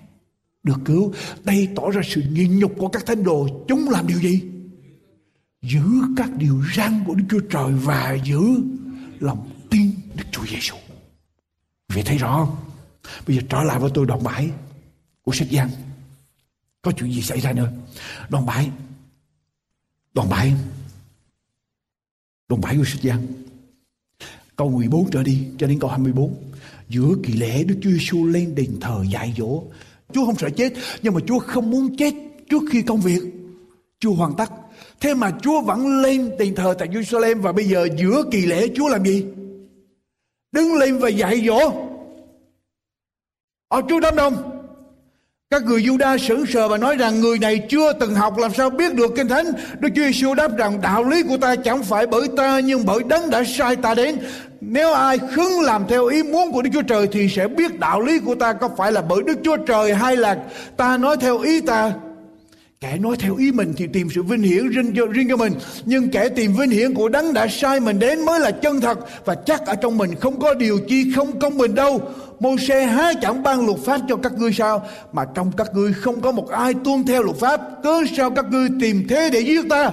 được 0.63 0.79
cứu. 0.85 1.13
Đây 1.45 1.69
tỏ 1.77 1.91
ra 1.91 2.01
sự 2.05 2.23
nghiền 2.31 2.59
nhục 2.59 2.73
của 2.79 2.89
các 2.89 3.07
thánh 3.07 3.25
đồ. 3.25 3.65
Chúng 3.69 3.89
làm 3.89 4.07
điều 4.07 4.19
gì? 4.19 4.50
Giữ 5.63 5.83
các 6.17 6.31
điều 6.37 6.63
răn 6.77 7.05
của 7.07 7.15
Đức 7.15 7.25
Chúa 7.31 7.41
Trời 7.51 7.73
và 7.73 8.17
giữ 8.25 8.41
lòng 9.21 9.51
tin 9.71 9.91
Đức 10.15 10.25
Chúa 10.33 10.47
Giêsu. 10.47 10.77
Vì 11.89 12.03
thấy 12.03 12.19
rõ 12.19 12.45
không? 12.45 12.57
Bây 13.27 13.37
giờ 13.37 13.43
trở 13.49 13.63
lại 13.63 13.79
với 13.79 13.91
tôi 13.95 14.07
đoạn 14.07 14.23
7 14.23 14.51
của 15.23 15.33
sách 15.33 15.51
Giăng. 15.51 15.71
Có 16.83 16.93
chuyện 16.93 17.13
gì 17.13 17.23
xảy 17.23 17.41
ra 17.41 17.53
nữa? 17.53 17.73
Đoạn 18.29 18.47
7. 18.47 18.71
Đoạn 20.15 20.29
7. 20.29 20.55
Đoạn 22.49 22.61
7 22.61 22.77
của 22.77 22.85
sách 22.85 23.03
Giăng. 23.03 23.27
Câu 24.57 24.71
14 24.71 25.11
trở 25.11 25.23
đi, 25.23 25.47
cho 25.59 25.67
đến 25.67 25.79
câu 25.79 25.91
24. 25.91 26.35
Giữa 26.89 27.15
kỳ 27.23 27.33
lễ 27.33 27.65
Đức 27.65 27.79
Chúa 27.83 27.91
Giêsu 27.91 28.27
lên 28.27 28.55
đền 28.55 28.77
thờ 28.81 29.05
dạy 29.11 29.35
dỗ. 29.39 29.63
Chúa 30.13 30.27
không 30.27 30.39
sợ 30.39 30.51
chết, 30.51 30.73
nhưng 31.03 31.15
mà 31.15 31.21
Chúa 31.27 31.39
không 31.39 31.71
muốn 31.71 31.97
chết 31.97 32.15
trước 32.51 32.63
khi 32.73 32.83
công 32.83 33.01
việc 33.01 33.21
Chúa 34.01 34.15
hoàn 34.15 34.37
tất. 34.37 34.51
Thế 35.01 35.14
mà 35.14 35.31
Chúa 35.43 35.61
vẫn 35.61 36.01
lên 36.03 36.31
đền 36.39 36.55
thờ 36.55 36.74
tại 36.78 36.89
Jerusalem 36.89 37.41
và 37.41 37.53
bây 37.53 37.64
giờ 37.64 37.89
giữa 37.97 38.22
kỳ 38.31 38.47
lễ 38.47 38.68
Chúa 38.76 38.89
làm 38.89 39.05
gì? 39.05 39.24
Đứng 40.53 40.74
lên 40.74 40.99
và 40.99 41.09
dạy 41.09 41.43
dỗ. 41.47 41.72
Ở 43.68 43.83
trước 43.89 44.01
đám 44.01 44.16
đông. 44.16 44.37
Các 45.51 45.62
người 45.62 45.83
Juda 45.83 46.18
sững 46.18 46.47
sờ 46.47 46.68
và 46.68 46.76
nói 46.76 46.97
rằng 46.97 47.20
người 47.20 47.39
này 47.39 47.66
chưa 47.68 47.93
từng 47.93 48.14
học, 48.14 48.39
làm 48.39 48.55
sao 48.55 48.70
biết 48.70 48.95
được 48.95 49.12
kinh 49.16 49.28
thánh. 49.28 49.47
Đức 49.81 49.89
Chúa 49.97 50.03
Giêsu 50.03 50.35
đáp 50.35 50.57
rằng, 50.57 50.81
đạo 50.81 51.05
lý 51.05 51.22
của 51.22 51.37
ta 51.37 51.57
chẳng 51.57 51.83
phải 51.83 52.07
bởi 52.07 52.28
ta, 52.37 52.61
nhưng 52.61 52.87
bởi 52.87 53.03
đấng 53.09 53.31
đã 53.31 53.45
sai 53.45 53.76
ta 53.76 53.95
đến. 53.95 54.18
Nếu 54.61 54.93
ai 54.93 55.18
khứng 55.18 55.61
làm 55.61 55.85
theo 55.89 56.07
ý 56.07 56.22
muốn 56.22 56.53
của 56.53 56.62
Đức 56.62 56.70
Chúa 56.72 56.83
Trời 56.83 57.09
thì 57.12 57.28
sẽ 57.28 57.49
biết 57.49 57.78
đạo 57.78 58.01
lý 58.01 58.18
của 58.18 58.35
ta 58.35 58.53
có 58.53 58.70
phải 58.76 58.93
là 58.93 59.03
bởi 59.03 59.22
Đức 59.22 59.39
Chúa 59.45 59.57
Trời 59.57 59.95
hay 59.95 60.16
là 60.16 60.39
ta 60.76 60.97
nói 60.97 61.16
theo 61.20 61.39
ý 61.39 61.61
ta. 61.61 61.93
Kẻ 62.81 62.99
nói 62.99 63.16
theo 63.18 63.37
ý 63.37 63.53
mình 63.53 63.72
thì 63.76 63.87
tìm 63.87 64.09
sự 64.11 64.22
vinh 64.22 64.43
hiển 64.43 64.68
riêng 64.68 64.93
cho, 64.97 65.07
riêng 65.07 65.28
cho 65.28 65.37
mình. 65.37 65.53
Nhưng 65.85 66.11
kẻ 66.11 66.28
tìm 66.28 66.53
vinh 66.53 66.70
hiển 66.70 66.95
của 66.95 67.09
đấng 67.09 67.35
đã 67.35 67.47
sai 67.49 67.81
mình 67.81 67.99
đến 67.99 68.24
mới 68.24 68.41
là 68.41 68.51
chân 68.51 68.81
thật. 68.81 68.99
Và 69.24 69.35
chắc 69.35 69.66
ở 69.66 69.74
trong 69.74 69.99
mình 69.99 70.14
không 70.20 70.41
có 70.41 70.55
điều 70.55 70.78
chi 70.89 71.12
không 71.16 71.39
công 71.39 71.59
bình 71.59 71.74
đâu. 71.74 72.01
Mô 72.41 72.57
xe 72.57 72.87
há 72.87 73.12
chẳng 73.22 73.43
ban 73.43 73.66
luật 73.66 73.78
pháp 73.78 74.01
cho 74.09 74.16
các 74.16 74.33
ngươi 74.33 74.53
sao? 74.53 74.87
Mà 75.12 75.24
trong 75.35 75.53
các 75.57 75.70
ngươi 75.74 75.93
không 75.93 76.20
có 76.20 76.33
một 76.33 76.49
ai 76.49 76.74
tuân 76.74 77.05
theo 77.07 77.22
luật 77.22 77.37
pháp. 77.37 77.61
Cớ 77.83 78.03
sao 78.16 78.31
các 78.31 78.45
ngươi 78.51 78.68
tìm 78.81 79.07
thế 79.09 79.31
để 79.33 79.41
giết 79.41 79.68
ta? 79.70 79.93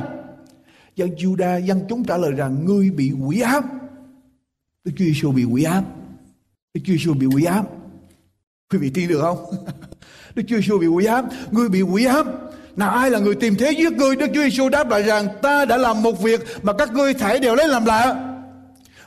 Dân 0.97 1.09
Juda 1.09 1.59
dân 1.59 1.85
chúng 1.89 2.03
trả 2.03 2.17
lời 2.17 2.31
rằng 2.31 2.65
Ngươi 2.65 2.89
bị 2.89 3.11
quỷ 3.25 3.41
áp 3.41 3.65
Đức 4.83 4.91
Chúa 4.97 5.05
Giêsu 5.05 5.31
bị 5.31 5.43
quỷ 5.43 5.63
áp 5.63 5.83
Đức 6.73 6.81
Chúa 6.85 6.93
Giêsu 6.93 7.13
bị 7.13 7.27
quỷ 7.27 7.43
áp 7.43 7.65
Quý 8.69 8.77
vị 8.79 8.89
tin 8.89 9.09
được 9.09 9.21
không? 9.21 9.45
Đức 10.35 10.43
Chúa 10.47 10.55
Giêsu 10.55 10.79
bị 10.79 10.87
quỷ 10.87 11.05
áp 11.05 11.25
Ngươi 11.51 11.69
bị 11.69 11.81
quỷ 11.81 12.05
áp 12.05 12.25
nào 12.77 12.89
ai 12.89 13.11
là 13.11 13.19
người 13.19 13.35
tìm 13.35 13.55
thế 13.55 13.71
giết 13.71 13.93
ngươi 13.93 14.15
Đức 14.15 14.27
Chúa 14.33 14.41
Giêsu 14.41 14.69
đáp 14.69 14.89
lại 14.89 15.03
rằng 15.03 15.27
ta 15.41 15.65
đã 15.65 15.77
làm 15.77 16.03
một 16.03 16.21
việc 16.21 16.41
mà 16.61 16.73
các 16.73 16.93
ngươi 16.93 17.13
thảy 17.13 17.39
đều 17.39 17.55
lấy 17.55 17.67
làm 17.67 17.85
lạ. 17.85 18.15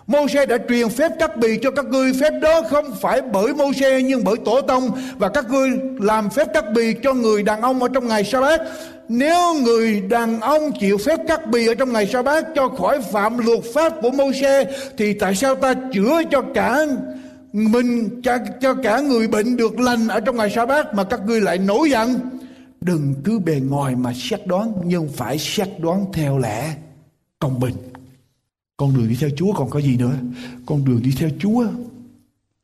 Mô-xe 0.07 0.47
đã 0.47 0.59
truyền 0.69 0.89
phép 0.89 1.13
cắt 1.19 1.37
bì 1.37 1.59
cho 1.63 1.71
các 1.71 1.85
ngươi. 1.85 2.13
Phép 2.21 2.31
đó 2.43 2.63
không 2.71 2.95
phải 3.01 3.23
bởi 3.23 3.55
Mô-xe 3.55 4.03
nhưng 4.03 4.25
bởi 4.25 4.37
tổ 4.45 4.61
tông. 4.61 4.91
Và 5.19 5.29
các 5.29 5.51
ngươi 5.51 5.71
làm 6.01 6.31
phép 6.31 6.49
cắt 6.55 6.65
bì 6.75 6.95
cho 7.03 7.15
người 7.15 7.43
đàn 7.43 7.61
ông 7.61 7.83
ở 7.83 7.89
trong 7.95 8.09
ngày 8.09 8.25
sa 8.25 8.41
bát 8.41 8.61
Nếu 9.09 9.55
người 9.55 10.01
đàn 10.01 10.41
ông 10.41 10.73
chịu 10.81 10.99
phép 10.99 11.19
cắt 11.29 11.47
bì 11.47 11.67
ở 11.67 11.75
trong 11.75 11.93
ngày 11.93 12.07
sa 12.07 12.23
bát 12.23 12.45
Cho 12.55 12.69
khỏi 12.69 13.01
phạm 13.13 13.39
luật 13.39 13.61
pháp 13.75 13.93
của 14.03 14.11
Mô-xe 14.11 14.65
Thì 14.97 15.13
tại 15.13 15.35
sao 15.35 15.55
ta 15.55 15.75
chữa 15.93 16.23
cho 16.31 16.43
cả 16.55 16.87
mình 17.53 18.21
cho, 18.23 18.39
cho 18.61 18.75
cả 18.75 19.01
người 19.01 19.29
bệnh 19.29 19.57
được 19.57 19.81
lành 19.81 20.09
ở 20.09 20.21
trong 20.21 20.37
ngày 20.37 20.51
sa 20.51 20.67
bát 20.67 20.95
Mà 20.95 21.05
các 21.05 21.21
ngươi 21.27 21.41
lại 21.41 21.59
nổi 21.59 21.91
giận? 21.91 22.21
Đừng 22.81 23.15
cứ 23.25 23.39
bề 23.39 23.61
ngoài 23.61 23.97
mà 23.97 24.13
xét 24.15 24.47
đoán 24.47 24.73
nhưng 24.85 25.09
phải 25.09 25.39
xét 25.39 25.69
đoán 25.81 26.07
theo 26.13 26.39
lẽ 26.39 26.77
công 27.39 27.61
bình. 27.61 27.75
Con 28.77 28.95
đường 28.95 29.09
đi 29.09 29.17
theo 29.21 29.31
Chúa 29.37 29.53
còn 29.53 29.71
có 29.71 29.81
gì 29.81 29.97
nữa? 29.97 30.19
Con 30.67 30.85
đường 30.85 31.03
đi 31.03 31.11
theo 31.19 31.31
Chúa 31.39 31.67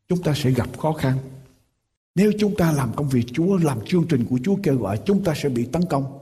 chúng 0.08 0.22
ta 0.22 0.32
sẽ 0.36 0.50
gặp 0.50 0.78
khó 0.78 0.92
khăn. 0.92 1.18
Nếu 2.14 2.32
chúng 2.38 2.56
ta 2.56 2.72
làm 2.72 2.92
công 2.96 3.08
việc 3.08 3.26
Chúa, 3.32 3.56
làm 3.56 3.78
chương 3.86 4.06
trình 4.08 4.24
của 4.24 4.38
Chúa 4.44 4.56
kêu 4.62 4.76
gọi, 4.76 5.00
chúng 5.06 5.24
ta 5.24 5.34
sẽ 5.36 5.48
bị 5.48 5.64
tấn 5.64 5.82
công. 5.90 6.18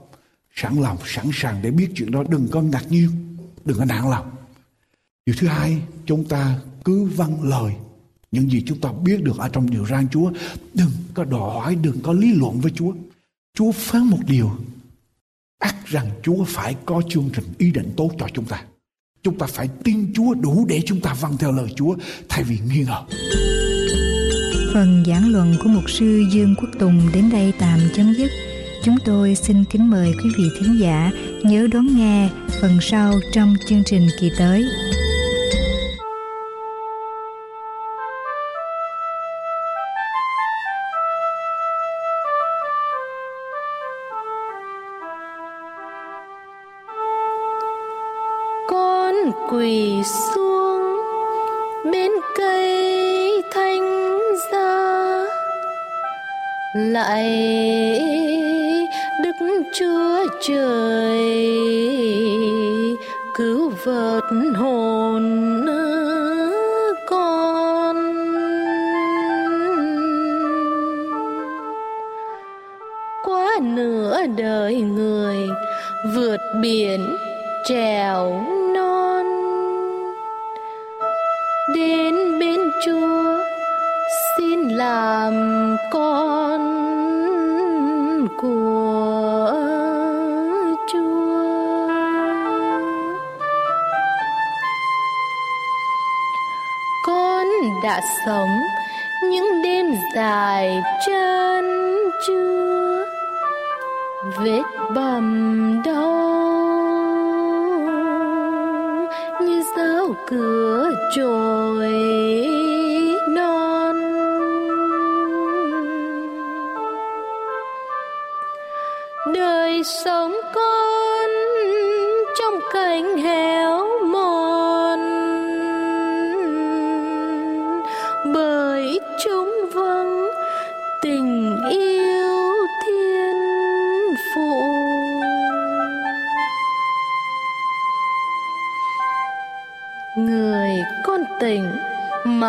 Sẵn 0.55 0.81
lòng, 0.81 0.97
sẵn 1.05 1.25
sàng 1.33 1.61
để 1.61 1.71
biết 1.71 1.89
chuyện 1.95 2.11
đó. 2.11 2.23
Đừng 2.29 2.47
có 2.51 2.61
ngạc 2.61 2.91
nhiên, 2.91 3.09
đừng 3.65 3.77
có 3.77 3.85
nản 3.85 4.09
lòng. 4.09 4.31
Điều 5.25 5.35
thứ 5.39 5.47
hai, 5.47 5.81
chúng 6.05 6.25
ta 6.25 6.59
cứ 6.85 7.03
vâng 7.03 7.43
lời 7.43 7.73
những 8.31 8.49
gì 8.51 8.63
chúng 8.67 8.79
ta 8.79 8.91
biết 8.91 9.23
được 9.23 9.37
ở 9.37 9.49
trong 9.49 9.69
điều 9.69 9.85
răn 9.85 10.09
Chúa. 10.09 10.31
Đừng 10.73 10.91
có 11.13 11.23
đòi 11.23 11.53
hỏi, 11.53 11.75
đừng 11.75 12.01
có 12.01 12.13
lý 12.13 12.33
luận 12.33 12.59
với 12.59 12.71
Chúa. 12.75 12.93
Chúa 13.55 13.71
phán 13.71 14.03
một 14.03 14.19
điều 14.27 14.51
ắt 15.59 15.75
rằng 15.85 16.09
Chúa 16.23 16.43
phải 16.43 16.75
có 16.85 17.01
chương 17.09 17.29
trình 17.33 17.45
ý 17.57 17.71
định 17.71 17.93
tốt 17.97 18.11
cho 18.19 18.27
chúng 18.33 18.45
ta. 18.45 18.61
Chúng 19.23 19.37
ta 19.37 19.45
phải 19.45 19.69
tin 19.83 20.13
Chúa 20.13 20.33
đủ 20.33 20.65
để 20.69 20.81
chúng 20.85 21.01
ta 21.01 21.13
vâng 21.13 21.37
theo 21.37 21.51
lời 21.51 21.67
Chúa, 21.75 21.95
thay 22.29 22.43
vì 22.43 22.59
nghi 22.69 22.83
ngờ. 22.83 23.03
Phần 24.73 25.03
giảng 25.07 25.31
luận 25.31 25.55
của 25.63 25.69
mục 25.69 25.89
sư 25.89 26.23
Dương 26.31 26.55
Quốc 26.57 26.69
Tùng 26.79 27.09
đến 27.13 27.29
đây 27.29 27.53
tạm 27.59 27.79
chấm 27.95 28.13
dứt. 28.13 28.31
Chúng 28.83 28.95
tôi 29.05 29.35
xin 29.35 29.63
kính 29.71 29.89
mời 29.89 30.13
quý 30.23 30.29
vị 30.37 30.43
thính 30.59 30.79
giả 30.79 31.11
nhớ 31.43 31.67
đón 31.71 31.97
nghe 31.97 32.29
phần 32.61 32.77
sau 32.81 33.13
trong 33.33 33.55
chương 33.67 33.83
trình 33.85 34.07
kỳ 34.19 34.31
tới. 34.37 34.65
Quỳ 49.65 50.03
xuống 50.03 50.83
bên 51.91 52.11
cây 52.37 53.43
thanh 53.51 54.19
gia. 54.51 55.25
Lại 56.75 57.25
đức 59.23 59.63
chúa 59.73 60.25
trời 60.41 61.57
cứu 63.35 63.71
vớt 63.85 64.23
hồn 64.55 65.65
con. 67.07 67.95
Quá 73.23 73.59
nửa 73.61 74.17
đời 74.37 74.75
người 74.75 75.37
vượt 76.15 76.39
biển 76.61 77.17
trèo 77.67 78.43
đến 81.75 82.15
bên 82.39 82.59
chúa, 82.85 83.43
xin 84.37 84.67
làm 84.69 85.33
con 85.91 86.61
của 88.37 89.53
chúa. 90.93 91.87
Con 97.05 97.47
đã 97.83 98.01
sống 98.25 98.59
những 99.23 99.61
đêm 99.63 99.85
dài 100.15 100.81
chân 101.07 101.65
chưa 102.27 103.05
vết 104.37 104.63
bầm 104.95 105.81
đau 105.85 106.34
cửa 110.27 110.91
trồi 111.15 112.54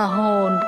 hồn 0.07 0.59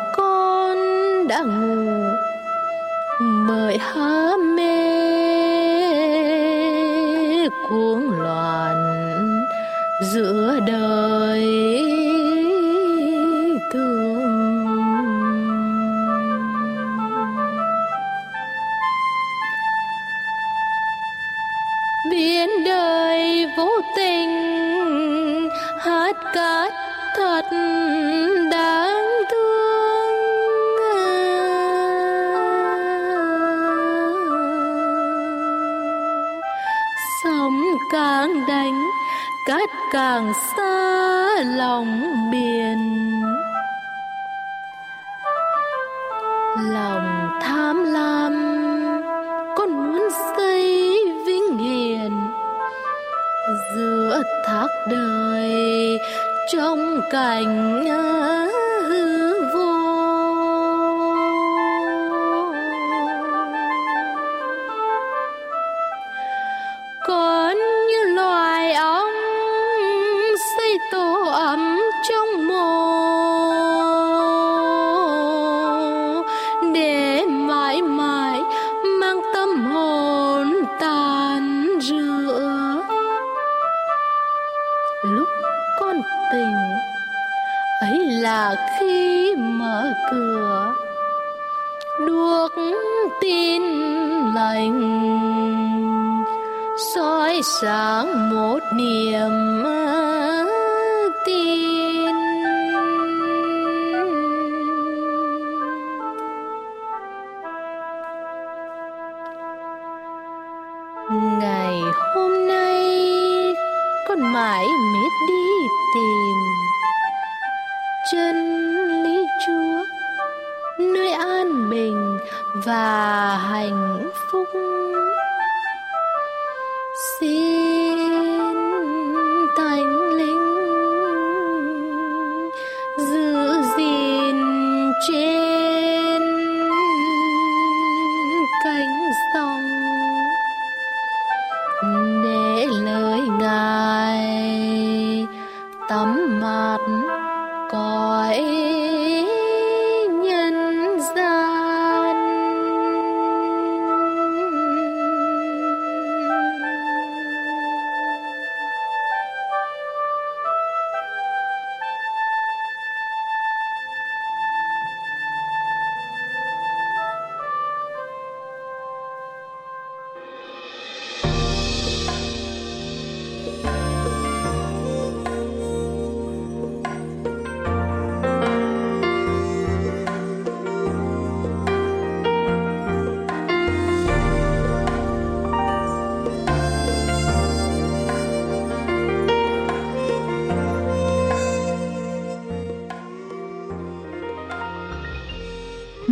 lòng 46.62 47.30
tham 47.40 47.84
lam 47.84 48.34
con 49.56 49.72
muốn 49.72 50.08
xây 50.36 50.98
vinh 51.26 51.58
hiền. 51.58 52.12
Giữa 53.74 54.22
thác 54.46 54.68
đời 54.90 55.98
trong 56.52 57.00
cảnh 57.10 57.84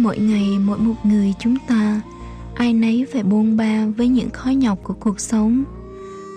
mỗi 0.06 0.18
ngày, 0.18 0.58
mỗi 0.58 0.78
một 0.78 0.94
người 1.04 1.34
chúng 1.38 1.56
ta. 1.68 2.00
Ai 2.54 2.72
nấy 2.72 3.06
phải 3.12 3.22
bôn 3.22 3.56
ba 3.56 3.86
với 3.86 4.08
những 4.08 4.30
khó 4.30 4.50
nhọc 4.50 4.78
của 4.82 4.94
cuộc 4.94 5.20
sống. 5.20 5.64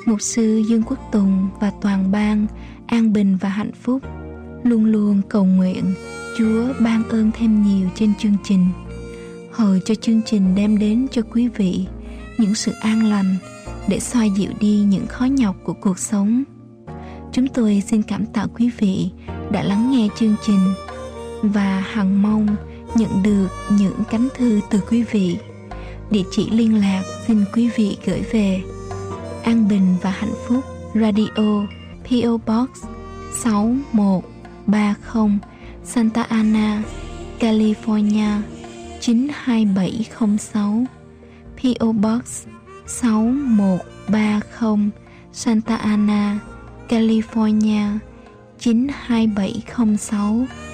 Mục 0.05 0.21
sư 0.21 0.63
dương 0.69 0.83
quốc 0.83 0.99
tùng 1.11 1.49
và 1.59 1.71
toàn 1.81 2.11
bang 2.11 2.47
an 2.87 3.13
bình 3.13 3.37
và 3.41 3.49
hạnh 3.49 3.71
phúc, 3.81 4.01
luôn 4.63 4.85
luôn 4.85 5.21
cầu 5.29 5.45
nguyện 5.45 5.83
chúa 6.37 6.63
ban 6.79 7.09
ơn 7.09 7.31
thêm 7.37 7.63
nhiều 7.63 7.89
trên 7.95 8.13
chương 8.19 8.35
trình. 8.43 8.65
Hầu 9.51 9.79
cho 9.85 9.95
chương 9.95 10.21
trình 10.25 10.55
đem 10.55 10.79
đến 10.79 11.07
cho 11.11 11.21
quý 11.21 11.47
vị 11.47 11.85
những 12.37 12.55
sự 12.55 12.71
an 12.71 13.05
lành 13.05 13.35
để 13.87 13.99
xoa 13.99 14.25
dịu 14.25 14.51
đi 14.59 14.79
những 14.79 15.07
khó 15.07 15.25
nhọc 15.25 15.55
của 15.63 15.73
cuộc 15.73 15.99
sống. 15.99 16.43
Chúng 17.31 17.47
tôi 17.47 17.83
xin 17.87 18.01
cảm 18.01 18.25
tạ 18.25 18.45
quý 18.57 18.69
vị 18.77 19.09
đã 19.51 19.63
lắng 19.63 19.91
nghe 19.91 20.07
chương 20.15 20.35
trình 20.45 20.73
và 21.41 21.83
hằng 21.87 22.21
mong 22.21 22.47
nhận 22.95 23.23
được 23.23 23.47
những 23.71 24.03
cánh 24.11 24.27
thư 24.35 24.59
từ 24.69 24.81
quý 24.89 25.03
vị. 25.03 25.37
Địa 26.11 26.23
chỉ 26.31 26.49
liên 26.49 26.81
lạc 26.81 27.03
xin 27.27 27.45
quý 27.53 27.69
vị 27.75 27.97
gửi 28.05 28.21
về 28.31 28.61
An 29.43 29.67
Bình 29.67 29.95
và 30.01 30.09
Hạnh 30.09 30.33
Phúc 30.47 30.63
Radio 30.95 31.65
PO 32.03 32.37
Box 32.47 32.69
6130 33.43 35.39
Santa 35.83 36.23
Ana, 36.23 36.83
California 37.39 38.41
92706 39.01 40.85
PO 41.57 41.91
Box 41.91 42.45
6130 42.87 44.89
Santa 45.33 45.75
Ana, 45.75 46.39
California 46.89 47.99
92706 48.59 50.68